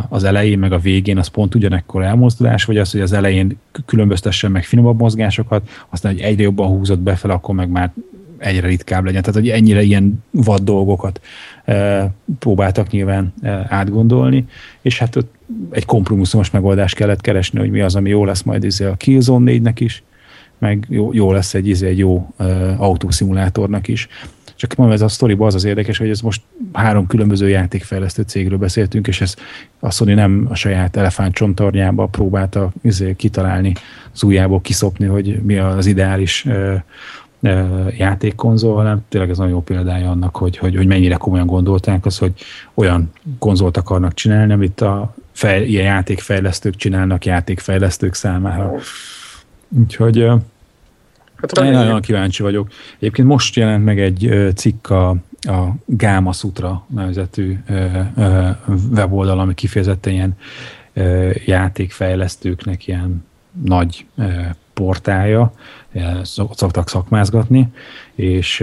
az 0.09 0.25
elején, 0.25 0.59
meg 0.59 0.73
a 0.73 0.79
végén, 0.79 1.19
az 1.19 1.27
pont 1.27 1.55
ugyanekkor 1.55 2.03
elmozdulás, 2.03 2.65
vagy 2.65 2.79
az, 2.79 2.91
hogy 2.91 3.01
az 3.01 3.13
elején 3.13 3.59
különböztessen 3.87 4.51
meg 4.51 4.65
finomabb 4.65 4.99
mozgásokat, 4.99 5.69
aztán, 5.89 6.13
hogy 6.13 6.21
egyre 6.21 6.43
jobban 6.43 6.69
húzod 6.69 6.99
befele, 6.99 7.33
akkor 7.33 7.55
meg 7.55 7.69
már 7.69 7.93
egyre 8.39 8.67
ritkább 8.67 9.05
legyen. 9.05 9.23
Tehát, 9.23 9.41
hogy 9.41 9.51
ennyire 9.51 9.83
ilyen 9.83 10.25
vad 10.31 10.61
dolgokat 10.61 11.21
e, 11.65 12.11
próbáltak 12.39 12.91
nyilván 12.91 13.33
e, 13.43 13.67
átgondolni, 13.69 14.45
és 14.81 14.99
hát 14.99 15.17
ott 15.17 15.38
egy 15.71 15.85
kompromisszumos 15.85 16.51
megoldást 16.51 16.95
kellett 16.95 17.21
keresni, 17.21 17.59
hogy 17.59 17.71
mi 17.71 17.81
az, 17.81 17.95
ami 17.95 18.09
jó 18.09 18.25
lesz 18.25 18.43
majd 18.43 18.65
izé 18.65 18.85
a 18.85 18.95
Killzone 18.95 19.53
4-nek 19.53 19.75
is, 19.79 20.03
meg 20.59 20.87
jó, 20.89 21.13
jó 21.13 21.33
lesz 21.33 21.55
egy, 21.55 21.69
izé, 21.69 21.87
egy 21.89 21.99
jó 21.99 22.29
e, 22.37 22.45
autószimulátornak 22.79 23.89
is. 23.89 24.09
Csak 24.57 24.75
mondom, 24.75 24.97
ez 24.97 25.03
a 25.03 25.09
sztoriban 25.09 25.47
az 25.47 25.55
az 25.55 25.65
érdekes, 25.65 25.99
hogy 25.99 26.09
ez 26.09 26.21
most 26.21 26.43
három 26.73 27.07
különböző 27.07 27.49
játékfejlesztő 27.49 28.23
cégről 28.23 28.59
beszéltünk, 28.59 29.07
és 29.07 29.21
ez 29.21 29.35
a 29.81 29.91
Sony 29.91 30.15
nem 30.15 30.47
a 30.51 30.55
saját 30.55 30.97
elefántcsontornyába 30.97 32.07
próbálta 32.07 32.73
izé, 32.83 33.15
kitalálni, 33.17 33.73
az 34.13 34.23
ujjából 34.23 34.61
kiszopni, 34.61 35.07
hogy 35.07 35.43
mi 35.43 35.57
az 35.59 35.87
ideális 35.87 36.47
játékkonzol, 37.97 38.75
hanem 38.75 39.05
tényleg 39.09 39.31
ez 39.31 39.37
nagyon 39.39 39.53
jó 39.53 39.63
példája 39.63 40.11
annak, 40.11 40.37
hogy, 40.37 40.57
hogy, 40.57 40.77
hogy 40.77 40.87
mennyire 40.87 41.15
komolyan 41.15 41.47
gondolták 41.47 42.07
az, 42.07 42.19
hogy 42.19 42.33
olyan 42.75 43.13
konzolt 43.39 43.77
akarnak 43.77 44.15
csinálni, 44.15 44.53
amit 44.53 44.81
a 44.81 45.15
fej, 45.33 45.67
ilyen 45.67 45.85
játékfejlesztők 45.85 46.77
csinálnak 46.77 47.25
játékfejlesztők 47.25 48.15
számára. 48.15 48.75
Úgyhogy 49.69 50.27
hát, 51.37 51.59
én 51.59 51.71
nagyon 51.71 52.01
kíváncsi 52.01 52.43
vagyok. 52.43 52.69
Egyébként 52.97 53.29
most 53.29 53.57
jelent 53.57 53.85
meg 53.85 54.01
egy 54.01 54.53
cikk 54.55 54.91
a, 54.91 55.09
a 55.41 55.75
Gáma 55.85 56.33
Sutra 56.33 56.85
nevezetű 56.87 57.59
weboldal, 58.95 59.39
ami 59.39 59.55
kifejezetten 59.55 60.13
ilyen 60.13 60.37
játékfejlesztőknek 61.45 62.87
ilyen 62.87 63.25
nagy 63.65 64.07
portája, 64.79 65.53
szoktak 66.23 66.89
szakmázgatni, 66.89 67.69
és 68.15 68.61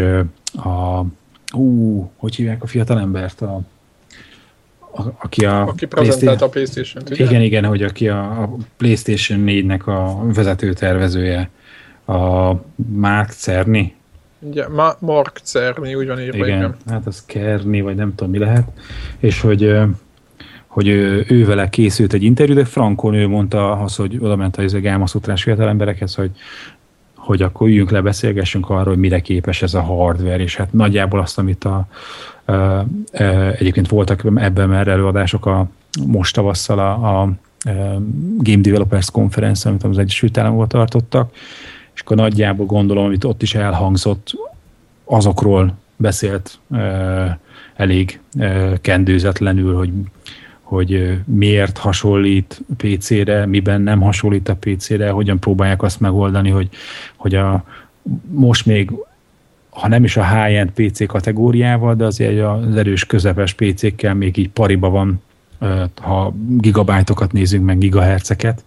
a, 0.53 1.05
ú, 1.53 2.09
hogy 2.16 2.36
hívják 2.36 2.63
a 2.63 2.68
fiatalembert? 2.68 3.41
A, 3.41 3.61
a, 4.80 5.01
aki 5.18 5.45
a, 5.45 5.61
aki 5.61 5.86
prezentált 5.86 6.41
a 6.41 6.49
Playstation-t, 6.49 7.09
ugye? 7.09 7.26
Igen, 7.26 7.41
igen, 7.41 7.66
hogy 7.66 7.84
aki 7.84 8.09
a, 8.09 8.41
a 8.41 8.55
Playstation 8.78 9.43
4-nek 9.45 9.84
a 9.84 10.34
vezető 10.34 10.74
tervezője, 10.74 11.49
a 12.05 12.53
Mark 12.76 13.30
Cerny. 13.30 13.84
Ugye, 14.39 14.68
Ma- 14.68 14.97
Mark 14.99 15.39
Cerny, 15.43 15.93
úgy 15.93 16.07
van 16.07 16.20
írva. 16.20 16.38
Igen, 16.38 16.57
igen, 16.57 16.76
hát 16.88 17.05
az 17.05 17.26
Kerni, 17.26 17.82
vagy 17.82 17.95
nem 17.95 18.16
tudom 18.16 18.32
mi 18.32 18.38
lehet. 18.38 18.68
És 19.20 19.41
hogy 19.41 19.78
hogy 20.76 20.88
ő, 20.88 21.45
vele 21.45 21.69
készült 21.69 22.13
egy 22.13 22.23
interjú, 22.23 22.55
de 22.55 22.65
Frankon 22.65 23.13
ő 23.13 23.28
mondta 23.28 23.71
az, 23.71 23.95
hogy 23.95 24.17
oda 24.19 24.36
ment 24.36 24.57
a 24.57 24.80
Gámaszutrás 24.80 25.43
fiatal 25.43 25.67
emberekhez, 25.67 26.15
hogy 26.15 26.32
hogy 27.15 27.41
akkor 27.41 27.67
üljünk 27.67 27.91
le, 27.91 28.01
beszélgessünk 28.01 28.69
arról, 28.69 28.84
hogy 28.84 28.97
mire 28.97 29.19
képes 29.19 29.61
ez 29.61 29.73
a 29.73 29.82
hardware, 29.82 30.43
és 30.43 30.55
hát 30.55 30.73
nagyjából 30.73 31.19
azt, 31.19 31.38
amit 31.38 31.63
a, 31.63 31.88
a, 32.45 32.51
a 32.51 32.86
egyébként 33.57 33.88
voltak 33.88 34.23
ebben 34.36 34.69
már 34.69 34.88
előadások 34.88 35.45
a 35.45 35.67
most 36.07 36.36
tavasszal 36.36 36.80
a, 36.80 37.21
a, 37.21 37.30
Game 38.38 38.61
Developers 38.61 39.11
Conference, 39.11 39.69
amit 39.69 39.84
az 39.84 39.97
Egyesült 39.97 40.38
Államokban 40.38 40.67
tartottak, 40.67 41.34
és 41.93 42.01
akkor 42.01 42.17
nagyjából 42.17 42.65
gondolom, 42.65 43.05
amit 43.05 43.23
ott 43.23 43.41
is 43.41 43.55
elhangzott, 43.55 44.32
azokról 45.05 45.73
beszélt 45.95 46.59
elég 47.76 48.19
kendőzetlenül, 48.82 49.76
hogy 49.76 49.91
hogy 50.66 51.18
miért 51.26 51.78
hasonlít 51.78 52.61
PC-re, 52.78 53.45
miben 53.45 53.82
nem 53.82 54.01
hasonlít 54.01 54.49
a 54.49 54.55
PC-re, 54.55 55.09
hogyan 55.09 55.39
próbálják 55.39 55.82
azt 55.82 55.99
megoldani, 55.99 56.49
hogy, 56.49 56.70
hogy 57.16 57.36
a, 57.36 57.63
most 58.32 58.66
még 58.66 58.91
ha 59.70 59.88
nem 59.88 60.03
is 60.03 60.18
a 60.18 60.36
high-end 60.36 60.70
PC 60.72 61.07
kategóriával, 61.07 61.95
de 61.95 62.05
azért 62.05 62.41
az 62.43 62.76
erős 62.76 63.05
közepes 63.05 63.53
PC-kkel 63.53 64.13
még 64.13 64.38
így 64.38 64.49
pariba 64.49 64.89
van, 64.89 65.22
ha 66.01 66.34
gigabájtokat 66.47 67.32
nézünk, 67.32 67.66
meg 67.66 67.78
gigaherceket. 67.78 68.63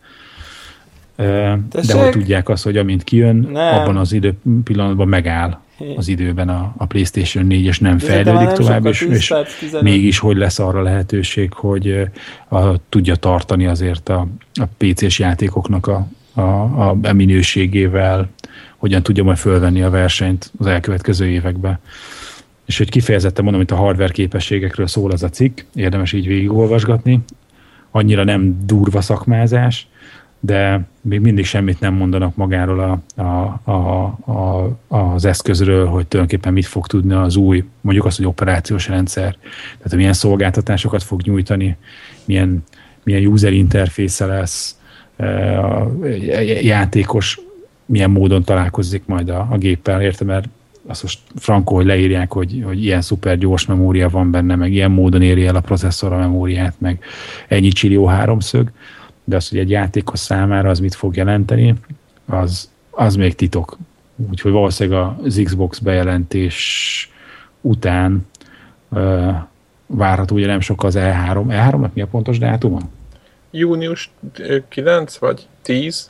De 1.17 1.95
hogy 1.95 2.11
tudják 2.11 2.49
azt, 2.49 2.65
hogy 2.65 2.77
amint 2.77 3.05
kijön, 3.05 3.49
nem. 3.53 3.75
abban 3.75 3.97
az 3.97 4.13
idő 4.13 4.39
pillanatban 4.65 5.09
megáll 5.09 5.59
az 5.97 6.09
időben 6.09 6.49
a, 6.49 6.75
a 6.77 6.87
PlayStation 6.87 7.47
4, 7.47 7.65
és 7.65 7.79
nem 7.79 7.99
fejlődik 7.99 8.47
nem 8.47 8.55
tovább, 8.55 8.87
és, 8.87 9.01
és 9.01 9.35
mégis 9.81 10.19
hogy 10.19 10.37
lesz 10.37 10.59
arra 10.59 10.83
lehetőség, 10.83 11.53
hogy 11.53 12.09
a, 12.49 12.89
tudja 12.89 13.15
tartani 13.15 13.67
azért 13.67 14.09
a, 14.09 14.27
a 14.55 14.65
PC-s 14.77 15.19
játékoknak 15.19 15.87
a, 15.87 16.09
a, 16.35 16.41
a, 16.41 16.97
a 17.03 17.13
minőségével, 17.13 18.29
hogyan 18.77 19.03
tudja 19.03 19.25
majd 19.25 19.37
fölvenni 19.39 19.83
a 19.83 19.91
versenyt 19.91 20.53
az 20.59 20.67
elkövetkező 20.67 21.27
években. 21.27 21.79
És 22.67 22.79
hogy 22.79 22.91
kifejezetten 22.91 23.45
mondom, 23.45 23.63
hogy 23.69 23.77
a 23.79 23.81
hardware 23.81 24.13
képességekről 24.13 24.87
szól 24.87 25.11
az 25.11 25.23
a 25.23 25.29
cikk, 25.29 25.61
érdemes 25.75 26.13
így 26.13 26.27
végigolvasgatni, 26.27 27.21
annyira 27.91 28.25
nem 28.25 28.59
durva 28.65 29.01
szakmázás, 29.01 29.89
de 30.41 30.87
még 31.01 31.21
mindig 31.21 31.45
semmit 31.45 31.81
nem 31.81 31.95
mondanak 31.95 32.37
magáról 32.37 32.81
a, 32.81 33.23
a, 33.23 33.61
a, 33.71 34.05
a, 34.33 34.77
az 34.89 35.25
eszközről, 35.25 35.87
hogy 35.87 36.07
tulajdonképpen 36.07 36.53
mit 36.53 36.67
fog 36.67 36.87
tudni 36.87 37.15
az 37.15 37.37
új, 37.37 37.65
mondjuk 37.81 38.07
azt, 38.07 38.17
hogy 38.17 38.27
operációs 38.27 38.89
rendszer, 38.89 39.37
tehát 39.77 39.97
milyen 39.97 40.13
szolgáltatásokat 40.13 41.03
fog 41.03 41.23
nyújtani, 41.23 41.77
milyen, 42.25 42.65
milyen 43.03 43.27
user 43.27 43.53
interfésze 43.53 44.27
lesz, 44.27 44.79
e, 45.17 45.59
a 45.67 45.91
játékos 46.63 47.41
milyen 47.87 48.11
módon 48.11 48.45
találkozik 48.45 49.03
majd 49.07 49.29
a, 49.29 49.47
a 49.51 49.59
géppel, 49.59 50.03
értem, 50.03 50.27
mert 50.27 50.49
azt 50.87 51.03
most 51.03 51.19
frankó, 51.37 51.75
hogy 51.75 51.87
leírják, 51.87 52.33
hogy, 52.33 52.63
hogy 52.65 52.85
ilyen 52.85 53.01
szuper 53.01 53.39
gyors 53.39 53.67
memória 53.67 54.09
van 54.09 54.31
benne, 54.31 54.55
meg 54.55 54.73
ilyen 54.73 54.91
módon 54.91 55.23
éri 55.23 55.47
el 55.47 55.57
a 55.57 55.61
processzor 55.61 56.13
a 56.13 56.19
memóriát, 56.19 56.75
meg 56.79 56.99
ennyi 57.49 57.69
csillió 57.69 58.07
háromszög, 58.07 58.71
de 59.29 59.37
az, 59.37 59.49
hogy 59.49 59.59
egy 59.59 59.71
játékos 59.71 60.19
számára 60.19 60.71
az 60.71 60.79
mit 60.81 60.95
fog 60.95 61.17
jelenteni, 61.17 61.75
az, 62.27 62.71
az 62.91 63.17
még 63.17 63.35
titok. 63.35 63.77
Úgyhogy 64.31 64.53
valószínűleg 64.53 65.15
az 65.23 65.41
Xbox 65.45 65.79
bejelentés 65.79 67.11
után 67.61 68.27
uh, 68.89 69.35
várható, 69.87 70.35
ugye 70.35 70.47
nem 70.47 70.61
sok 70.61 70.85
az 70.85 70.95
E3. 70.99 71.45
E3-nak 71.49 71.93
mi 71.93 72.01
a 72.01 72.07
pontos 72.07 72.39
dátuma? 72.39 72.79
Június 73.51 74.11
9 74.69 75.17
vagy 75.17 75.47
10. 75.63 76.09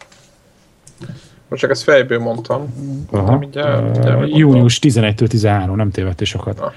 Most 1.49 1.63
csak 1.63 1.71
ezt 1.71 1.83
fejből 1.83 2.19
mondtam. 2.19 2.75
Aha. 3.11 3.39
Mindjárt, 3.39 3.83
mindjárt 3.83 4.29
június 4.29 4.79
11-től 4.83 5.27
13, 5.27 5.77
nem 5.77 5.91
tévedtés 5.91 6.29
sokat. 6.29 6.61
Ah. 6.61 6.73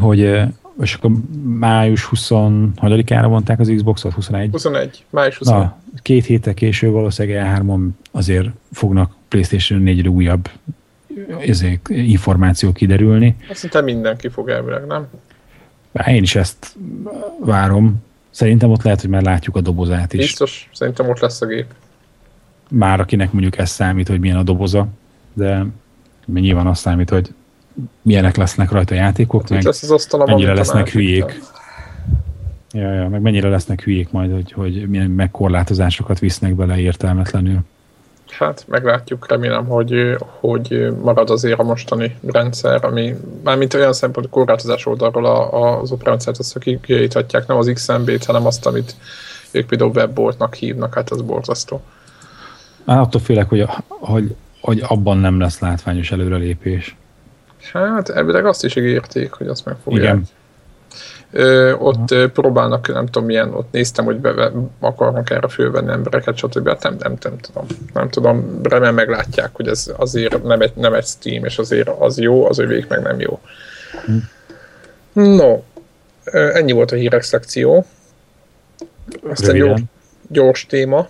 Hogy 0.00 0.40
és 0.80 0.94
akkor 0.94 1.10
május 1.42 2.08
20-ára 2.12 3.28
mondták 3.28 3.60
az 3.60 3.72
Xboxot, 3.76 4.12
21? 4.12 4.50
21, 4.50 5.04
május 5.10 5.38
21. 5.38 5.60
Na, 5.60 5.76
két 6.02 6.24
héttel 6.24 6.54
később 6.54 6.92
valószínűleg 6.92 7.62
E3-on 7.62 7.88
azért 8.10 8.48
fognak 8.72 9.14
PlayStation 9.28 9.82
4-re 9.84 10.08
újabb 10.08 10.50
ezek, 11.46 11.86
információk 11.88 12.74
kiderülni. 12.74 13.36
Azt 13.50 13.62
hiszem 13.62 13.84
mindenki 13.84 14.28
fog 14.28 14.48
elvileg, 14.48 14.86
nem? 14.86 15.06
Én 16.06 16.22
is 16.22 16.34
ezt 16.34 16.76
várom. 17.40 18.02
Szerintem 18.30 18.70
ott 18.70 18.82
lehet, 18.82 19.00
hogy 19.00 19.10
már 19.10 19.22
látjuk 19.22 19.56
a 19.56 19.60
dobozát 19.60 20.12
is. 20.12 20.20
Biztos, 20.20 20.68
szerintem 20.72 21.08
ott 21.08 21.18
lesz 21.18 21.40
a 21.40 21.46
gép. 21.46 21.66
Már 22.70 23.00
akinek 23.00 23.32
mondjuk 23.32 23.58
ez 23.58 23.70
számít, 23.70 24.08
hogy 24.08 24.20
milyen 24.20 24.36
a 24.36 24.42
doboza, 24.42 24.88
de 25.32 25.66
nyilván 26.26 26.66
azt 26.66 26.80
számít, 26.80 27.10
hogy 27.10 27.34
milyenek 28.02 28.36
lesznek 28.36 28.70
rajta 28.70 28.94
játékok, 28.94 29.40
hát 29.40 29.50
meg 29.50 29.62
lesz 29.62 29.90
az 29.90 30.08
mennyire 30.26 30.54
lesznek 30.54 30.88
hülyék. 30.88 31.42
Ja, 32.72 32.92
ja, 32.92 33.08
meg 33.08 33.20
mennyire 33.20 33.48
lesznek 33.48 33.82
hülyék 33.82 34.10
majd, 34.10 34.32
hogy, 34.32 34.52
hogy 34.52 34.88
milyen 34.88 35.10
megkorlátozásokat 35.10 36.18
visznek 36.18 36.54
bele 36.54 36.78
értelmetlenül. 36.78 37.58
Hát 38.30 38.64
meglátjuk, 38.68 39.28
remélem, 39.28 39.66
hogy, 39.66 40.16
hogy 40.18 40.88
marad 41.02 41.30
azért 41.30 41.58
a 41.58 41.62
mostani 41.62 42.16
rendszer, 42.26 42.84
ami 42.84 43.14
mármint 43.44 43.74
olyan 43.74 43.92
szempont 43.92 44.28
korlátozás 44.28 44.86
oldalról 44.86 45.24
a, 45.24 45.80
az 45.80 45.92
operációt 45.92 46.38
azt 46.38 46.58
kiírhatják, 46.58 47.46
nem 47.46 47.56
az 47.56 47.70
XMB-t, 47.74 48.24
hanem 48.24 48.46
azt, 48.46 48.66
amit 48.66 48.96
ők 49.50 49.66
például 49.66 49.90
webboltnak 49.94 50.54
hívnak, 50.54 50.94
hát 50.94 51.10
az 51.10 51.22
borzasztó. 51.22 51.80
Hát 52.86 52.98
attól 52.98 53.20
félek, 53.20 53.48
hogy, 53.48 53.64
hogy, 53.88 54.34
hogy 54.60 54.82
abban 54.86 55.18
nem 55.18 55.40
lesz 55.40 55.58
látványos 55.58 56.12
előrelépés. 56.12 56.96
Hát 57.72 58.08
elvileg 58.08 58.46
azt 58.46 58.64
is 58.64 58.76
ígérték, 58.76 59.32
hogy 59.32 59.48
azt 59.48 59.64
meg 59.64 59.76
fogják. 59.82 60.02
Igen. 60.02 60.24
Ö, 61.30 61.72
ott 61.72 62.10
Aha. 62.10 62.28
próbálnak, 62.28 62.92
nem 62.92 63.06
tudom 63.06 63.24
milyen, 63.24 63.54
ott 63.54 63.72
néztem, 63.72 64.04
hogy 64.04 64.16
be, 64.16 64.52
akarnak 64.80 65.30
erre 65.30 65.48
fölvenni 65.48 65.90
embereket, 65.90 66.36
stb. 66.36 66.68
Hát 66.68 66.82
nem, 66.82 66.96
nem, 66.98 67.16
nem, 67.22 67.38
tudom. 67.38 67.66
Nem 67.94 68.08
tudom, 68.08 68.60
remélem 68.62 68.94
meglátják, 68.94 69.50
hogy 69.52 69.68
ez 69.68 69.92
azért 69.96 70.42
nem 70.42 70.60
egy, 70.60 70.72
nem 70.74 70.94
egy 70.94 71.06
Steam, 71.06 71.44
és 71.44 71.58
azért 71.58 71.88
az 71.88 72.18
jó, 72.18 72.48
az 72.48 72.58
övék 72.58 72.88
meg 72.88 73.02
nem 73.02 73.20
jó. 73.20 73.40
Hm. 74.04 74.16
No, 75.12 75.62
ennyi 76.32 76.72
volt 76.72 76.92
a 76.92 76.96
hírek 76.96 77.22
szekció. 77.22 77.84
Aztán 79.30 79.56
gyors, 79.56 79.80
gyors 80.28 80.66
téma. 80.66 81.08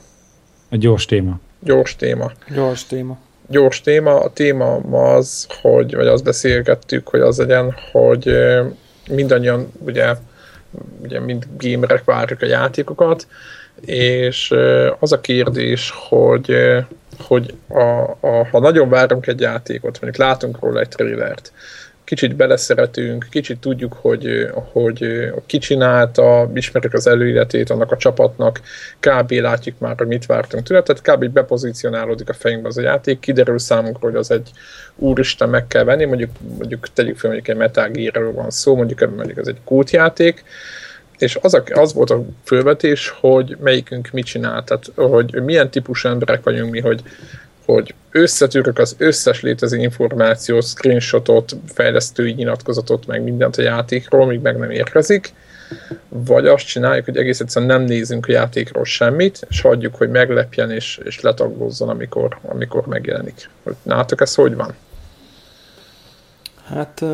A 0.70 0.76
gyors 0.76 1.06
téma. 1.06 1.40
Gyors 1.60 1.96
téma. 1.96 2.32
Gyors 2.54 2.86
téma 2.86 3.18
gyors 3.48 3.80
téma. 3.80 4.20
A 4.20 4.30
téma 4.30 4.74
az, 5.14 5.46
hogy, 5.62 5.94
vagy 5.94 6.06
azt 6.06 6.24
beszélgettük, 6.24 7.08
hogy 7.08 7.20
az 7.20 7.38
legyen, 7.38 7.74
hogy 7.92 8.36
mindannyian 9.10 9.72
ugye, 9.78 10.14
ugye 11.02 11.20
mind 11.20 11.46
gamerek 11.58 12.04
várjuk 12.04 12.42
a 12.42 12.46
játékokat, 12.46 13.26
és 13.80 14.54
az 14.98 15.12
a 15.12 15.20
kérdés, 15.20 15.92
hogy, 16.08 16.54
hogy 17.18 17.54
a, 17.68 18.16
a, 18.20 18.46
ha 18.50 18.58
nagyon 18.60 18.88
várunk 18.88 19.26
egy 19.26 19.40
játékot, 19.40 20.00
mondjuk 20.00 20.26
látunk 20.26 20.58
róla 20.60 20.80
egy 20.80 20.88
trailert, 20.88 21.52
kicsit 22.08 22.36
beleszeretünk, 22.36 23.26
kicsit 23.30 23.58
tudjuk, 23.58 23.92
hogy, 23.92 24.50
hogy 24.72 25.30
ki 25.46 25.58
csinálta, 25.58 26.50
ismerjük 26.54 26.92
az 26.92 27.06
előéletét 27.06 27.70
annak 27.70 27.92
a 27.92 27.96
csapatnak, 27.96 28.60
kb. 29.00 29.30
látjuk 29.30 29.78
már, 29.78 29.94
hogy 29.96 30.06
mit 30.06 30.26
vártunk 30.26 30.66
tőle, 30.66 30.82
tehát 30.82 31.02
kb. 31.02 31.32
bepozícionálódik 31.32 32.28
a 32.28 32.32
fejünkbe 32.32 32.68
az 32.68 32.78
a 32.78 32.80
játék, 32.80 33.18
kiderül 33.18 33.58
számunkra, 33.58 34.08
hogy 34.08 34.16
az 34.16 34.30
egy 34.30 34.50
úristen 34.96 35.48
meg 35.48 35.66
kell 35.66 35.84
venni, 35.84 36.04
mondjuk, 36.04 36.30
mondjuk 36.58 36.92
tegyük 36.92 37.18
fel, 37.18 37.30
mondjuk 37.30 37.56
egy 37.56 37.74
Metal 37.74 38.32
van 38.32 38.50
szó, 38.50 38.76
mondjuk, 38.76 39.16
mondjuk 39.16 39.38
ez 39.38 39.46
egy 39.46 39.60
kultjáték, 39.64 40.44
és 41.18 41.38
az, 41.42 41.54
a, 41.54 41.62
az 41.72 41.94
volt 41.94 42.10
a 42.10 42.24
fölvetés, 42.44 43.14
hogy 43.20 43.56
melyikünk 43.60 44.10
mit 44.12 44.24
csinál, 44.24 44.64
tehát 44.64 44.90
hogy 44.94 45.42
milyen 45.42 45.70
típusú 45.70 46.08
emberek 46.08 46.42
vagyunk 46.42 46.70
mi, 46.70 46.80
hogy 46.80 47.02
hogy 47.74 47.94
összetűrök 48.10 48.78
az 48.78 48.94
összes 48.98 49.40
létező 49.40 49.76
információt, 49.76 50.64
screenshotot, 50.64 51.56
fejlesztői 51.66 52.32
nyilatkozatot, 52.32 53.06
meg 53.06 53.22
mindent 53.22 53.56
a 53.56 53.62
játékról, 53.62 54.26
míg 54.26 54.40
meg 54.40 54.58
nem 54.58 54.70
érkezik, 54.70 55.32
vagy 56.08 56.46
azt 56.46 56.66
csináljuk, 56.66 57.04
hogy 57.04 57.16
egész 57.16 57.40
egyszerűen 57.40 57.70
nem 57.70 57.82
nézünk 57.82 58.26
a 58.26 58.32
játékról 58.32 58.84
semmit, 58.84 59.46
és 59.48 59.60
hagyjuk, 59.60 59.94
hogy 59.94 60.10
meglepjen 60.10 60.70
és, 60.70 61.00
és 61.04 61.20
letaglózzon, 61.20 61.88
amikor, 61.88 62.38
amikor 62.42 62.86
megjelenik. 62.86 63.50
Nálatok 63.82 64.20
ez 64.20 64.34
hogy 64.34 64.54
van? 64.54 64.74
Hát 66.64 67.04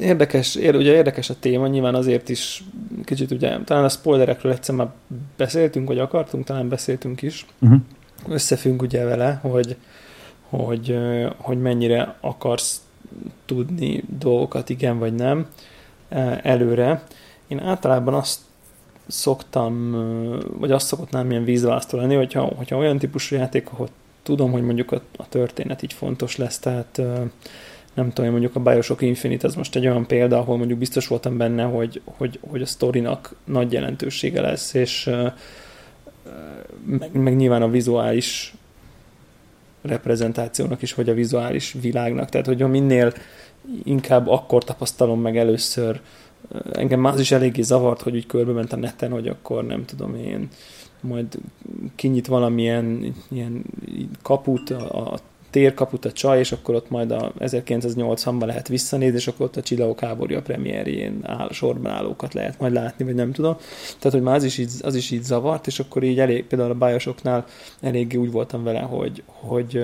érdekes, 0.00 0.54
ér, 0.54 0.74
ugye 0.74 0.92
érdekes 0.92 1.30
a 1.30 1.34
téma, 1.40 1.66
nyilván 1.66 1.94
azért 1.94 2.28
is 2.28 2.64
kicsit 3.04 3.30
ugye, 3.30 3.58
talán 3.64 3.84
a 3.84 3.88
spoilerekről 3.88 4.52
egyszer 4.52 4.74
már 4.74 4.88
beszéltünk, 5.36 5.88
vagy 5.88 5.98
akartunk, 5.98 6.44
talán 6.44 6.68
beszéltünk 6.68 7.22
is. 7.22 7.46
Uh-huh. 7.58 7.80
Összefügg 8.28 8.82
ugye 8.82 9.04
vele, 9.04 9.38
hogy, 9.42 9.76
hogy, 10.48 10.98
hogy 11.36 11.60
mennyire 11.60 12.16
akarsz 12.20 12.82
tudni 13.44 14.04
dolgokat, 14.18 14.68
igen 14.68 14.98
vagy 14.98 15.14
nem, 15.14 15.48
előre. 16.42 17.02
Én 17.46 17.60
általában 17.60 18.14
azt 18.14 18.40
szoktam, 19.06 19.90
vagy 20.58 20.72
azt 20.72 20.86
szokott 20.86 21.10
nem 21.10 21.30
ilyen 21.30 21.44
vízválasztó 21.44 21.98
lenni, 21.98 22.14
hogyha, 22.14 22.42
hogyha 22.42 22.76
olyan 22.76 22.98
típusú 22.98 23.36
játék, 23.36 23.70
ahol 23.70 23.88
tudom, 24.22 24.52
hogy 24.52 24.62
mondjuk 24.62 24.92
a, 24.92 25.00
a 25.16 25.28
történet 25.28 25.82
így 25.82 25.92
fontos 25.92 26.36
lesz, 26.36 26.58
tehát 26.58 27.02
nem 27.94 28.12
tudom, 28.12 28.30
mondjuk 28.30 28.56
a 28.56 28.60
Bioshock 28.60 29.02
Infinite, 29.02 29.46
ez 29.46 29.54
most 29.54 29.76
egy 29.76 29.86
olyan 29.86 30.06
példa, 30.06 30.38
ahol 30.38 30.56
mondjuk 30.56 30.78
biztos 30.78 31.06
voltam 31.06 31.36
benne, 31.36 31.62
hogy, 31.62 32.00
hogy, 32.04 32.38
hogy 32.50 32.62
a 32.62 32.66
sztorinak 32.66 33.34
nagy 33.44 33.72
jelentősége 33.72 34.40
lesz, 34.40 34.74
és 34.74 35.10
meg, 36.84 37.12
meg 37.12 37.36
nyilván 37.36 37.62
a 37.62 37.68
vizuális 37.68 38.54
reprezentációnak 39.82 40.82
is, 40.82 40.92
hogy 40.92 41.08
a 41.08 41.14
vizuális 41.14 41.76
világnak. 41.80 42.28
Tehát, 42.28 42.46
hogy 42.46 42.68
minél 42.68 43.12
inkább 43.84 44.28
akkor 44.28 44.64
tapasztalom 44.64 45.20
meg 45.20 45.36
először, 45.36 46.00
engem 46.72 47.04
az 47.04 47.20
is 47.20 47.30
eléggé 47.30 47.62
zavart, 47.62 48.02
hogy 48.02 48.14
úgy 48.14 48.26
körbe 48.26 48.52
ment 48.52 48.72
a 48.72 48.76
neten, 48.76 49.10
hogy 49.10 49.28
akkor 49.28 49.64
nem 49.64 49.84
tudom 49.84 50.14
én, 50.14 50.48
majd 51.00 51.38
kinyit 51.94 52.26
valamilyen 52.26 53.14
ilyen 53.30 53.64
kaput 54.22 54.70
a, 54.70 55.12
a 55.12 55.18
térkaput 55.54 56.04
a 56.04 56.12
csaj, 56.12 56.38
és 56.38 56.52
akkor 56.52 56.74
ott 56.74 56.90
majd 56.90 57.10
a 57.10 57.32
1980-ban 57.38 58.46
lehet 58.46 58.68
visszanézni, 58.68 59.16
és 59.16 59.26
akkor 59.26 59.46
ott 59.46 59.56
a 59.56 59.62
Csillagok 59.62 60.00
háborúja 60.00 60.42
premierjén 60.42 61.18
áll, 61.22 61.48
sorban 61.52 61.92
állókat 61.92 62.34
lehet 62.34 62.60
majd 62.60 62.72
látni, 62.72 63.04
vagy 63.04 63.14
nem 63.14 63.32
tudom. 63.32 63.56
Tehát, 63.98 64.12
hogy 64.12 64.22
már 64.22 64.34
az 64.34 64.44
is 64.44 64.58
így, 64.58 64.70
az 64.82 64.94
is 64.94 65.10
így 65.10 65.22
zavart, 65.22 65.66
és 65.66 65.78
akkor 65.78 66.02
így 66.02 66.18
elég, 66.18 66.44
például 66.44 66.70
a 66.70 66.86
Bioshocknál 66.86 67.44
eléggé 67.80 68.16
úgy 68.16 68.30
voltam 68.30 68.62
vele, 68.62 68.80
hogy, 68.80 69.22
hogy, 69.26 69.82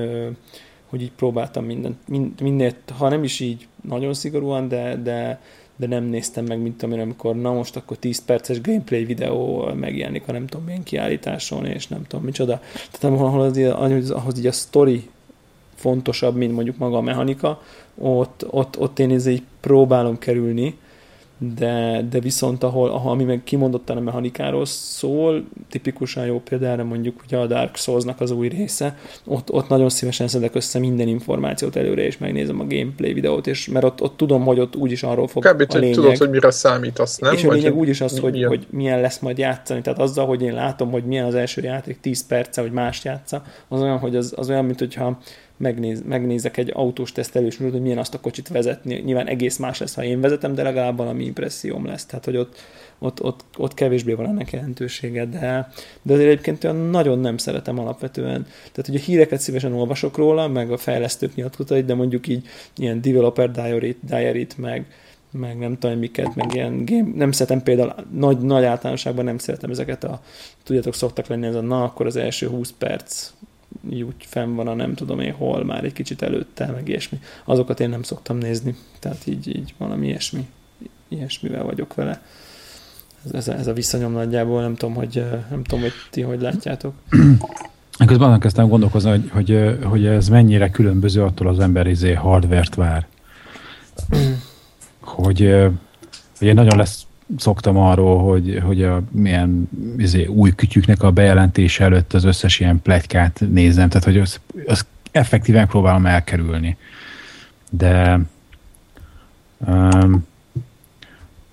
hogy 0.87 1.03
így 1.03 1.13
próbáltam 1.13 1.65
mindent, 1.65 2.09
mind, 2.41 2.75
ha 2.99 3.09
nem 3.09 3.25
is 3.25 3.41
így 3.41 3.67
nagyon 3.89 4.15
szigorúan, 4.15 4.69
de, 4.69 4.97
de, 4.97 5.41
de 5.77 5.87
nem 5.87 6.05
néztem 6.05 6.45
meg, 6.45 6.59
mint 6.59 6.83
amire, 6.83 7.03
amikor 7.03 7.37
na 7.37 7.53
most 7.53 7.77
akkor 7.77 7.97
10 7.97 8.25
perces 8.25 8.61
gameplay 8.61 9.05
videó 9.05 9.71
megjelenik 9.75 10.29
a 10.29 10.33
nem 10.33 10.47
tudom 10.47 10.65
milyen 10.65 10.83
kiállításon, 10.83 11.67
és 11.67 11.89
nem 11.89 12.03
tudom 12.07 12.25
micsoda. 12.25 12.61
Tehát 12.91 13.21
ahol 13.21 13.41
az, 13.41 14.11
ahhoz 14.11 14.39
így 14.39 14.47
a 14.47 14.53
story 14.53 15.09
fontosabb, 15.81 16.37
mint 16.37 16.55
mondjuk 16.55 16.79
maga 16.79 16.97
a 16.97 17.01
mechanika, 17.01 17.61
ott, 17.99 18.47
ott, 18.51 18.79
ott 18.79 18.99
én 18.99 19.11
így 19.11 19.43
próbálom 19.61 20.19
kerülni, 20.19 20.79
de, 21.57 22.05
de 22.11 22.21
viszont 22.21 22.63
ahol, 22.63 22.91
ahol, 22.91 23.13
ami 23.13 23.25
meg 23.25 23.41
kimondottan 23.45 23.97
a 23.97 24.01
mechanikáról 24.01 24.65
szól, 24.65 25.45
tipikusan 25.71 26.27
jó 26.27 26.41
például 26.41 26.85
mondjuk 26.85 27.21
ugye 27.27 27.37
a 27.37 27.47
Dark 27.47 27.77
Souls-nak 27.77 28.21
az 28.21 28.31
új 28.31 28.49
része, 28.49 28.99
ott, 29.25 29.53
ott 29.53 29.69
nagyon 29.69 29.89
szívesen 29.89 30.29
szedek 30.29 30.55
össze 30.55 30.79
minden 30.79 31.09
információt 31.09 31.77
előre, 31.77 32.03
és 32.03 32.19
megnézem 32.19 32.61
a 32.61 32.67
gameplay 32.67 33.13
videót, 33.13 33.47
és 33.47 33.69
mert 33.69 33.85
ott, 33.85 34.03
ott 34.03 34.17
tudom, 34.17 34.45
hogy 34.45 34.61
ott 34.61 34.77
úgyis 34.77 35.03
arról 35.03 35.29
fog 35.29 35.45
Kb. 35.45 35.65
a 35.69 35.79
lényeg. 35.79 35.95
tudod, 35.95 36.17
hogy 36.17 36.31
mire 36.31 36.51
számítasz, 36.51 37.19
nem? 37.19 37.35
És 37.35 37.45
a 37.45 37.53
lényeg 37.53 37.77
úgyis 37.77 38.01
az, 38.01 38.19
hogy, 38.19 38.33
milyen? 38.33 38.49
hogy 38.49 38.67
milyen 38.71 39.01
lesz 39.01 39.19
majd 39.19 39.39
játszani. 39.39 39.81
Tehát 39.81 39.99
azzal, 39.99 40.27
hogy 40.27 40.43
én 40.43 40.55
látom, 40.55 40.91
hogy 40.91 41.05
milyen 41.05 41.25
az 41.25 41.35
első 41.35 41.63
játék 41.63 42.01
10 42.01 42.27
perce, 42.27 42.61
hogy 42.61 42.73
más 42.73 43.05
játsza, 43.05 43.43
az 43.69 43.81
olyan, 43.81 43.99
hogy 43.99 44.17
az, 44.17 44.33
az 44.37 44.49
olyan, 44.49 44.65
mint 44.65 44.79
hogyha 44.79 45.19
megnéz, 45.61 46.03
megnézek 46.03 46.57
egy 46.57 46.71
autós 46.75 47.13
tesztelős 47.13 47.57
műsort, 47.57 47.73
hogy 47.73 47.83
milyen 47.83 47.99
azt 47.99 48.15
a 48.15 48.21
kocsit 48.21 48.49
vezetni. 48.49 48.95
Nyilván 48.95 49.27
egész 49.27 49.57
más 49.57 49.79
lesz, 49.79 49.95
ha 49.95 50.05
én 50.05 50.21
vezetem, 50.21 50.55
de 50.55 50.63
legalább 50.63 50.97
valami 50.97 51.25
impresszióm 51.25 51.87
lesz. 51.87 52.07
Tehát, 52.07 52.25
hogy 52.25 52.37
ott, 52.37 52.57
ott, 52.99 53.23
ott, 53.23 53.45
ott 53.57 53.75
kevésbé 53.75 54.13
van 54.13 54.27
ennek 54.27 54.53
jelentősége, 54.53 55.25
de, 55.25 55.73
de 56.03 56.13
azért 56.13 56.29
egyébként 56.31 56.65
olyan 56.65 56.77
nagyon 56.77 57.19
nem 57.19 57.37
szeretem 57.37 57.79
alapvetően. 57.79 58.43
Tehát, 58.43 58.87
hogy 58.87 58.95
a 58.95 58.99
híreket 58.99 59.41
szívesen 59.41 59.73
olvasok 59.73 60.17
róla, 60.17 60.49
meg 60.49 60.71
a 60.73 60.77
fejlesztők 60.77 61.35
nyilatkozatait, 61.35 61.85
de 61.85 61.95
mondjuk 61.95 62.27
így 62.27 62.47
ilyen 62.77 63.01
developer 63.01 63.51
diary-t, 63.51 63.99
diary 64.03 64.47
meg, 64.57 64.87
meg 65.31 65.59
nem 65.59 65.79
tudom 65.79 65.99
miket, 65.99 66.35
meg 66.35 66.55
ilyen 66.55 66.85
game, 66.85 67.09
nem 67.15 67.33
szeretem 67.33 67.63
például, 67.63 67.95
nagy, 68.13 68.39
nagy 68.39 68.65
általánosságban 68.65 69.25
nem 69.25 69.39
szeretem 69.39 69.71
ezeket 69.71 70.05
a, 70.05 70.21
tudjátok, 70.63 70.95
szoktak 70.95 71.27
lenni 71.27 71.47
ez 71.47 71.55
a, 71.55 71.61
na, 71.61 71.85
akkor 71.85 72.07
az 72.07 72.17
első 72.17 72.49
20 72.49 72.75
perc 72.79 73.33
úgy 73.89 74.15
fenn 74.19 74.55
van 74.55 74.69
a 74.69 74.75
nem 74.75 74.95
tudom 74.95 75.21
én 75.21 75.33
hol, 75.33 75.65
már 75.65 75.85
egy 75.85 75.93
kicsit 75.93 76.23
előtte, 76.23 76.67
meg 76.67 76.89
ilyesmi. 76.89 77.21
Azokat 77.45 77.81
én 77.81 77.89
nem 77.89 78.03
szoktam 78.03 78.39
nézni, 78.39 78.77
tehát 78.99 79.27
így, 79.27 79.57
így 79.57 79.75
valami 79.79 80.07
ilyesmi, 80.07 80.49
ilyesmivel 81.09 81.65
vagyok 81.65 81.95
vele. 81.95 82.23
Ez, 83.25 83.33
ez, 83.33 83.49
a, 83.49 83.53
ez 83.53 83.67
a 83.67 83.73
viszonyom 83.73 84.13
nagyjából, 84.13 84.61
nem 84.61 84.75
tudom, 84.75 84.95
hogy, 84.95 85.25
nem 85.51 85.63
tudom, 85.63 85.81
hogy 85.81 85.93
ti 86.11 86.21
hogy 86.21 86.41
látjátok. 86.41 86.95
Közben 88.07 88.29
annak 88.29 88.41
kezdtem 88.41 88.69
gondolkozni, 88.69 89.11
hogy, 89.11 89.31
hogy, 89.31 89.79
hogy 89.85 90.07
ez 90.07 90.29
mennyire 90.29 90.71
különböző 90.71 91.23
attól 91.23 91.49
az 91.49 91.59
ember 91.59 91.87
izé 91.87 92.13
hardvert 92.13 92.75
vár. 92.75 93.07
hogy, 95.01 95.55
hogy 96.39 96.47
én 96.49 96.55
nagyon 96.55 96.77
lesz 96.77 97.07
szoktam 97.37 97.77
arról, 97.77 98.19
hogy, 98.19 98.61
hogy 98.65 98.83
a 98.83 99.03
milyen 99.11 99.69
izé, 99.97 100.27
új 100.27 100.55
kütyüknek 100.55 101.03
a 101.03 101.11
bejelentése 101.11 101.85
előtt 101.85 102.13
az 102.13 102.25
összes 102.25 102.61
ilyen 102.61 102.83
pletykát 102.83 103.43
nézem, 103.51 103.89
tehát 103.89 104.05
hogy 104.05 104.19
az, 104.19 104.41
az 104.67 104.87
effektíven 105.11 105.67
próbálom 105.67 106.07
elkerülni. 106.07 106.77
De 107.71 108.21
um, 109.59 110.29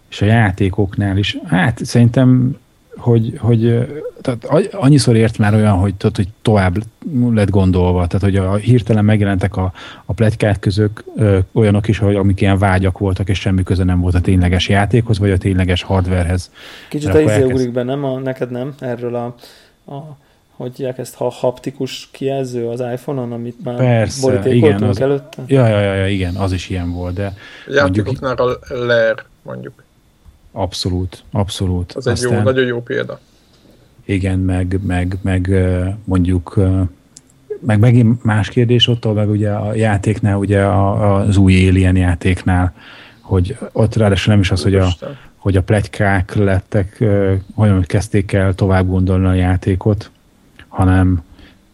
és 0.09 0.21
a 0.21 0.25
játékoknál 0.25 1.17
is, 1.17 1.38
hát 1.45 1.86
szerintem 1.86 2.57
hogy, 2.97 3.33
hogy 3.37 3.87
tehát 4.21 4.45
annyiszor 4.73 5.15
ért 5.15 5.37
már 5.37 5.53
olyan, 5.53 5.73
hogy, 5.73 5.95
tudod, 5.95 6.15
hogy 6.15 6.27
tovább 6.41 6.75
lett 7.31 7.49
gondolva, 7.49 8.07
tehát 8.07 8.23
hogy 8.23 8.35
a 8.35 8.55
hirtelen 8.55 9.05
megjelentek 9.05 9.57
a, 9.57 9.73
a 10.05 10.13
pletykák 10.13 10.59
közök 10.59 11.03
ö, 11.15 11.39
olyanok 11.51 11.87
is, 11.87 11.97
hogy 11.97 12.15
amik 12.15 12.41
ilyen 12.41 12.57
vágyak 12.57 12.97
voltak, 12.97 13.29
és 13.29 13.39
semmi 13.39 13.63
köze 13.63 13.83
nem 13.83 13.99
volt 13.99 14.15
a 14.15 14.21
tényleges 14.21 14.69
játékhoz, 14.69 15.19
vagy 15.19 15.31
a 15.31 15.37
tényleges 15.37 15.83
hardwarehez. 15.83 16.51
Kicsit 16.89 17.13
a 17.13 17.19
izé 17.19 17.31
elkezd... 17.31 17.51
ugrik 17.51 17.71
be, 17.71 17.83
nem? 17.83 18.03
A, 18.03 18.19
neked 18.19 18.51
nem? 18.51 18.75
Erről 18.79 19.15
a, 19.15 19.35
a 19.93 20.17
hogy 20.57 20.75
hívják 20.75 20.97
ezt, 20.97 21.15
ha 21.15 21.29
haptikus 21.29 22.09
kijelző 22.11 22.67
az 22.67 22.79
iPhone-on, 22.79 23.31
amit 23.31 23.63
már 23.63 23.75
Persze, 23.75 24.53
igen, 24.53 24.83
az, 24.83 25.01
előtte? 25.01 25.43
Ja, 25.47 25.67
ja, 25.67 25.79
ja, 25.79 25.93
ja, 25.93 26.07
igen, 26.07 26.35
az 26.35 26.51
is 26.51 26.69
ilyen 26.69 26.91
volt, 26.91 27.13
de... 27.13 27.33
A 27.67 27.73
játékoknál 27.73 28.35
mondjuk, 28.37 28.69
a 28.69 28.85
LER, 28.85 29.23
mondjuk. 29.41 29.83
Abszolút, 30.57 31.23
abszolút. 31.31 31.91
Az 31.91 32.07
Aztán, 32.07 32.31
egy 32.31 32.37
jó, 32.37 32.43
nagyon 32.43 32.65
jó 32.65 32.81
példa. 32.81 33.19
Igen, 34.05 34.39
meg, 34.39 34.79
meg, 34.83 35.17
meg 35.21 35.49
mondjuk 36.03 36.59
meg 37.59 37.79
megint 37.79 38.23
más 38.23 38.49
kérdés 38.49 38.87
ott, 38.87 39.13
meg 39.13 39.29
ugye 39.29 39.51
a 39.51 39.73
játéknál, 39.73 40.37
ugye 40.37 40.65
az 40.65 41.37
új 41.37 41.67
Alien 41.67 41.95
játéknál, 41.95 42.73
hogy 43.21 43.57
ott 43.71 43.95
ráadásul 43.95 44.33
nem 44.33 44.41
is 44.41 44.51
az, 44.51 44.63
hogy 44.63 44.75
a, 44.75 44.87
hogy 45.35 45.57
a 45.57 45.61
plegykák 45.61 46.35
lettek, 46.35 47.03
hogyan 47.53 47.81
kezdték 47.81 48.33
el 48.33 48.53
tovább 48.53 48.87
gondolni 48.87 49.25
a 49.25 49.33
játékot, 49.33 50.11
hanem, 50.67 51.23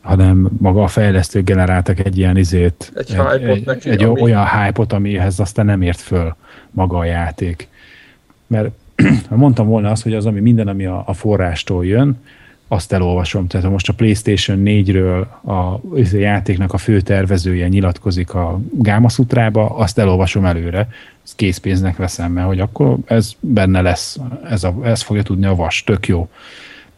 hanem 0.01 0.49
maga 0.57 0.83
a 0.83 0.87
fejlesztő 0.87 1.43
generáltak 1.43 1.99
egy 1.99 2.17
ilyen 2.17 2.37
izét, 2.37 2.91
egy, 2.95 3.15
egy, 3.33 3.43
egy, 3.43 3.65
neki, 3.65 3.89
egy 3.89 4.03
ami... 4.03 4.21
olyan 4.21 4.47
hype-ot, 4.47 4.93
amihez 4.93 5.39
aztán 5.39 5.65
nem 5.65 5.81
ért 5.81 5.99
föl 5.99 6.35
maga 6.71 6.97
a 6.97 7.05
játék 7.05 7.71
mert 8.47 8.69
mondtam 9.29 9.67
volna 9.67 9.91
azt, 9.91 10.03
hogy 10.03 10.13
az, 10.13 10.25
ami 10.25 10.39
minden, 10.39 10.67
ami 10.67 10.85
a, 10.85 11.03
a 11.05 11.13
forrástól 11.13 11.85
jön, 11.85 12.17
azt 12.67 12.93
elolvasom. 12.93 13.47
Tehát 13.47 13.65
ha 13.65 13.71
most 13.71 13.89
a 13.89 13.93
PlayStation 13.93 14.61
4-ről 14.65 15.25
a, 15.41 15.51
a 15.51 15.79
játéknak 16.11 16.73
a 16.73 16.77
fő 16.77 17.01
tervezője 17.01 17.67
nyilatkozik 17.67 18.33
a 18.33 18.59
Gáma 18.71 19.09
Szutrába, 19.09 19.69
azt 19.69 19.99
elolvasom 19.99 20.45
előre, 20.45 20.87
ezt 21.23 21.35
készpénznek 21.35 21.95
veszem, 21.95 22.31
mert 22.31 22.47
hogy 22.47 22.59
akkor 22.59 22.97
ez 23.05 23.33
benne 23.39 23.81
lesz, 23.81 24.19
ez, 24.49 24.63
a, 24.63 24.75
ez 24.83 25.01
fogja 25.01 25.23
tudni 25.23 25.45
a 25.45 25.55
vas, 25.55 25.83
tök 25.83 26.07
jó. 26.07 26.29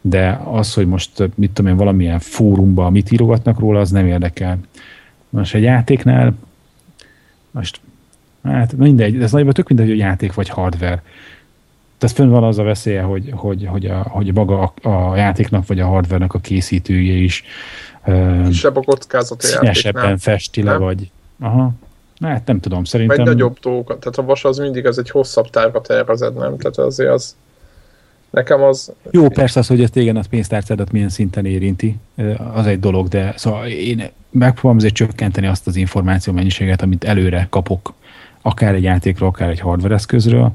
De 0.00 0.40
az, 0.44 0.74
hogy 0.74 0.86
most 0.86 1.10
mit 1.34 1.50
tudom 1.50 1.70
én, 1.70 1.76
valamilyen 1.76 2.18
fórumban 2.18 2.92
mit 2.92 3.10
írogatnak 3.10 3.58
róla, 3.58 3.80
az 3.80 3.90
nem 3.90 4.06
érdekel. 4.06 4.58
Most 5.28 5.54
egy 5.54 5.62
játéknál 5.62 6.34
most 7.50 7.80
hát 8.42 8.72
mindegy, 8.76 9.22
ez 9.22 9.32
nagyban 9.32 9.52
tök 9.52 9.68
mindegy, 9.68 9.88
hogy 9.88 9.98
játék 9.98 10.34
vagy 10.34 10.48
hardware 10.48 11.02
tehát 11.98 12.16
fönn 12.16 12.28
van 12.28 12.44
az 12.44 12.58
a 12.58 12.62
veszélye, 12.62 13.02
hogy, 13.02 13.30
hogy, 13.34 13.66
hogy, 13.66 13.86
a, 13.86 14.02
hogy 14.08 14.34
maga 14.34 14.72
a, 14.82 14.88
a 14.88 15.16
játéknak 15.16 15.66
vagy 15.66 15.80
a 15.80 15.86
hardvernek 15.86 16.34
a 16.34 16.38
készítője 16.38 17.14
is 17.14 17.44
kisebb 18.46 18.76
a 18.76 18.80
kockázat 18.80 19.42
a 19.42 19.46
színesebben 19.46 20.18
festi 20.18 20.62
le, 20.62 20.76
vagy 20.76 21.10
aha. 21.40 21.72
Hát 22.20 22.46
nem 22.46 22.60
tudom, 22.60 22.84
szerintem... 22.84 23.16
Vagy 23.16 23.26
nagyobb 23.26 23.58
dolgokat. 23.60 24.00
Tehát 24.00 24.18
a 24.18 24.22
vas 24.22 24.44
az 24.44 24.58
mindig 24.58 24.86
az 24.86 24.98
egy 24.98 25.10
hosszabb 25.10 25.50
távra 25.50 25.80
tervezed, 25.80 26.34
nem? 26.34 26.56
Tehát 26.56 26.78
azért 26.78 27.10
az... 27.10 27.36
Nekem 28.30 28.62
az... 28.62 28.92
Jó, 29.10 29.28
persze 29.28 29.60
az, 29.60 29.66
hogy 29.66 29.82
ez 29.82 29.90
téged 29.90 30.16
a 30.16 30.22
pénztárcádat 30.30 30.92
milyen 30.92 31.08
szinten 31.08 31.44
érinti, 31.44 31.96
az 32.54 32.66
egy 32.66 32.80
dolog, 32.80 33.08
de 33.08 33.32
szóval 33.36 33.66
én 33.66 34.10
megpróbálom 34.30 34.76
azért 34.76 34.94
csökkenteni 34.94 35.46
azt 35.46 35.66
az 35.66 35.76
információ 35.76 36.32
mennyiséget, 36.32 36.82
amit 36.82 37.04
előre 37.04 37.46
kapok, 37.50 37.94
akár 38.42 38.74
egy 38.74 38.82
játékról, 38.82 39.28
akár 39.28 39.48
egy 39.48 39.60
hardware 39.60 39.94
eszközről, 39.94 40.52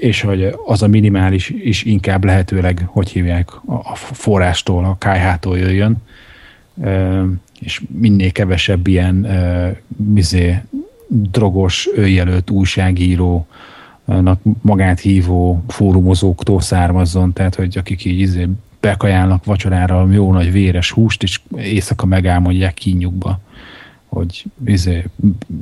és 0.00 0.20
hogy 0.20 0.54
az 0.66 0.82
a 0.82 0.86
minimális 0.86 1.48
is 1.48 1.82
inkább 1.84 2.24
lehetőleg, 2.24 2.84
hogy 2.86 3.10
hívják, 3.10 3.50
a 3.66 3.94
forrástól, 3.94 4.84
a 4.84 4.96
KH-tól 4.98 5.58
jöjjön, 5.58 5.96
és 7.60 7.82
minél 7.98 8.32
kevesebb 8.32 8.86
ilyen 8.86 9.26
mizé, 9.96 10.62
drogos, 11.08 11.88
önjelölt 11.94 12.50
újságíró, 12.50 13.46
magát 14.60 15.00
hívó 15.00 15.64
fórumozóktól 15.68 16.60
származzon, 16.60 17.32
tehát 17.32 17.54
hogy 17.54 17.78
akik 17.78 18.04
így 18.04 18.20
izé 18.20 18.48
bekajálnak 18.80 19.44
vacsorára 19.44 20.08
jó 20.10 20.32
nagy 20.32 20.52
véres 20.52 20.90
húst, 20.90 21.22
és 21.22 21.40
éjszaka 21.56 22.06
megálmodják 22.06 22.74
kínjukba 22.74 23.40
hogy 24.14 24.44
izé, 24.66 25.04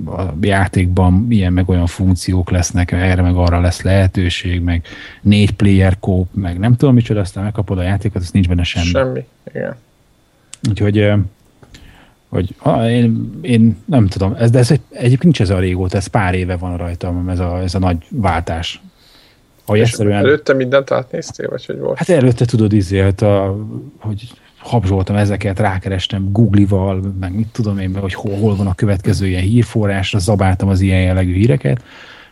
a 0.07 0.23
játékban 0.41 1.27
ilyen 1.29 1.53
meg 1.53 1.69
olyan 1.69 1.87
funkciók 1.87 2.51
lesznek, 2.51 2.93
erre 2.93 3.23
meg 3.23 3.35
arra 3.35 3.61
lesz 3.61 3.83
lehetőség, 3.83 4.61
meg 4.61 4.87
négy 5.23 5.51
player 5.51 5.99
kóp, 5.99 6.29
meg 6.35 6.59
nem 6.59 6.77
tudom 6.77 6.95
micsoda, 6.95 7.21
aztán 7.21 7.45
megkapod 7.45 7.79
a 7.79 7.83
játékot, 7.83 8.23
az 8.23 8.31
nincs 8.31 8.49
benne 8.49 8.63
semmi. 8.63 8.87
Semmi, 8.87 9.25
igen. 9.53 9.77
Úgyhogy 10.69 11.13
hogy 12.29 12.55
ha, 12.57 12.91
én, 12.91 13.39
én 13.41 13.77
nem 13.85 14.07
tudom, 14.07 14.35
ez, 14.39 14.51
de 14.51 14.59
ez 14.59 14.71
egy, 14.71 14.81
egyébként 14.91 15.23
nincs 15.23 15.41
ez 15.41 15.51
a 15.51 15.59
régóta, 15.59 15.97
ez 15.97 16.07
pár 16.07 16.35
éve 16.35 16.57
van 16.57 16.77
rajtam, 16.77 17.29
ez 17.29 17.39
a, 17.39 17.59
ez 17.59 17.75
a 17.75 17.79
nagy 17.79 17.97
váltás. 18.09 18.83
Hogy 19.67 19.81
egyszerűen, 19.81 20.17
előtte 20.17 20.53
mindent 20.53 20.91
átnéztél, 20.91 21.49
vagy 21.49 21.67
hogy 21.67 21.79
volt? 21.79 21.99
Hát 21.99 22.09
előtte 22.09 22.45
tudod, 22.45 22.73
izélt, 22.73 23.21
a, 23.21 23.57
hogy 23.99 24.33
habzsoltam 24.63 25.17
ezeket, 25.17 25.59
rákerestem 25.59 26.33
Google-val, 26.33 27.15
meg 27.21 27.35
mit 27.35 27.49
tudom 27.53 27.79
én, 27.79 27.97
hogy 27.97 28.15
hol, 28.15 28.37
hol 28.37 28.57
van 28.57 28.67
a 28.67 28.75
következő 28.75 29.27
ilyen 29.27 29.43
hírforrásra, 29.43 30.19
zabáltam 30.19 30.69
az 30.69 30.81
ilyen 30.81 31.01
jellegű 31.01 31.35
híreket, 31.35 31.83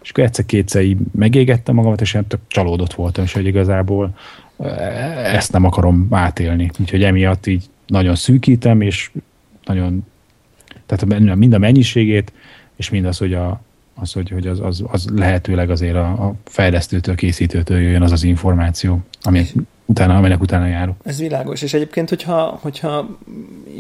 és 0.03 0.11
akkor 0.11 0.25
egyszer-kétszer 0.25 0.85
megégettem 1.13 1.75
magamat, 1.75 2.01
és 2.01 2.19
tök 2.29 2.41
csalódott 2.47 2.93
voltam, 2.93 3.25
és 3.25 3.33
hogy 3.33 3.47
igazából 3.47 4.15
e, 4.59 4.65
ezt 5.35 5.53
nem 5.53 5.65
akarom 5.65 6.07
átélni. 6.11 6.71
Úgyhogy 6.79 7.03
emiatt 7.03 7.47
így 7.47 7.65
nagyon 7.87 8.15
szűkítem, 8.15 8.81
és 8.81 9.11
nagyon, 9.65 10.07
tehát 10.87 11.35
mind 11.37 11.53
a 11.53 11.59
mennyiségét, 11.59 12.33
és 12.77 12.91
mind 12.91 13.05
az, 13.05 13.19
hogy, 13.19 13.35
a, 13.35 13.61
az, 13.95 14.13
hogy, 14.13 14.31
hogy 14.31 14.47
az, 14.47 14.61
az, 14.61 14.85
az 14.87 15.09
lehetőleg 15.15 15.71
azért 15.71 15.95
a, 15.95 16.07
a 16.09 16.35
fejlesztőtől, 16.45 17.15
készítőtől 17.15 17.81
jöjjön 17.81 18.03
az 18.03 18.13
az 18.13 18.23
információ, 18.23 19.01
ami 19.21 19.47
utána, 19.91 20.17
aminek 20.17 20.41
utána 20.41 20.67
járok. 20.67 20.97
Ez 21.05 21.19
világos, 21.19 21.63
és 21.63 21.75
egyébként, 21.75 22.09
hogyha, 22.09 22.59
hogyha 22.63 23.09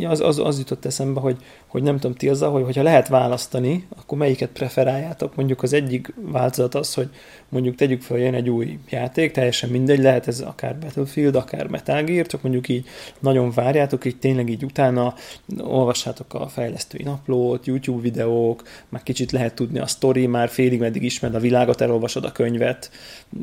az, 0.08 0.20
az, 0.20 0.38
az 0.38 0.58
jutott 0.58 0.84
eszembe, 0.84 1.20
hogy, 1.20 1.36
hogy 1.66 1.82
nem 1.82 1.98
tudom 1.98 2.16
ti 2.16 2.28
azzal, 2.28 2.52
hogy 2.52 2.64
hogyha 2.64 2.82
lehet 2.82 3.08
választani, 3.08 3.86
akkor 3.96 4.18
melyiket 4.18 4.48
preferáljátok? 4.48 5.36
Mondjuk 5.36 5.62
az 5.62 5.72
egyik 5.72 6.14
változat 6.16 6.74
az, 6.74 6.94
hogy 6.94 7.08
mondjuk 7.48 7.74
tegyük 7.74 8.02
fel, 8.02 8.18
jön 8.18 8.34
egy 8.34 8.48
új 8.48 8.78
játék, 8.88 9.32
teljesen 9.32 9.70
mindegy, 9.70 9.98
lehet 9.98 10.28
ez 10.28 10.40
akár 10.40 10.78
Battlefield, 10.78 11.34
akár 11.34 11.66
Metal 11.66 12.02
Gear, 12.02 12.26
csak 12.26 12.42
mondjuk 12.42 12.68
így 12.68 12.86
nagyon 13.18 13.50
várjátok, 13.50 14.04
így 14.04 14.16
tényleg 14.16 14.48
így 14.48 14.64
utána 14.64 15.14
olvassátok 15.58 16.34
a 16.34 16.48
fejlesztői 16.48 17.02
naplót, 17.02 17.66
YouTube 17.66 18.02
videók, 18.02 18.62
már 18.88 19.02
kicsit 19.02 19.32
lehet 19.32 19.54
tudni 19.54 19.78
a 19.78 19.86
sztori, 19.86 20.26
már 20.26 20.48
félig 20.48 20.78
meddig 20.78 21.02
ismered 21.02 21.36
a 21.36 21.40
világot, 21.40 21.80
elolvasod 21.80 22.24
a 22.24 22.32
könyvet, 22.32 22.90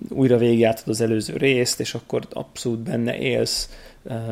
újra 0.10 0.38
végigjátod 0.38 0.88
az 0.88 1.02
előző 1.02 1.38
részt, 1.38 1.80
és 1.80 1.94
akkor 1.94 2.28
abszolút 2.58 2.80
benne 2.80 3.18
élsz. 3.18 3.70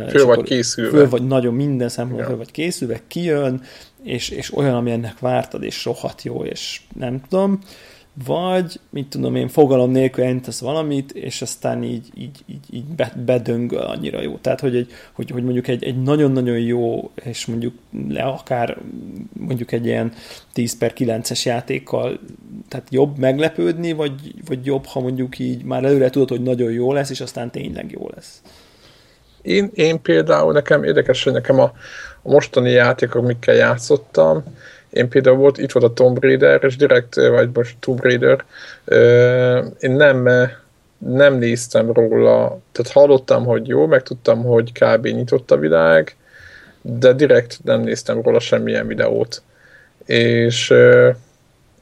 Föl 0.09 0.25
vagy 0.25 0.43
készülve. 0.43 0.89
Föl 0.97 1.09
vagy 1.09 1.27
nagyon 1.27 1.53
minden 1.53 1.89
szempontból 1.89 2.25
föl 2.25 2.37
vagy 2.37 2.51
készülve, 2.51 3.01
kijön, 3.07 3.61
és, 4.03 4.29
és 4.29 4.53
olyan, 4.53 4.75
ami 4.75 4.91
ennek 4.91 5.19
vártad, 5.19 5.63
és 5.63 5.85
rohadt 5.85 6.23
jó, 6.23 6.43
és 6.43 6.81
nem 6.99 7.21
tudom. 7.29 7.59
Vagy, 8.23 8.79
mit 8.89 9.07
tudom 9.07 9.35
én, 9.35 9.47
fogalom 9.47 9.91
nélkül 9.91 10.23
elintesz 10.23 10.59
valamit, 10.59 11.11
és 11.11 11.41
aztán 11.41 11.83
így, 11.83 12.07
így, 12.17 12.43
így, 12.45 12.65
így 12.71 12.83
bedöngöl 13.25 13.81
annyira 13.81 14.21
jó. 14.21 14.37
Tehát, 14.41 14.59
hogy, 14.59 14.75
egy, 14.75 14.91
hogy, 15.11 15.29
hogy 15.29 15.43
mondjuk 15.43 15.67
egy, 15.67 15.83
egy 15.83 16.01
nagyon-nagyon 16.01 16.59
jó, 16.59 17.11
és 17.23 17.45
mondjuk 17.45 17.73
le 18.09 18.23
akár 18.23 18.77
mondjuk 19.33 19.71
egy 19.71 19.85
ilyen 19.85 20.13
10 20.53 20.77
per 20.77 20.93
9-es 20.97 21.43
játékkal, 21.43 22.19
tehát 22.67 22.87
jobb 22.89 23.17
meglepődni, 23.17 23.91
vagy, 23.91 24.33
vagy 24.47 24.65
jobb, 24.65 24.85
ha 24.85 24.99
mondjuk 24.99 25.39
így 25.39 25.63
már 25.63 25.83
előre 25.83 26.09
tudod, 26.09 26.29
hogy 26.29 26.41
nagyon 26.41 26.71
jó 26.71 26.93
lesz, 26.93 27.09
és 27.09 27.21
aztán 27.21 27.51
tényleg 27.51 27.91
jó 27.91 28.09
lesz. 28.15 28.41
Én, 29.41 29.69
én 29.73 30.01
például, 30.01 30.53
nekem 30.53 30.83
érdekes, 30.83 31.23
hogy 31.23 31.33
nekem 31.33 31.59
a, 31.59 31.71
a 32.21 32.31
mostani 32.31 32.71
játékok, 32.71 33.21
amikkel 33.21 33.55
játszottam, 33.55 34.43
én 34.95 35.09
például 35.09 35.37
volt, 35.37 35.57
itt 35.57 35.71
volt 35.71 35.85
a 35.85 35.93
Tomb 35.93 36.19
Raider, 36.19 36.63
és 36.63 36.75
direkt, 36.75 37.15
vagy 37.15 37.49
most 37.53 37.75
Tomb 37.79 38.01
Raider, 38.01 38.43
én 39.79 39.91
nem, 39.91 40.29
nem 40.97 41.33
néztem 41.37 41.91
róla, 41.91 42.59
tehát 42.71 42.91
hallottam, 42.91 43.45
hogy 43.45 43.67
jó, 43.67 43.85
meg 43.85 44.03
tudtam, 44.03 44.43
hogy 44.43 44.71
kb. 44.71 45.05
nyitott 45.05 45.51
a 45.51 45.57
világ, 45.57 46.15
de 46.81 47.13
direkt 47.13 47.59
nem 47.63 47.81
néztem 47.81 48.21
róla 48.21 48.39
semmilyen 48.39 48.87
videót. 48.87 49.41
És, 50.05 50.73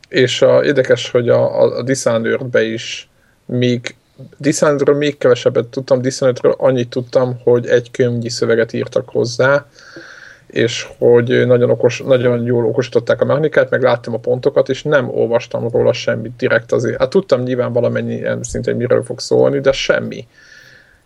és 0.09 0.41
a, 0.41 0.63
érdekes, 0.63 1.11
hogy 1.11 1.29
a, 1.29 1.61
a, 1.61 1.77
a 1.77 1.83
Dishonored-be 1.83 2.63
is 2.63 3.09
még 3.45 3.95
Dishonoredről 4.37 4.95
még 4.95 5.17
kevesebbet 5.17 5.65
tudtam, 5.65 6.01
Dishonoredről 6.01 6.55
annyit 6.57 6.89
tudtam, 6.89 7.39
hogy 7.43 7.67
egy 7.67 7.91
könyvnyi 7.91 8.29
szöveget 8.29 8.73
írtak 8.73 9.09
hozzá, 9.09 9.65
és 10.53 10.87
hogy 10.97 11.47
nagyon, 11.47 11.69
okos, 11.69 12.01
nagyon 12.05 12.43
jól 12.43 12.65
okosították 12.65 13.21
a 13.21 13.25
mechanikát, 13.25 13.69
meg 13.69 13.81
láttam 13.81 14.13
a 14.13 14.17
pontokat, 14.17 14.69
és 14.69 14.83
nem 14.83 15.09
olvastam 15.09 15.69
róla 15.69 15.93
semmit 15.93 16.35
direkt 16.37 16.71
azért. 16.71 16.99
Hát 16.99 17.09
tudtam 17.09 17.41
nyilván 17.41 17.73
valamennyi 17.73 18.21
szintén 18.41 18.75
miről 18.75 19.03
fog 19.03 19.19
szólni, 19.19 19.59
de 19.59 19.71
semmi. 19.71 20.27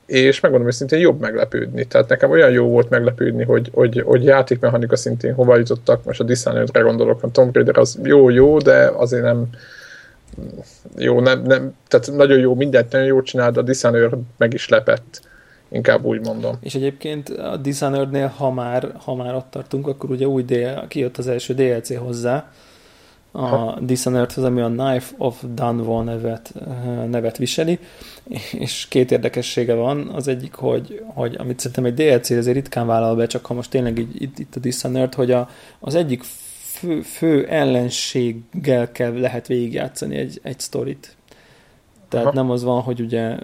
És 0.05 0.39
megmondom, 0.39 0.67
hogy 0.69 0.77
szintén 0.77 0.99
jobb 0.99 1.19
meglepődni. 1.19 1.85
Tehát 1.85 2.09
nekem 2.09 2.29
olyan 2.29 2.51
jó 2.51 2.67
volt 2.67 2.89
meglepődni, 2.89 3.43
hogy, 3.43 3.69
hogy, 3.73 4.01
hogy 4.05 4.23
játékmechanika 4.23 4.95
szintén 4.95 5.33
hova 5.33 5.57
jutottak, 5.57 6.03
most 6.03 6.19
a 6.19 6.23
Dishonored-re 6.23 6.81
gondolok, 6.81 7.23
a 7.23 7.31
Tomb 7.31 7.55
Raider 7.55 7.77
az 7.77 7.99
jó-jó, 8.03 8.57
de 8.57 8.91
azért 8.95 9.23
nem, 9.23 9.47
jó, 10.97 11.19
nem, 11.19 11.41
nem, 11.41 11.75
tehát 11.87 12.11
nagyon 12.11 12.39
jó, 12.39 12.55
mindent 12.55 12.91
nagyon 12.91 13.07
jól 13.07 13.21
csinál, 13.21 13.51
de 13.51 13.59
a 13.59 13.63
Dishonored 13.63 14.13
meg 14.37 14.53
is 14.53 14.69
lepett 14.69 15.26
inkább 15.70 16.05
úgy 16.05 16.26
mondom. 16.26 16.55
És 16.61 16.76
egyébként 16.76 17.30
a 17.30 17.57
Dishonored-nél, 17.57 18.28
ha 18.28 18.51
már, 18.51 18.91
ha 19.03 19.15
már 19.15 19.36
ott 19.36 19.47
tartunk, 19.49 19.88
akkor 19.88 20.11
ugye 20.11 20.28
új 20.28 20.43
DL, 20.43 20.88
kijött 20.88 21.18
az 21.18 21.28
első 21.28 21.53
DLC 21.53 21.97
hozzá, 21.97 22.51
a 23.32 23.80
Dishonored-hoz, 23.80 24.43
ami 24.43 24.61
a 24.61 24.68
Knife 24.68 25.15
of 25.18 25.43
Dunwall 25.53 26.03
nevet, 26.03 26.53
nevet 27.09 27.38
viseli, 27.38 27.80
és 28.51 28.86
két 28.89 29.11
érdekessége 29.11 29.74
van. 29.74 30.07
Az 30.07 30.28
egyik, 30.28 30.53
hogy, 30.53 31.03
hogy 31.05 31.36
amit 31.38 31.59
szerintem 31.59 31.86
egy 31.86 31.93
DLC 31.93 32.30
azért 32.30 32.55
ritkán 32.55 32.88
vállal 32.88 33.15
be, 33.15 33.28
csak 33.28 33.45
ha 33.45 33.53
most 33.53 33.70
tényleg 33.70 33.97
itt, 33.97 34.20
itt, 34.20 34.39
itt 34.39 34.55
a 34.55 34.59
Dishonored, 34.59 35.13
hogy 35.13 35.32
a, 35.32 35.49
az 35.80 35.95
egyik 35.95 36.24
fő, 36.78 37.01
fő 37.01 37.45
ellenséggel 37.45 38.91
kell 38.91 39.20
lehet 39.20 39.47
végigjátszani 39.47 40.15
egy, 40.15 40.39
egy 40.43 40.59
sztorit. 40.59 41.16
Tehát 42.10 42.26
Aha. 42.26 42.36
nem 42.36 42.49
az 42.49 42.64
van, 42.64 42.82
hogy 42.82 43.01
ugye 43.01 43.38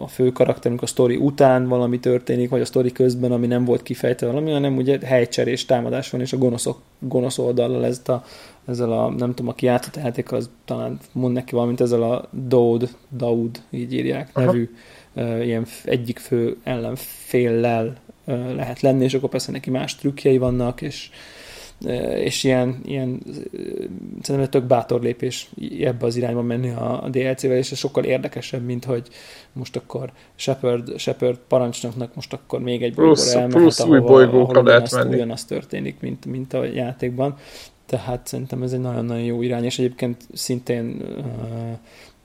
a 0.00 0.06
fő 0.08 0.32
karakterünk 0.32 0.82
a 0.82 0.86
sztori 0.86 1.16
után 1.16 1.68
valami 1.68 2.00
történik, 2.00 2.50
vagy 2.50 2.60
a 2.60 2.64
sztori 2.64 2.92
közben, 2.92 3.32
ami 3.32 3.46
nem 3.46 3.64
volt 3.64 3.82
kifejtve 3.82 4.26
valami, 4.26 4.50
hanem 4.50 4.76
ugye 4.76 4.98
helycserés 5.04 5.64
támadás 5.64 6.10
van, 6.10 6.20
és 6.20 6.32
a 6.32 6.38
gonoszok, 6.38 6.80
gonosz 6.98 7.38
oldallal 7.38 7.84
ez 7.84 8.02
a, 8.06 8.24
ezzel 8.66 8.92
a, 8.92 9.10
nem 9.10 9.34
tudom, 9.34 9.48
aki 9.48 9.66
játszott 9.66 9.96
a 9.96 10.00
játék, 10.00 10.32
az 10.32 10.50
talán 10.64 10.98
mond 11.12 11.34
neki 11.34 11.54
valamint 11.54 11.80
ezzel 11.80 12.02
a 12.02 12.28
Daud, 12.46 12.88
Daud, 13.16 13.62
így 13.70 13.92
írják, 13.92 14.30
Aha. 14.32 14.46
nevű 14.46 14.70
uh, 15.12 15.46
ilyen 15.46 15.66
egyik 15.84 16.18
fő 16.18 16.56
ellenféllel 16.62 17.96
uh, 18.24 18.54
lehet 18.54 18.80
lenni, 18.80 19.04
és 19.04 19.14
akkor 19.14 19.28
persze 19.28 19.52
neki 19.52 19.70
más 19.70 19.96
trükkjei 19.96 20.38
vannak, 20.38 20.82
és 20.82 21.10
és 22.16 22.44
ilyen, 22.44 22.80
ilyen 22.84 23.22
szerintem 24.22 24.50
tök 24.50 24.64
bátor 24.64 25.00
lépés 25.00 25.50
ebbe 25.80 26.06
az 26.06 26.16
irányba 26.16 26.42
menni 26.42 26.70
a, 26.70 27.04
a 27.04 27.08
DLC-vel, 27.08 27.56
és 27.56 27.72
ez 27.72 27.78
sokkal 27.78 28.04
érdekesebb, 28.04 28.64
mint 28.64 28.84
hogy 28.84 29.08
most 29.52 29.76
akkor 29.76 30.12
Shepard, 30.34 30.98
Shepard 30.98 31.38
parancsnoknak 31.48 32.14
most 32.14 32.32
akkor 32.32 32.60
még 32.60 32.82
egy 32.82 32.94
bolygóra 32.94 33.30
elmehet, 33.30 33.50
plusz 33.50 33.80
ahova, 33.80 33.94
új 33.94 34.00
bolygókra 34.00 34.62
lehet 34.62 34.92
menni. 34.94 35.14
Ugyanaz 35.14 35.44
történik, 35.44 36.00
mint, 36.00 36.26
mint 36.26 36.52
a 36.52 36.64
játékban. 36.64 37.36
Tehát 37.86 38.26
szerintem 38.26 38.62
ez 38.62 38.72
egy 38.72 38.80
nagyon-nagyon 38.80 39.24
jó 39.24 39.42
irány, 39.42 39.64
és 39.64 39.78
egyébként 39.78 40.26
szintén 40.32 41.02
uh, 41.16 41.24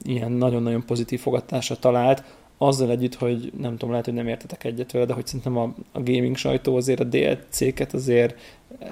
ilyen 0.04 0.32
nagyon-nagyon 0.32 0.86
pozitív 0.86 1.20
fogadtásra 1.20 1.76
talált, 1.76 2.24
azzal 2.58 2.90
együtt, 2.90 3.16
hogy 3.16 3.52
nem 3.58 3.72
tudom, 3.72 3.90
lehet, 3.90 4.06
hogy 4.06 4.14
nem 4.14 4.28
értetek 4.28 4.64
egyet 4.64 4.92
vele, 4.92 5.06
de 5.06 5.14
hogy 5.14 5.26
szerintem 5.26 5.58
a, 5.58 5.64
a 5.92 6.04
gaming 6.04 6.36
sajtó 6.36 6.76
azért 6.76 7.00
a 7.00 7.04
DLC-ket 7.04 7.94
azért 7.94 8.36
eh, 8.80 8.90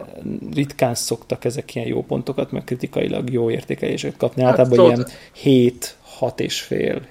ritkán 0.54 0.96
szoktak 0.96 1.46
ezek 1.46 1.76
ilyen 1.76 1.88
jó 1.88 2.04
pontokat, 2.04 2.52
meg 2.52 2.64
kritikailag 2.64 3.32
jó 3.32 3.50
értékeléseket 3.50 4.18
kapni. 4.18 4.42
Hát, 4.42 4.60
Általában 4.60 4.86
ilyen 4.86 5.08
7, 5.34 5.98
6 6.02 6.40
és 6.40 6.62
fél 6.62 7.02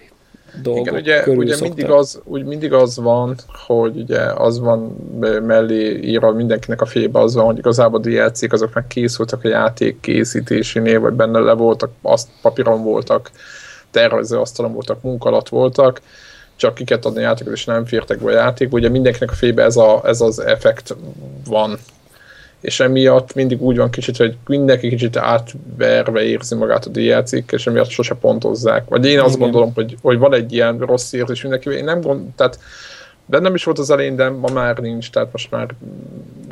dolgok 0.62 0.86
Igen, 0.86 0.94
ugye, 0.94 1.26
ugye 1.26 1.56
mindig, 1.60 1.90
az, 1.90 2.20
úgy 2.24 2.44
mindig 2.44 2.72
az 2.72 2.96
van, 2.96 3.36
hogy 3.66 3.96
ugye 3.96 4.20
az 4.20 4.60
van 4.60 4.80
mellé 5.42 6.00
írva 6.02 6.32
mindenkinek 6.32 6.80
a 6.80 6.86
fébe 6.86 7.20
az 7.20 7.34
van, 7.34 7.44
hogy 7.44 7.58
igazából 7.58 7.98
a 7.98 8.02
DLC-k 8.02 8.52
azok 8.52 8.74
meg 8.74 8.86
készültek 8.86 9.44
a 9.44 9.48
játék 9.48 10.00
készítésénél, 10.00 11.00
vagy 11.00 11.12
benne 11.12 11.38
le 11.38 11.52
voltak, 11.52 11.90
azt 12.02 12.28
papíron 12.42 12.82
voltak, 12.82 13.30
tervező 13.90 14.38
asztalon 14.38 14.72
voltak, 14.72 15.02
munka 15.02 15.28
alatt 15.28 15.48
voltak, 15.48 16.00
csak 16.62 16.74
kiket 16.74 17.04
adni 17.04 17.20
játékot, 17.20 17.52
és 17.52 17.64
nem 17.64 17.84
fértek 17.84 18.18
be 18.18 18.30
a 18.30 18.34
játék. 18.34 18.72
Ugye 18.72 18.88
mindenkinek 18.88 19.30
a 19.30 19.34
fébe 19.34 19.62
ez, 19.62 19.76
a, 19.76 20.02
ez 20.04 20.20
az 20.20 20.38
effekt 20.38 20.96
van. 21.46 21.78
És 22.60 22.80
emiatt 22.80 23.34
mindig 23.34 23.62
úgy 23.62 23.76
van 23.76 23.90
kicsit, 23.90 24.16
hogy 24.16 24.36
mindenki 24.46 24.88
kicsit 24.88 25.16
átverve 25.16 26.22
érzi 26.22 26.54
magát 26.54 26.84
a 26.84 26.90
dlc 26.90 27.32
és 27.52 27.66
emiatt 27.66 27.88
sose 27.88 28.14
pontozzák. 28.14 28.88
Vagy 28.88 29.06
én 29.06 29.20
azt 29.20 29.28
Igen. 29.28 29.40
gondolom, 29.40 29.72
hogy, 29.74 29.96
hogy 30.02 30.18
van 30.18 30.34
egy 30.34 30.52
ilyen 30.52 30.78
rossz 30.78 31.12
érzés 31.12 31.42
mindenki. 31.42 31.70
Én 31.70 31.84
nem 31.84 32.00
gond, 32.00 32.34
tehát 32.36 32.58
bennem 33.26 33.54
is 33.54 33.64
volt 33.64 33.78
az 33.78 33.90
elején, 33.90 34.16
de 34.16 34.30
ma 34.30 34.48
már 34.52 34.78
nincs, 34.78 35.10
tehát 35.10 35.32
most 35.32 35.50
már 35.50 35.68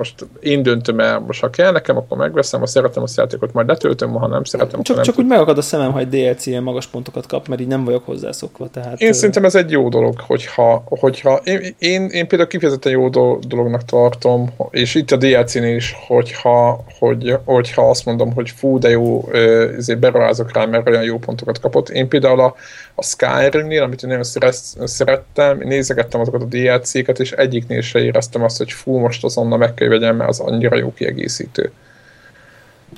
most 0.00 0.26
én 0.40 0.62
döntöm 0.62 1.00
el, 1.00 1.18
most 1.18 1.40
ha 1.40 1.50
kell 1.50 1.72
nekem, 1.72 1.96
akkor 1.96 2.18
megveszem, 2.18 2.60
ha 2.60 2.66
szeretem 2.66 3.02
a 3.02 3.06
játékot, 3.16 3.52
majd 3.52 3.66
letöltöm, 3.66 4.12
ha 4.12 4.26
nem 4.26 4.44
szeretem, 4.44 4.82
Csak, 4.82 4.96
nem 4.96 5.04
csak 5.04 5.18
úgy 5.18 5.26
megakad 5.26 5.58
a 5.58 5.62
szemem, 5.62 5.92
hogy 5.92 6.08
DLC 6.08 6.46
ilyen 6.46 6.62
magas 6.62 6.86
pontokat 6.86 7.26
kap, 7.26 7.48
mert 7.48 7.60
így 7.60 7.66
nem 7.66 7.84
vagyok 7.84 8.04
hozzászokva. 8.04 8.68
Tehát, 8.68 9.00
én 9.00 9.12
szerintem 9.12 9.44
ez 9.44 9.54
egy 9.54 9.70
jó 9.70 9.88
dolog, 9.88 10.20
hogyha, 10.20 10.82
hogyha 10.86 11.40
én, 11.44 11.74
én, 11.78 12.06
én 12.06 12.28
például 12.28 12.50
kifejezetten 12.50 12.92
jó 12.92 13.08
dolognak 13.38 13.84
tartom, 13.84 14.50
és 14.70 14.94
itt 14.94 15.10
a 15.10 15.16
DLC-nél 15.16 15.76
is, 15.76 15.96
hogyha, 16.06 16.84
hogy, 16.98 17.36
hogyha 17.44 17.88
azt 17.88 18.04
mondom, 18.04 18.32
hogy 18.32 18.50
fú, 18.50 18.78
de 18.78 18.88
jó, 18.88 19.28
ezért 19.76 19.98
beruházok 19.98 20.52
rá, 20.52 20.64
mert 20.64 20.88
olyan 20.88 21.02
jó 21.02 21.18
pontokat 21.18 21.60
kapott. 21.60 21.88
Én 21.88 22.08
például 22.08 22.40
a, 22.40 22.54
a 22.94 23.02
Skyrim-nél, 23.02 23.82
amit 23.82 24.02
én 24.02 24.08
nagyon 24.08 24.52
szerettem, 24.84 25.58
nézegettem 25.58 26.20
azokat 26.20 26.42
a 26.42 26.46
DLC-ket, 26.62 27.20
és 27.20 27.32
egyiknél 27.32 27.80
se 27.80 27.98
éreztem 27.98 28.42
azt, 28.42 28.58
hogy 28.58 28.72
fú, 28.72 28.98
most 28.98 29.24
azonnal 29.24 29.58
meg 29.58 29.74
kell 29.74 29.88
vegyem, 29.88 30.16
mert 30.16 30.30
az 30.30 30.40
annyira 30.40 30.76
jó 30.76 30.92
kiegészítő. 30.92 31.72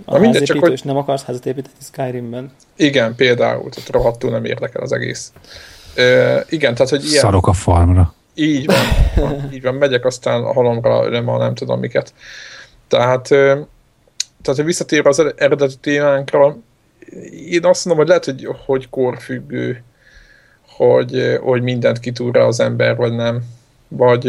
A 0.05 0.13
Na 0.13 0.19
mindegy, 0.19 0.43
csak 0.43 0.59
hogy... 0.59 0.81
nem 0.85 0.97
akarsz 0.97 1.25
házat 1.25 1.47
építeni 1.47 1.75
Skyrimben? 1.81 2.53
Igen, 2.77 3.15
például, 3.15 3.71
tehát 3.71 3.91
rohadtul 3.91 4.31
nem 4.31 4.45
érdekel 4.45 4.83
az 4.83 4.93
egész. 4.93 5.33
Ö, 5.95 6.39
igen, 6.49 6.75
tehát, 6.75 6.91
hogy 6.91 7.05
ilyen... 7.05 7.21
Szarok 7.21 7.47
a 7.47 7.53
farmra. 7.53 8.15
Így 8.35 8.67
van, 8.67 9.51
így 9.53 9.63
van, 9.63 9.75
megyek 9.85 10.05
aztán 10.05 10.43
a 10.43 10.53
halomra, 10.53 11.09
nem, 11.09 11.25
nem 11.25 11.55
tudom 11.55 11.81
miket. 11.81 12.15
Tehát, 12.89 13.31
ö, 13.31 13.47
tehát 14.43 14.59
hogy 14.59 14.65
visszatérve 14.65 15.09
az 15.09 15.19
eredeti 15.37 15.77
témánkra, 15.81 16.57
én 17.49 17.65
azt 17.65 17.85
mondom, 17.85 18.05
hogy 18.05 18.09
lehet, 18.09 18.25
hogy, 18.25 18.49
hogy 18.67 18.89
korfüggő, 18.89 19.85
hogy, 20.89 21.39
hogy 21.41 21.63
mindent 21.63 22.01
kitúr 22.01 22.37
az 22.37 22.61
ember, 22.61 22.97
vagy 22.97 23.13
nem. 23.13 23.43
Vagy, 23.89 24.23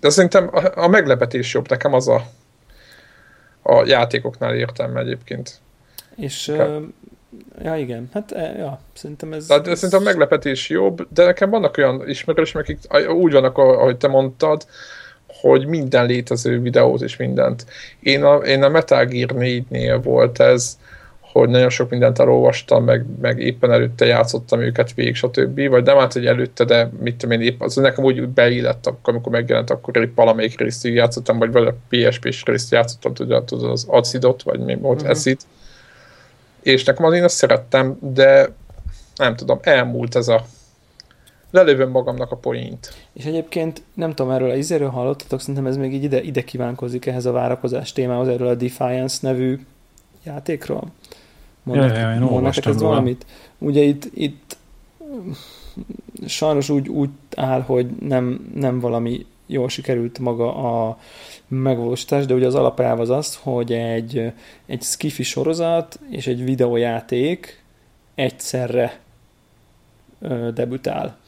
de 0.00 0.10
szerintem 0.10 0.48
a, 0.52 0.80
a 0.80 0.88
meglepetés 0.88 1.54
jobb, 1.54 1.68
nekem 1.68 1.94
az 1.94 2.08
a, 2.08 2.26
a 3.62 3.84
játékoknál 3.86 4.54
értem 4.54 4.96
egyébként. 4.96 5.60
És, 6.16 6.48
uh, 6.48 6.82
ja 7.62 7.76
igen, 7.76 8.08
hát 8.12 8.30
ja, 8.58 8.80
szerintem 8.92 9.32
ez... 9.32 9.46
Tehát, 9.46 9.66
ez... 9.66 9.78
Szerintem 9.78 10.00
a 10.00 10.04
meglepetés 10.04 10.68
jobb, 10.68 11.06
de 11.14 11.24
nekem 11.24 11.50
vannak 11.50 11.76
olyan 11.76 12.08
ismerős, 12.08 12.54
akik 12.54 12.78
úgy 13.08 13.32
vannak, 13.32 13.58
ahogy 13.58 13.96
te 13.96 14.08
mondtad, 14.08 14.66
hogy 15.26 15.66
minden 15.66 16.06
létező 16.06 16.60
videót 16.60 17.00
és 17.00 17.16
mindent. 17.16 17.66
Én 18.00 18.22
a, 18.22 18.36
én 18.36 18.62
a 18.62 18.68
Metal 18.68 19.04
Gear 19.04 19.30
4-nél 19.34 20.00
volt 20.02 20.40
ez, 20.40 20.78
hogy 21.38 21.48
nagyon 21.48 21.70
sok 21.70 21.90
mindent 21.90 22.18
elolvastam, 22.18 22.84
meg, 22.84 23.04
meg 23.20 23.38
éppen 23.38 23.72
előtte 23.72 24.04
játszottam 24.04 24.60
őket 24.60 24.94
végig, 24.94 25.14
stb. 25.14 25.68
Vagy 25.68 25.84
nem 25.84 25.98
állt, 25.98 26.12
hogy 26.12 26.26
előtte, 26.26 26.64
de 26.64 26.90
mit 27.00 27.16
tudom 27.16 27.40
én, 27.40 27.46
épp, 27.46 27.60
az 27.62 27.76
nekem 27.76 28.04
úgy 28.04 28.28
beillett, 28.28 28.92
amikor 29.02 29.32
megjelent, 29.32 29.70
akkor 29.70 29.96
épp 29.96 30.16
valamelyik 30.16 30.58
részt 30.58 30.84
játszottam, 30.84 31.38
vagy 31.38 31.66
a 31.66 31.74
PSP-s 31.88 32.44
részt 32.44 32.72
játszottam, 32.72 33.14
tudod, 33.14 33.44
tudod 33.44 33.70
az 33.70 33.86
acidot, 33.88 34.42
vagy 34.42 34.60
mi 34.60 34.76
volt 34.76 34.96
uh-huh. 34.96 35.10
eszit. 35.10 35.42
És 36.62 36.84
nekem 36.84 37.04
az 37.04 37.14
én 37.14 37.24
azt 37.24 37.36
szerettem, 37.36 37.98
de 38.00 38.48
nem 39.16 39.36
tudom, 39.36 39.58
elmúlt 39.62 40.14
ez 40.14 40.28
a 40.28 40.44
lelövöm 41.50 41.90
magamnak 41.90 42.30
a 42.30 42.36
poént. 42.36 42.94
És 43.12 43.24
egyébként 43.24 43.82
nem 43.94 44.14
tudom, 44.14 44.32
erről 44.32 44.50
a 44.50 44.54
izéről 44.54 44.88
hallottatok, 44.88 45.40
szerintem 45.40 45.66
ez 45.66 45.76
még 45.76 45.94
így 45.94 46.02
ide, 46.02 46.22
ide 46.22 46.42
kívánkozik 46.42 47.06
ehhez 47.06 47.26
a 47.26 47.32
várakozás 47.32 47.92
témához, 47.92 48.28
erről 48.28 48.48
a 48.48 48.54
Defiance 48.54 49.18
nevű 49.20 49.60
játékról. 50.24 50.92
Mondatok, 51.66 51.96
ja, 51.96 52.08
ja, 52.08 52.14
én 52.14 52.20
mondatok 52.20 52.66
ez 52.66 52.80
valamit? 52.80 53.26
Ugye 53.58 53.82
itt, 53.82 54.10
itt 54.14 54.56
sajnos 56.26 56.68
úgy, 56.68 56.88
úgy 56.88 57.10
áll, 57.36 57.60
hogy 57.60 57.86
nem, 58.00 58.50
nem 58.54 58.80
valami 58.80 59.26
jól 59.46 59.68
sikerült 59.68 60.18
maga 60.18 60.54
a 60.56 60.98
megvalósítás, 61.48 62.26
de 62.26 62.34
ugye 62.34 62.46
az 62.46 62.54
alapelv 62.54 63.00
az 63.00 63.10
az, 63.10 63.38
hogy 63.42 63.72
egy, 63.72 64.32
egy 64.66 64.82
skifi 64.82 65.22
sorozat 65.22 66.00
és 66.10 66.26
egy 66.26 66.44
videójáték 66.44 67.62
egyszerre 68.14 69.00
debütál 70.54 71.18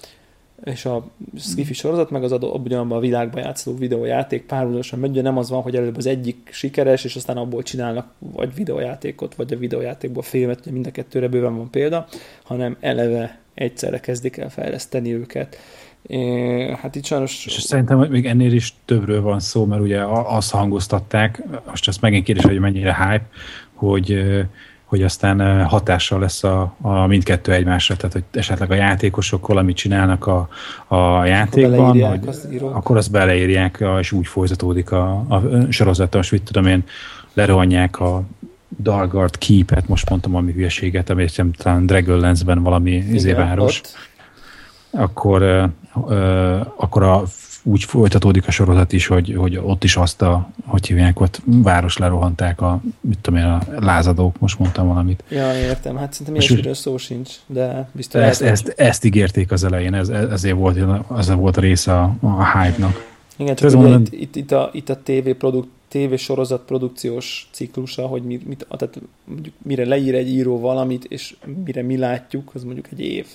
és 0.64 0.84
a 0.84 1.08
skifi 1.36 1.74
sorozat, 1.74 2.10
meg 2.10 2.22
az 2.22 2.32
adó, 2.32 2.60
ugyanabban 2.64 2.96
a 2.96 3.00
világban 3.00 3.42
játszó 3.42 3.76
videójáték 3.76 4.42
párhuzamosan 4.46 4.98
megy, 4.98 5.22
nem 5.22 5.38
az 5.38 5.50
van, 5.50 5.62
hogy 5.62 5.76
előbb 5.76 5.96
az 5.96 6.06
egyik 6.06 6.48
sikeres, 6.52 7.04
és 7.04 7.16
aztán 7.16 7.36
abból 7.36 7.62
csinálnak 7.62 8.06
vagy 8.18 8.54
videójátékot, 8.54 9.34
vagy 9.34 9.52
a 9.52 9.58
videójátékból 9.58 10.22
filmet, 10.22 10.70
mind 10.70 10.86
a 10.86 10.90
kettőre 10.90 11.28
bőven 11.28 11.56
van 11.56 11.70
példa, 11.70 12.06
hanem 12.42 12.76
eleve 12.80 13.38
egyszerre 13.54 14.00
kezdik 14.00 14.36
el 14.36 14.50
fejleszteni 14.50 15.14
őket. 15.14 15.56
É, 16.06 16.76
hát 16.80 16.94
itt 16.94 17.04
sajnos... 17.04 17.46
És 17.46 17.52
szerintem 17.52 17.98
még 17.98 18.26
ennél 18.26 18.52
is 18.52 18.74
többről 18.84 19.22
van 19.22 19.40
szó, 19.40 19.64
mert 19.64 19.82
ugye 19.82 20.04
azt 20.06 20.50
hangoztatták, 20.50 21.42
most 21.66 21.88
ezt 21.88 22.00
megint 22.00 22.24
kérdés, 22.24 22.44
hogy 22.44 22.58
mennyire 22.58 22.94
hype, 22.94 23.26
hogy 23.74 24.24
hogy 24.88 25.02
aztán 25.02 25.64
hatással 25.64 26.20
lesz 26.20 26.44
a, 26.44 26.74
a 26.80 27.06
mindkettő 27.06 27.52
egymásra, 27.52 27.96
tehát 27.96 28.12
hogy 28.12 28.24
esetleg 28.30 28.70
a 28.70 28.74
játékosok 28.74 29.46
valamit 29.46 29.76
csinálnak 29.76 30.26
a, 30.26 30.48
a 30.86 31.24
játékban, 31.24 32.08
hogy 32.08 32.26
azt 32.26 32.48
akkor 32.60 32.96
azt 32.96 33.10
beleírják, 33.10 33.84
és 34.00 34.12
úgy 34.12 34.26
folytatódik 34.26 34.90
a, 34.90 35.10
a 35.28 35.42
sorozat, 35.68 36.14
most 36.14 36.32
mit 36.32 36.42
tudom 36.42 36.66
én, 36.66 36.84
lerohanják 37.32 38.00
a 38.00 38.22
Dalgard 38.82 39.38
Keep-et, 39.38 39.88
most 39.88 40.10
mondtam 40.10 40.32
valami 40.32 40.52
hülyeséget, 40.52 41.14
nem 41.36 41.52
talán 41.52 41.86
Dragonlance-ben 41.86 42.62
valami 42.62 42.90
izéváros, 42.90 43.80
akkor, 44.90 45.70
akkor 46.76 47.02
a 47.02 47.22
úgy 47.62 47.84
folytatódik 47.84 48.46
a 48.46 48.50
sorozat 48.50 48.92
is, 48.92 49.06
hogy, 49.06 49.34
hogy 49.36 49.56
ott 49.56 49.84
is 49.84 49.96
azt 49.96 50.22
a, 50.22 50.48
hogy 50.66 50.86
hívják, 50.86 51.20
ott 51.20 51.40
város 51.44 51.96
lerohanták 51.96 52.60
a, 52.60 52.80
mit 53.00 53.18
tudom 53.18 53.40
én, 53.40 53.46
a 53.46 53.60
lázadók, 53.78 54.38
most 54.38 54.58
mondtam 54.58 54.88
valamit. 54.88 55.24
Ja, 55.28 55.54
értem, 55.54 55.96
hát 55.96 56.12
szerintem 56.12 56.34
ilyesmiről 56.34 56.74
szó 56.74 56.96
sincs, 56.96 57.30
de 57.46 57.88
biztos. 57.92 58.20
Ezt, 58.20 58.42
ezt, 58.42 58.68
ezt, 58.68 59.04
ígérték 59.04 59.50
az 59.50 59.64
elején, 59.64 59.94
ez, 59.94 60.08
ezért 60.08 60.56
volt, 60.56 60.78
az 61.06 61.30
volt 61.34 61.56
a 61.56 61.60
része 61.60 61.92
a, 62.00 62.16
a 62.20 62.58
hype-nak. 62.58 63.16
Igen, 63.36 63.54
csak 63.54 63.68
ugye 63.68 63.78
mondom, 63.78 64.00
itt, 64.00 64.12
itt, 64.12 64.36
itt, 64.36 64.52
a, 64.52 64.70
itt 64.72 64.88
a 64.88 64.98
TV 65.02 65.30
produkt, 65.38 65.68
TV 65.88 66.14
sorozat 66.14 66.60
produkciós 66.60 67.48
ciklusa, 67.52 68.06
hogy 68.06 68.22
mi, 68.22 68.40
mit, 68.46 68.66
tehát 68.76 69.00
mondjuk 69.24 69.54
mire 69.62 69.86
leír 69.86 70.14
egy 70.14 70.28
író 70.28 70.60
valamit, 70.60 71.04
és 71.04 71.36
mire 71.64 71.82
mi 71.82 71.96
látjuk, 71.96 72.50
az 72.54 72.64
mondjuk 72.64 72.86
egy 72.92 73.00
év. 73.00 73.26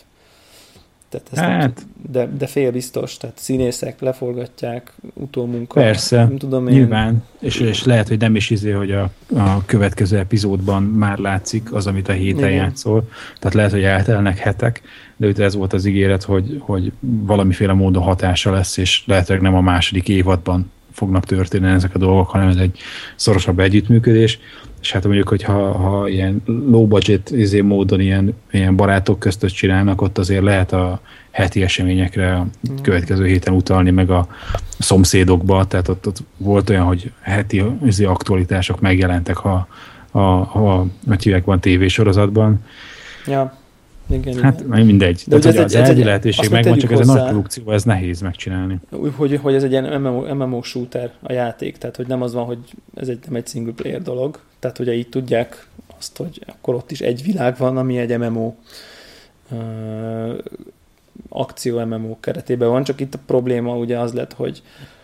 Tehát 1.14 1.28
ezt 1.32 1.41
hát, 1.41 1.59
nem, 1.59 1.74
de, 2.11 2.38
de 2.38 2.47
fél 2.47 2.72
biztos, 2.72 3.18
tehát 3.18 3.38
színészek 3.39 4.01
leforgatják, 4.01 4.93
utómunka. 5.14 5.82
Persze, 5.82 6.18
nem 6.18 6.38
tudom 6.38 6.68
én. 6.68 6.74
nyilván, 6.74 7.24
és, 7.39 7.59
és 7.59 7.84
lehet, 7.84 8.07
hogy 8.07 8.20
nem 8.20 8.36
is 8.36 8.49
izé, 8.49 8.72
hogy 8.72 8.91
a, 8.91 9.09
a 9.36 9.66
következő 9.66 10.18
epizódban 10.18 10.84
már 10.84 11.18
látszik 11.18 11.74
az, 11.74 11.88
amit 11.88 12.09
a 12.09 12.11
héten 12.11 12.49
Igen. 12.49 12.51
játszol. 12.51 13.09
Tehát 13.39 13.53
lehet, 13.53 13.72
hogy 13.72 13.84
eltelnek 13.84 14.38
hetek, 14.38 14.82
de 15.18 15.28
itt 15.28 15.39
ez 15.39 15.55
volt 15.55 15.74
az 15.74 15.86
ígéret, 15.86 16.24
hogy, 16.24 16.57
hogy 16.59 16.91
valamiféle 16.99 17.74
módon 17.74 18.03
hatása 18.03 18.51
lesz, 18.51 18.78
és 18.78 19.03
lehetőleg 19.05 19.41
nem 19.41 19.55
a 19.55 19.61
második 19.61 20.09
évadban 20.09 20.72
fognak 20.91 21.26
történni 21.26 21.72
ezek 21.72 21.95
a 21.95 21.97
dolgok, 21.97 22.30
hanem 22.30 22.47
ez 22.47 22.55
egy 22.55 22.78
szorosabb 23.16 23.59
együttműködés 23.59 24.39
és 24.84 24.92
hát 24.92 25.04
mondjuk, 25.04 25.28
hogy 25.28 25.44
ha, 25.44 25.72
ha 25.72 26.08
ilyen 26.08 26.42
low 26.46 26.88
budget 26.88 27.32
izé 27.32 27.62
módon 27.62 28.00
ilyen, 28.00 28.34
ilyen 28.52 28.76
barátok 28.76 29.20
között 29.20 29.52
csinálnak, 29.52 30.02
ott 30.02 30.18
azért 30.18 30.44
lehet 30.44 30.72
a 30.72 31.02
heti 31.32 31.64
eseményekre 31.64 32.36
a 32.36 32.48
mm. 32.72 32.76
következő 32.82 33.26
héten 33.26 33.54
utalni, 33.54 33.90
meg 33.90 34.10
a 34.10 34.28
szomszédokba, 34.80 35.66
tehát 35.66 35.88
ott, 35.88 36.08
ott 36.08 36.24
volt 36.38 36.70
olyan, 36.70 36.84
hogy 36.84 37.12
heti 37.22 37.64
izé 37.86 38.06
aktualitások 38.06 38.80
megjelentek, 38.80 39.38
ha, 39.38 39.68
ha, 40.12 40.44
ha, 40.44 40.86
ha 41.08 41.16
hívják 41.20 41.46
van 41.46 41.60
tévésorozatban. 41.60 42.66
Ja. 43.26 43.58
Igen, 44.10 44.41
Hát 44.41 44.62
igen. 44.62 44.86
mindegy. 44.86 45.16
De 45.16 45.24
De 45.28 45.36
ugye 45.36 45.51
Tehát, 45.51 45.74
ez 45.74 45.82
az 45.82 45.89
egy- 45.89 45.97
egy- 45.99 46.06
lehetőség 46.06 46.49
megvan, 46.49 46.78
csak 46.78 46.91
ez 46.91 46.99
egy 46.99 47.06
nagy 47.06 47.16
hozzá- 47.16 47.30
produkció, 47.32 47.72
ez 47.72 47.84
nehéz 47.84 48.22
megcsinálni. 48.22 48.80
Úgy, 48.91 49.12
hogy, 49.16 49.39
hogy 49.41 49.54
ez 49.54 49.64
egy 49.64 49.72
ilyen 49.72 50.01
MMO, 50.01 50.34
MMO 50.34 50.62
shooter 50.62 51.12
a 51.22 51.32
játék, 51.32 51.78
tehát 51.78 51.95
hogy 51.95 52.08
nem 52.08 52.22
az 52.22 52.34
van, 52.34 52.45
hogy 52.45 52.58
ez 52.95 53.08
egy, 53.08 53.20
nem 53.26 53.36
egy 53.36 53.47
single 53.47 53.74
player 53.74 54.01
dolog, 54.01 54.39
tehát 54.60 54.80
ugye 54.80 54.93
így 54.93 55.10
tudják 55.10 55.68
azt, 55.97 56.18
hogy 56.18 56.41
akkor 56.45 56.76
ott 56.76 56.91
is 56.91 57.01
egy 57.01 57.24
világ 57.24 57.58
van, 57.58 57.78
ami 57.78 57.97
egy 57.97 58.18
MMO 58.18 58.54
ö, 59.51 60.34
akció 61.30 61.86
MMO 61.86 62.20
keretében 62.20 62.70
van, 62.70 62.84
csak 62.84 62.99
itt 62.99 63.14
a 63.14 63.20
probléma 63.26 63.76
ugye 63.78 63.99
az 63.99 64.14
lett, 64.14 64.34
hogy, 64.34 64.62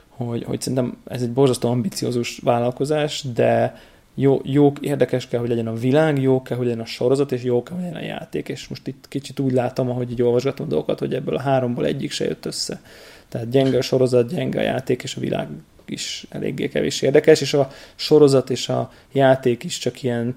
hogy, 0.10 0.43
hogy 0.43 0.62
szerintem 0.62 0.97
ez 1.08 1.22
egy 1.22 1.32
borzasztó 1.32 1.70
ambiciózus 1.70 2.39
vállalkozás, 2.43 3.24
de 3.34 3.76
jó, 4.22 4.41
jó, 4.43 4.74
érdekes 4.82 5.28
kell, 5.28 5.39
hogy 5.39 5.49
legyen 5.49 5.67
a 5.67 5.74
világ, 5.74 6.22
jó 6.22 6.41
kell, 6.41 6.57
hogy 6.57 6.65
legyen 6.65 6.82
a 6.82 6.86
sorozat, 6.86 7.32
és 7.32 7.43
jó 7.43 7.63
kell, 7.63 7.76
hogy 7.76 7.86
legyen 7.86 8.01
a 8.01 8.05
játék. 8.05 8.49
És 8.49 8.67
most 8.67 8.88
itt 8.88 9.05
kicsit 9.07 9.39
úgy 9.39 9.51
látom, 9.51 9.89
ahogy 9.89 10.11
így 10.11 10.22
olvasgatom 10.22 10.67
dolgokat, 10.67 10.99
hogy 10.99 11.13
ebből 11.13 11.36
a 11.36 11.41
háromból 11.41 11.86
egyik 11.86 12.11
se 12.11 12.26
jött 12.26 12.45
össze. 12.45 12.82
Tehát 13.30 13.49
gyenge 13.49 13.78
a 13.78 13.82
sorozat, 13.82 14.34
gyenge 14.34 14.59
a 14.59 14.63
játék, 14.63 15.03
és 15.03 15.15
a 15.15 15.20
világ 15.20 15.47
is 15.86 16.26
eléggé 16.30 16.67
kevés 16.67 17.01
érdekes, 17.01 17.41
és 17.41 17.53
a 17.53 17.72
sorozat 17.95 18.49
és 18.49 18.70
a 18.70 18.91
játék 19.11 19.63
is 19.63 19.78
csak 19.78 20.03
ilyen 20.03 20.36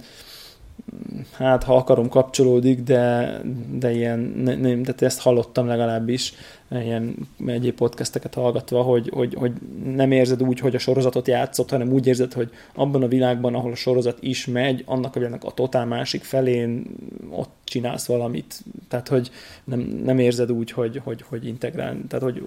hát 1.32 1.62
ha 1.62 1.76
akarom 1.76 2.08
kapcsolódik, 2.08 2.82
de, 2.82 3.40
de 3.70 3.92
ilyen, 3.92 4.18
ne, 4.18 4.54
nem, 4.54 4.82
tehát 4.82 5.02
ezt 5.02 5.20
hallottam 5.20 5.66
legalábbis 5.66 6.34
ilyen 6.80 7.14
egyéb 7.46 7.74
podcasteket 7.74 8.34
hallgatva, 8.34 8.82
hogy, 8.82 9.10
hogy, 9.14 9.34
hogy 9.34 9.52
nem 9.84 10.12
érzed 10.12 10.42
úgy, 10.42 10.58
hogy 10.58 10.74
a 10.74 10.78
sorozatot 10.78 11.28
játszott, 11.28 11.70
hanem 11.70 11.92
úgy 11.92 12.06
érzed, 12.06 12.32
hogy 12.32 12.50
abban 12.74 13.02
a 13.02 13.08
világban, 13.08 13.54
ahol 13.54 13.70
a 13.70 13.74
sorozat 13.74 14.18
is 14.20 14.46
megy, 14.46 14.82
annak 14.86 15.16
a 15.16 15.18
világnak 15.18 15.44
a 15.44 15.50
totál 15.50 15.86
másik 15.86 16.22
felén 16.22 16.84
ott 17.30 17.50
csinálsz 17.64 18.06
valamit. 18.06 18.60
Tehát, 18.88 19.08
hogy 19.08 19.30
nem, 19.64 19.80
nem 20.04 20.18
érzed 20.18 20.52
úgy, 20.52 20.70
hogy, 20.70 21.00
hogy, 21.04 21.24
hogy 21.28 21.46
integrál, 21.46 21.96
tehát, 22.08 22.24
hogy 22.24 22.42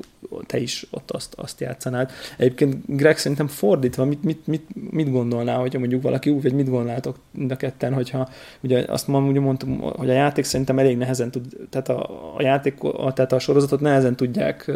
te 0.46 0.60
is 0.60 0.88
ott 0.92 1.12
azt, 1.12 1.34
azt 1.34 1.60
játszanád. 1.60 2.12
Egyébként 2.38 2.98
Greg 2.98 3.18
szerintem 3.18 3.48
fordítva, 3.48 4.06
mit, 4.06 4.24
mit, 4.24 4.48
mit, 4.48 4.92
mit 4.92 5.12
gondolná, 5.12 5.56
hogyha 5.56 5.80
mondjuk 5.80 6.02
valaki 6.02 6.30
úgy, 6.30 6.42
vagy 6.42 6.54
mit 6.54 6.70
gondolnátok 6.70 7.20
mind 7.32 7.52
a 7.52 7.56
ketten, 7.56 7.94
hogyha 7.94 8.30
ugye 8.62 8.86
azt 8.88 9.08
ma 9.08 9.20
ugye 9.20 9.40
mondtam, 9.40 9.80
hogy 9.80 10.10
a 10.10 10.14
játék 10.14 10.44
szerintem 10.44 10.80
elég 10.80 10.98
nehezen 10.98 11.32
tud, 11.32 11.46
tehát 11.70 11.90
a, 11.90 12.10
a 12.38 12.42
játék, 12.42 12.84
a, 12.84 13.14
tehát 13.14 13.32
a 13.32 13.40
sorozatot 13.40 13.80
nehezen 13.80 14.15
tudják 14.16 14.72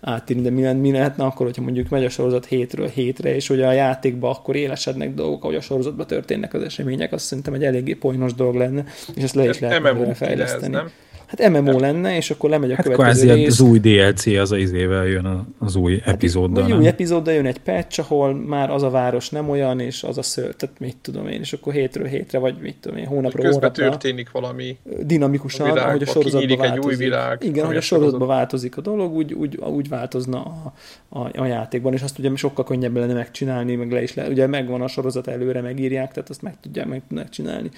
átírni, 0.00 0.42
de 0.42 0.50
mi, 0.50 0.72
mi 0.72 0.92
lehetne 0.92 1.24
akkor, 1.24 1.46
hogyha 1.46 1.62
mondjuk 1.62 1.88
megy 1.88 2.04
a 2.04 2.08
sorozat 2.08 2.46
hétről 2.46 2.88
hétre, 2.88 3.34
és 3.34 3.48
hogy 3.48 3.62
a 3.62 3.72
játékban 3.72 4.30
akkor 4.30 4.56
élesednek 4.56 5.14
dolgok, 5.14 5.42
ahogy 5.42 5.56
a 5.56 5.60
sorozatban 5.60 6.06
történnek 6.06 6.54
az 6.54 6.62
események, 6.62 7.12
azt 7.12 7.24
szerintem 7.24 7.54
egy 7.54 7.64
eléggé 7.64 7.92
poénos 7.92 8.34
dolog 8.34 8.54
lenne, 8.54 8.84
és 9.14 9.22
ezt 9.22 9.34
le 9.34 9.48
is 9.48 9.58
lehet 9.58 9.82
MMO 9.82 10.14
fejleszteni. 10.14 10.74
Ez, 10.74 10.80
nem? 10.80 10.90
Hát 11.28 11.48
MMO 11.50 11.78
lenne, 11.78 12.16
és 12.16 12.30
akkor 12.30 12.50
lemegy 12.50 12.70
a 12.72 12.74
Hát 12.74 12.84
következő 12.84 13.26
kvázi 13.26 13.40
rész. 13.40 13.48
az 13.48 13.60
új 13.60 13.78
DLC 13.78 14.26
az 14.26 14.52
az 14.52 14.58
izével 14.58 15.06
jön 15.06 15.46
az 15.58 15.76
új 15.76 16.00
epizóddal. 16.04 16.62
Vagy 16.62 16.72
nem? 16.72 16.80
új 16.80 16.86
epizóddal 16.86 17.34
jön 17.34 17.46
egy 17.46 17.58
patch, 17.58 18.00
ahol 18.00 18.34
már 18.34 18.70
az 18.70 18.82
a 18.82 18.90
város 18.90 19.30
nem 19.30 19.48
olyan, 19.50 19.80
és 19.80 20.02
az 20.02 20.18
a 20.18 20.22
ször, 20.22 20.54
tehát 20.54 20.78
mit 20.80 20.96
tudom 21.02 21.28
én, 21.28 21.40
és 21.40 21.52
akkor 21.52 21.72
hétről 21.72 22.06
hétre, 22.06 22.38
vagy 22.38 22.54
mit 22.60 22.76
tudom 22.80 22.98
én, 22.98 23.06
hónapra, 23.06 23.42
Közben 23.42 23.52
hónapra 23.60 23.88
történik 23.90 24.30
valami 24.30 24.76
dinamikusan, 25.02 25.66
a 25.66 25.68
világba, 25.72 25.88
ahogy 25.90 26.02
a 26.02 26.06
sorozatban 26.06 26.40
kinyílik 26.40 26.64
egy 26.64 26.68
változik. 26.70 26.98
új 26.98 27.04
világ, 27.04 27.38
Igen, 27.42 27.52
ami 27.52 27.60
ahogy 27.62 27.76
a 27.76 27.80
sorozatban 27.80 28.18
sorozat- 28.20 28.38
változik 28.38 28.76
a 28.76 28.80
dolog, 28.80 29.12
úgy, 29.14 29.32
úgy, 29.32 29.56
úgy 29.56 29.88
változna 29.88 30.42
a, 30.42 30.72
a, 31.18 31.30
a, 31.40 31.44
játékban, 31.46 31.92
és 31.92 32.02
azt 32.02 32.18
ugye 32.18 32.30
sokkal 32.36 32.64
könnyebb 32.64 32.96
lenne 32.96 33.12
megcsinálni, 33.12 33.74
meg 33.74 33.92
le 33.92 34.02
is 34.02 34.14
le, 34.14 34.28
ugye 34.28 34.46
megvan 34.46 34.80
a 34.82 34.88
sorozat 34.88 35.26
előre, 35.26 35.60
megírják, 35.60 36.12
tehát 36.12 36.30
azt 36.30 36.42
meg 36.42 36.54
tudják 36.60 36.86
meg 36.86 37.02
tudnak 37.08 37.28
csinálni. 37.28 37.70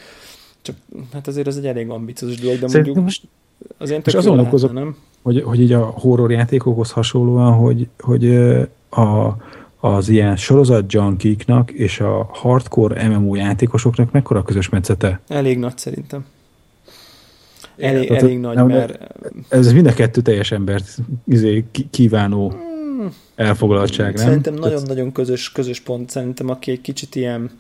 Csak 0.63 0.77
hát 1.13 1.27
azért 1.27 1.47
ez 1.47 1.57
egy 1.57 1.67
elég 1.67 1.89
ambiciózus 1.89 2.39
dolog, 2.41 2.59
de 2.59 2.69
Szerintem 2.69 2.93
mondjuk 2.93 3.05
most 3.05 3.23
azért 3.79 4.05
most 4.05 4.17
tök 4.17 4.17
azon 4.17 4.39
okozok- 4.39 4.73
nem? 4.73 4.97
hogy, 5.23 5.43
hogy 5.43 5.61
így 5.61 5.73
a 5.73 5.85
horror 5.85 6.31
játékokhoz 6.31 6.91
hasonlóan, 6.91 7.53
hogy, 7.53 7.89
hogy 7.99 8.35
a, 8.91 9.37
az 9.81 10.09
ilyen 10.09 10.37
sorozat 10.37 10.93
junkiknak 10.93 11.71
és 11.71 12.01
a 12.01 12.29
hardcore 12.33 13.09
MMO 13.09 13.35
játékosoknak 13.35 14.11
mekkora 14.11 14.43
közös 14.43 14.69
metszete? 14.69 15.21
Elég 15.29 15.59
nagy 15.59 15.79
szerintem. 15.79 16.25
Elég, 17.77 18.09
Tehát, 18.09 18.23
elég 18.23 18.39
nagy, 18.39 18.55
nem, 18.55 18.67
mert 18.67 19.15
Ez 19.49 19.73
mind 19.73 19.87
a 19.87 19.93
kettő 19.93 20.21
teljes 20.21 20.53
embert 20.53 20.97
izé, 21.27 21.65
kívánó 21.91 22.53
elfoglaltság, 23.35 24.15
nem? 24.15 24.25
Szerintem 24.25 24.55
nagyon-nagyon 24.55 25.13
közös, 25.13 25.53
közös 25.53 25.81
pont. 25.81 26.11
Szerintem 26.11 26.49
aki 26.49 26.71
egy 26.71 26.81
kicsit 26.81 27.15
ilyen, 27.15 27.51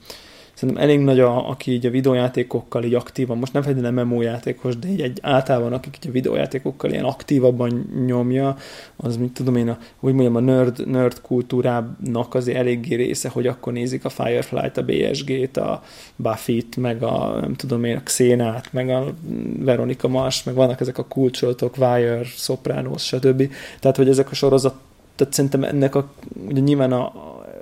szerintem 0.61 0.85
elég 0.85 1.01
nagy, 1.01 1.21
a, 1.21 1.49
aki 1.49 1.73
így 1.73 1.87
a 1.87 1.91
videójátékokkal 1.91 2.85
így 2.85 2.95
aktívan, 2.95 3.39
most 3.39 3.53
nem 3.53 3.63
feltétlenül 3.63 4.05
MMO 4.05 4.21
játékos, 4.21 4.79
de 4.79 4.89
így 4.89 5.01
egy 5.01 5.19
általában, 5.23 5.73
akik 5.73 5.97
így 5.97 6.09
a 6.09 6.13
videójátékokkal 6.13 6.91
ilyen 6.91 7.05
aktívabban 7.05 7.91
nyomja, 8.07 8.57
az, 8.97 9.17
mit 9.17 9.33
tudom 9.33 9.57
én, 9.57 9.69
a, 9.69 9.79
úgy 10.01 10.13
mondjam, 10.13 10.37
a 10.37 10.41
nerd, 10.41 10.89
nerd 10.89 11.21
kultúrának 11.21 12.35
azért 12.35 12.59
eléggé 12.59 12.95
része, 12.95 13.29
hogy 13.29 13.47
akkor 13.47 13.73
nézik 13.73 14.05
a 14.05 14.09
Firefly-t, 14.09 14.77
a 14.77 14.83
BSG-t, 14.83 15.57
a 15.57 15.83
Buffy-t, 16.17 16.77
meg 16.77 17.03
a, 17.03 17.39
nem 17.41 17.55
tudom 17.55 17.85
én, 17.85 17.97
a 17.97 18.03
Xénát, 18.03 18.73
meg 18.73 18.89
a 18.89 19.15
Veronica 19.59 20.09
Mars, 20.09 20.45
meg 20.45 20.55
vannak 20.55 20.81
ezek 20.81 20.99
a 20.99 21.05
kulcsolatok, 21.05 21.77
Wire, 21.77 22.25
Sopranos, 22.25 23.07
stb. 23.07 23.53
Tehát, 23.81 23.97
hogy 23.97 24.09
ezek 24.09 24.31
a 24.31 24.35
sorozat 24.35 24.75
tehát 25.17 25.35
szerintem 25.35 25.65
ennek 25.65 25.95
a, 25.95 26.11
ugye 26.49 26.61
nyilván 26.61 26.93
a 26.93 27.13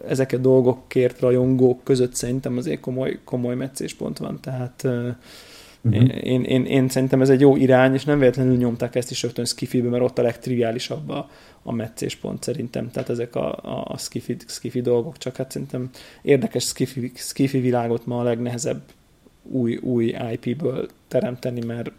ezek 0.08 0.32
a 0.32 0.36
dolgokért 0.36 1.20
rajongók 1.20 1.84
között 1.84 2.14
szerintem 2.14 2.56
azért 2.56 2.80
komoly, 2.80 3.18
komoly 3.24 3.54
meccéspont 3.54 4.18
van, 4.18 4.40
tehát 4.40 4.82
uh, 4.84 5.08
Mhm. 5.80 5.94
én, 5.94 6.08
én, 6.08 6.44
én, 6.44 6.64
én, 6.64 6.88
szerintem 6.88 7.20
ez 7.20 7.28
egy 7.28 7.40
jó 7.40 7.56
irány, 7.56 7.94
és 7.94 8.04
nem 8.04 8.18
véletlenül 8.18 8.56
nyomták 8.56 8.94
ezt 8.94 9.10
is 9.10 9.22
rögtön 9.22 9.44
skifibe, 9.44 9.88
mert 9.88 10.02
ott 10.02 10.18
a 10.18 10.22
legtriviálisabb 10.22 11.08
a, 11.08 11.30
a 11.62 11.72
meccéspont 11.72 12.42
szerintem, 12.42 12.90
tehát 12.90 13.08
ezek 13.08 13.34
a, 13.34 13.52
a, 13.52 13.84
a 13.88 13.98
skifi, 13.98 14.36
skifi 14.46 14.80
dolgok, 14.80 15.18
csak 15.18 15.36
hát 15.36 15.50
szerintem 15.50 15.90
érdekes 16.22 16.64
skifi, 16.64 17.12
skifi 17.14 17.60
világot 17.60 18.06
ma 18.06 18.18
a 18.18 18.22
legnehezebb 18.22 18.82
új, 19.42 19.76
új 19.76 20.14
IP-ből 20.32 20.88
teremteni, 21.08 21.64
mert 21.64 21.90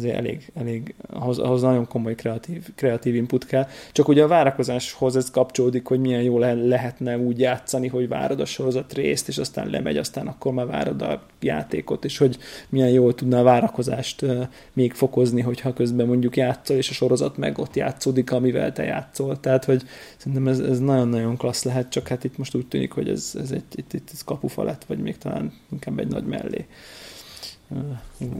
azért 0.00 0.16
elég, 0.16 0.52
elég 0.54 0.94
ahhoz, 1.06 1.38
ahhoz 1.38 1.62
nagyon 1.62 1.86
komoly 1.86 2.14
kreatív, 2.14 2.66
kreatív 2.74 3.14
input 3.14 3.46
kell. 3.46 3.66
Csak 3.92 4.08
ugye 4.08 4.22
a 4.22 4.28
várakozáshoz 4.28 5.16
ez 5.16 5.30
kapcsolódik, 5.30 5.86
hogy 5.86 6.00
milyen 6.00 6.22
jó 6.22 6.38
le, 6.38 6.52
lehetne 6.54 7.18
úgy 7.18 7.38
játszani, 7.38 7.88
hogy 7.88 8.08
várod 8.08 8.40
a 8.40 8.44
sorozat 8.44 8.92
részt, 8.92 9.28
és 9.28 9.38
aztán 9.38 9.70
lemegy, 9.70 9.96
aztán 9.96 10.26
akkor 10.26 10.52
már 10.52 10.66
várod 10.66 11.02
a 11.02 11.22
játékot, 11.40 12.04
és 12.04 12.18
hogy 12.18 12.38
milyen 12.68 12.90
jól 12.90 13.14
tudna 13.14 13.38
a 13.38 13.42
várakozást 13.42 14.24
még 14.72 14.92
fokozni, 14.92 15.40
hogyha 15.40 15.72
közben 15.72 16.06
mondjuk 16.06 16.36
játszol, 16.36 16.76
és 16.76 16.90
a 16.90 16.92
sorozat 16.92 17.36
meg 17.36 17.58
ott 17.58 17.76
játszódik, 17.76 18.32
amivel 18.32 18.72
te 18.72 18.84
játszol. 18.84 19.40
Tehát, 19.40 19.64
hogy 19.64 19.82
szerintem 20.16 20.48
ez, 20.48 20.58
ez 20.58 20.80
nagyon-nagyon 20.80 21.36
klassz 21.36 21.64
lehet, 21.64 21.90
csak 21.90 22.08
hát 22.08 22.24
itt 22.24 22.38
most 22.38 22.54
úgy 22.54 22.66
tűnik, 22.66 22.92
hogy 22.92 23.08
ez, 23.08 23.34
ez 23.40 23.50
egy 23.50 23.62
itt, 23.74 23.92
itt 23.92 24.10
ez 24.12 24.24
kapufa 24.24 24.62
lett, 24.62 24.84
vagy 24.84 24.98
még 24.98 25.18
talán 25.18 25.52
inkább 25.72 25.98
egy 25.98 26.08
nagy 26.08 26.24
mellé. 26.24 26.66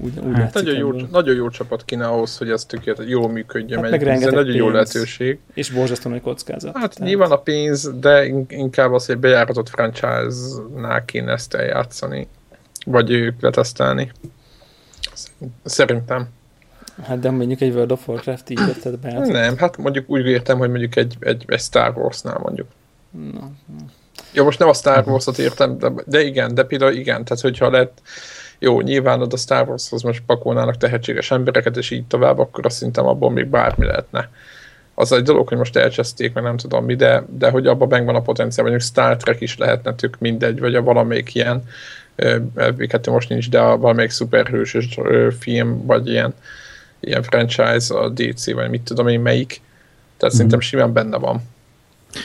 Úgy, 0.02 0.18
úgy 0.18 0.34
Hát 0.34 0.54
nagyon, 0.54 0.76
jó, 0.76 0.88
ebből. 0.88 1.08
nagyon 1.10 1.34
jó 1.34 1.48
csapat 1.48 1.84
kéne 1.84 2.06
ahhoz, 2.06 2.36
hogy 2.38 2.50
ez 2.50 2.64
tökéletes, 2.64 3.06
jól 3.08 3.28
működjön. 3.30 3.82
Hát 3.82 3.90
meg 3.90 4.00
ez 4.00 4.00
egy 4.00 4.06
rengeteg 4.12 4.34
nagyon 4.34 4.54
jó 4.54 4.62
pénz. 4.64 4.74
lehetőség. 4.74 5.38
És 5.54 5.70
borzasztó 5.70 6.10
nagy 6.10 6.20
kockázat. 6.20 6.76
Hát 6.76 6.98
nyilván 6.98 7.30
a 7.30 7.36
pénz, 7.36 7.90
de 8.00 8.26
in- 8.26 8.50
inkább 8.52 8.92
az, 8.92 9.06
hogy 9.06 9.18
bejáratott 9.18 9.68
franchise-nál 9.68 11.04
kéne 11.04 11.32
ezt 11.32 11.54
eljátszani. 11.54 12.28
Vagy 12.86 13.10
ők 13.10 13.40
letesztelni. 13.40 14.12
Szerintem. 15.64 16.28
Hát 17.02 17.18
de 17.18 17.30
mondjuk 17.30 17.60
egy 17.60 17.72
World 17.72 17.92
of 17.92 18.08
Warcraft 18.08 18.50
így 18.50 18.58
vetted 18.66 18.98
be. 18.98 19.12
Hát, 19.12 19.26
Nem, 19.26 19.56
hát 19.56 19.76
mondjuk 19.76 20.10
úgy 20.10 20.26
értem, 20.26 20.58
hogy 20.58 20.68
mondjuk 20.70 20.96
egy, 20.96 21.16
egy, 21.20 21.44
egy 21.46 21.60
Star 21.60 21.92
Wars-nál 21.96 22.38
mondjuk. 22.42 22.68
na, 23.32 23.50
Ja, 24.34 24.42
most 24.44 24.58
nem 24.58 24.68
a 24.68 24.72
Star 24.72 25.08
Wars-ot 25.08 25.38
értem, 25.38 25.78
de, 25.78 25.92
de 26.06 26.22
igen, 26.22 26.54
de 26.54 26.62
például 26.64 26.92
igen, 26.92 27.24
tehát 27.24 27.42
hogyha 27.42 27.70
lett, 27.70 28.00
jó, 28.62 28.80
nyilván 28.80 29.20
a 29.20 29.36
Star 29.36 29.68
Wars-hoz 29.68 30.02
most 30.02 30.22
pakolnának 30.26 30.76
tehetséges 30.76 31.30
embereket, 31.30 31.76
és 31.76 31.90
így 31.90 32.04
tovább, 32.04 32.38
akkor 32.38 32.66
azt 32.66 32.76
szerintem 32.76 33.06
abból 33.06 33.30
még 33.30 33.46
bármi 33.46 33.86
lehetne. 33.86 34.30
Az 34.94 35.12
egy 35.12 35.22
dolog, 35.22 35.48
hogy 35.48 35.58
most 35.58 35.76
elcseszték, 35.76 36.32
meg 36.32 36.42
nem 36.42 36.56
tudom 36.56 36.84
mi, 36.84 36.96
de, 36.96 37.24
de 37.38 37.50
hogy 37.50 37.66
abban 37.66 37.88
megvan 37.88 38.14
a 38.14 38.20
potenciál, 38.20 38.66
mondjuk 38.66 38.88
Star 38.88 39.16
Trek 39.16 39.40
is 39.40 39.58
lehetne 39.58 39.94
tök 39.94 40.16
mindegy, 40.18 40.60
vagy 40.60 40.74
a 40.74 40.82
valamelyik 40.82 41.34
ilyen, 41.34 41.62
hát 42.88 43.06
most 43.06 43.28
nincs, 43.28 43.50
de 43.50 43.60
a 43.60 43.78
valamelyik 43.78 44.10
szuperhősös 44.10 44.98
film, 45.38 45.86
vagy 45.86 46.08
ilyen, 46.08 46.34
ilyen 47.00 47.22
franchise, 47.22 47.94
a 47.94 48.08
DC, 48.08 48.52
vagy 48.52 48.70
mit 48.70 48.82
tudom 48.82 49.08
én 49.08 49.20
melyik. 49.20 49.60
Tehát 50.16 50.34
szerintem 50.34 50.60
simán 50.60 50.92
benne 50.92 51.16
van. 51.16 51.42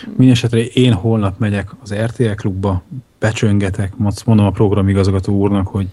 Mindenesetre 0.07 0.59
én 0.59 0.93
holnap 0.93 1.39
megyek 1.39 1.69
az 1.83 1.93
RTL 1.93 2.31
klubba, 2.35 2.83
becsöngetek, 3.19 3.93
mondom 4.25 4.45
a 4.45 4.51
programigazgató 4.51 5.33
úrnak, 5.33 5.67
hogy 5.67 5.87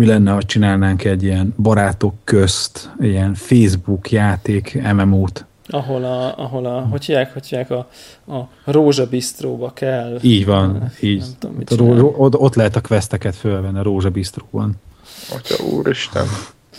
mi 0.00 0.06
lenne, 0.06 0.30
ha 0.32 0.42
csinálnánk 0.42 1.04
egy 1.04 1.22
ilyen 1.22 1.54
barátok 1.62 2.14
közt, 2.24 2.90
ilyen 3.00 3.34
Facebook 3.34 4.10
játék 4.10 4.82
MMO-t. 4.92 5.44
ahol 5.68 6.04
a, 6.04 6.38
ahol 6.38 6.66
a, 6.66 6.80
hogy 6.80 7.04
hívják, 7.04 7.32
hogy 7.32 7.46
hívják, 7.46 7.70
a, 7.70 7.88
a 8.26 8.48
Rózsa 8.64 9.06
Bistróba 9.06 9.72
kell. 9.72 10.18
Így 10.22 10.46
van, 10.46 10.72
Nem 10.72 10.90
így. 11.00 11.24
tudom, 11.38 11.56
mit 11.56 11.70
Ott, 11.70 11.78
csinál. 11.78 12.04
ott, 12.32 12.54
lehet 12.54 12.76
a 12.76 12.80
questeket 12.80 13.36
fölvenni 13.36 13.78
a 13.78 13.82
Rózsa 13.82 14.10
Bistróban. 14.10 14.74
Atya 15.34 15.64
úristen. 15.64 16.26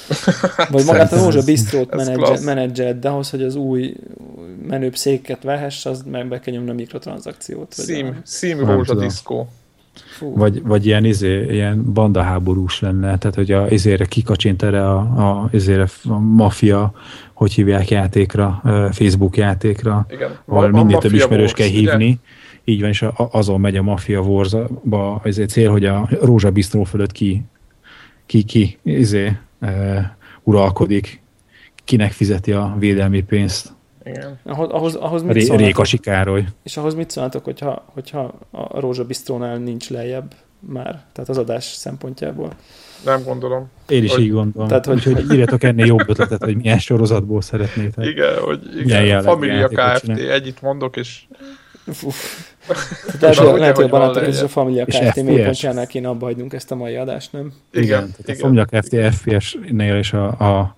Vagy 0.72 0.86
magát 0.86 1.11
a 1.11 1.24
Rózsa 1.24 1.43
Bistrót 1.43 1.93
ez 1.93 1.97
menedzse, 2.07 2.26
klassz. 2.26 2.43
menedzseled, 2.43 2.99
de 2.99 3.09
ahhoz, 3.09 3.30
hogy 3.30 3.43
az 3.43 3.55
új 3.55 3.93
menőbb 4.67 4.95
széket 4.95 5.43
vehess, 5.43 5.86
az 5.86 6.03
meg 6.11 6.28
be 6.28 6.39
kell 6.39 6.53
nyomni 6.53 6.69
a 6.69 6.74
mikrotranszakciót. 6.74 7.74
Szím, 7.74 8.07
a- 8.07 8.22
szím 8.24 8.57
Nem 8.57 8.72
rózsa 8.72 8.95
diszkó. 8.95 9.47
Fú, 9.94 10.36
Vagy, 10.36 10.62
vagy 10.64 10.86
ilyen, 10.86 11.06
izé, 11.06 11.46
ilyen 11.50 11.94
bandaháborús 11.94 12.80
lenne, 12.80 13.18
tehát 13.18 13.36
hogy 13.36 13.52
a, 13.52 13.70
izére 13.70 14.06
kikacsint 14.06 14.64
erre 14.64 14.89
a, 14.89 14.98
a, 14.98 15.50
izére 15.52 15.88
a 16.04 16.20
mafia, 16.20 16.94
hogy 17.34 17.54
hívják 17.54 17.89
játékra, 17.89 18.62
Facebook 18.92 19.38
játékra, 19.38 20.06
Igen. 20.10 20.32
ahol 20.46 20.70
minél 20.70 20.98
több 20.98 21.14
ismerős 21.14 21.54
kell 21.54 21.68
Wars, 21.68 21.80
ugye? 21.80 21.92
hívni, 21.92 22.20
így 22.64 22.80
van, 22.80 22.89
és 22.89 23.02
a, 23.02 23.30
azon 23.32 23.60
megy 23.60 23.78
a 23.78 23.82
Mafia 23.82 24.20
Wars-ba, 24.20 25.22
ezért 25.24 25.50
cél, 25.50 25.72
hogy 25.72 25.86
a 25.86 26.10
Rózsa 26.22 26.52
Bistró 26.52 26.84
fölött 26.84 27.12
ki, 27.12 27.42
ki, 28.26 28.44
ki 28.44 28.78
izé, 28.84 29.38
e, 29.60 30.18
uralkodik, 30.44 31.22
kinek 31.84 32.12
fizeti 32.12 32.52
a 32.52 32.76
védelmi 32.80 33.22
pénzt. 33.22 33.74
Igen. 34.04 34.39
ahhoz, 34.43 34.70
ahhoz, 34.70 34.95
ahhoz 34.95 35.22
mit 35.24 35.34
Ré, 35.34 35.39
szólnátok? 35.39 35.66
Rékasi 35.68 35.97
Károly. 35.97 36.43
És 36.64 36.78
ahhoz 36.78 36.93
mit 36.95 37.10
szólnátok, 37.10 37.43
hogyha, 37.43 37.86
hogyha 37.93 38.34
a 38.52 38.80
Rózsa 38.80 39.06
Bistrónál 39.06 39.58
nincs 39.58 39.89
lejjebb 39.89 40.34
már, 40.60 41.04
tehát 41.14 41.30
az 41.30 41.38
adás 41.38 41.64
szempontjából? 41.64 42.54
Nem 43.06 43.24
gondolom. 43.24 43.70
Én 43.88 44.04
is 44.04 44.12
Hogy- 44.14 44.24
így 44.24 44.32
gondolom. 44.32 44.68
Tehát, 44.68 44.86
hogy- 44.86 44.95
Úgyhogy 44.95 45.32
írjatok 45.32 45.64
ennél 45.64 45.86
jobb 45.86 46.10
ötletet, 46.10 46.43
hogy 46.43 46.56
milyen 46.56 46.80
sorozatból 46.80 47.41
szeretnétek. 47.41 48.06
Igen, 48.06 48.38
hogy 48.39 48.60
igen, 48.80 49.04
jellegű 49.06 49.28
Familia 49.28 49.68
Kft. 49.68 49.99
csinál? 49.99 50.32
Egyit 50.32 50.62
mondok, 50.62 50.97
és. 50.97 51.22
Tehát 53.20 53.36
lehet, 53.38 53.76
hogy- 53.76 53.86
a 53.86 53.88
barátok 53.88 54.28
és 54.28 54.41
a. 54.41 54.47
Familia 54.47 54.84
És 54.84 54.97
Kft. 54.97 55.24
Mélypontjánál 55.24 55.88
kéne 55.88 56.08
abba 56.08 56.26
hagynunk 56.26 56.54
ezt 56.54 56.72
a 56.72 56.76
mai 56.76 56.95
adást, 56.95 57.32
nem? 57.32 57.54
igen, 57.72 57.84
igen, 57.84 57.99
tehát 57.99 58.20
igen. 58.24 58.36
a 58.36 58.39
Familya 58.39 58.66
Kft. 58.66 59.16
FPS-nél 59.16 59.95
és 59.95 60.14
a, 60.14 60.28
a, 60.28 60.76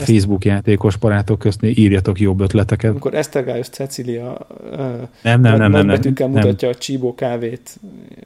a 0.00 0.04
Facebook 0.04 0.44
játékos 0.44 0.96
barátok 0.96 1.38
köztnél 1.38 1.70
írjatok 1.76 2.20
jobb 2.20 2.40
ötleteket. 2.40 2.90
Amikor 2.90 3.14
Esztergályos 3.14 3.68
Cecilia 3.68 4.46
Nem, 4.70 5.00
nem, 5.22 5.40
nem, 5.40 5.58
nem, 5.58 5.70
nem, 5.70 5.86
betűkkel 5.86 6.28
nem. 6.28 6.36
mutatja 6.36 6.68
a 6.68 6.74
Csíbó 6.74 7.14
kávét 7.14 7.80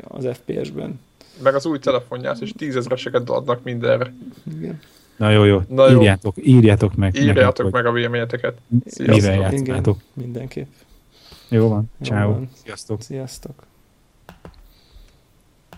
az 0.09 0.29
FPS-ben. 0.33 1.01
Meg 1.43 1.55
az 1.55 1.67
új 1.67 1.79
telefonját, 1.79 2.41
és 2.41 2.53
tízezreseket 2.57 3.31
adnak 3.31 3.63
mindenre. 3.65 4.13
Igen. 4.59 4.81
Na 5.17 5.31
jó, 5.31 5.45
jó, 5.45 5.63
Na 5.69 5.91
jó. 5.91 5.99
írjátok, 6.01 6.35
írjátok 6.43 6.95
meg. 6.95 7.15
Írjátok 7.17 7.57
nekünk, 7.57 7.75
meg 7.75 7.87
a 7.87 7.93
véleményeteket. 7.93 8.57
hogy 8.71 8.81
Mivel 8.97 9.21
Sziasztok. 9.21 9.53
játszanátok. 9.53 9.99
Mindenképp. 10.13 10.69
Jó 11.49 11.69
van, 11.69 11.91
ciao. 12.03 12.37
Sziasztok. 12.65 13.03
Sziasztok. 13.03 13.69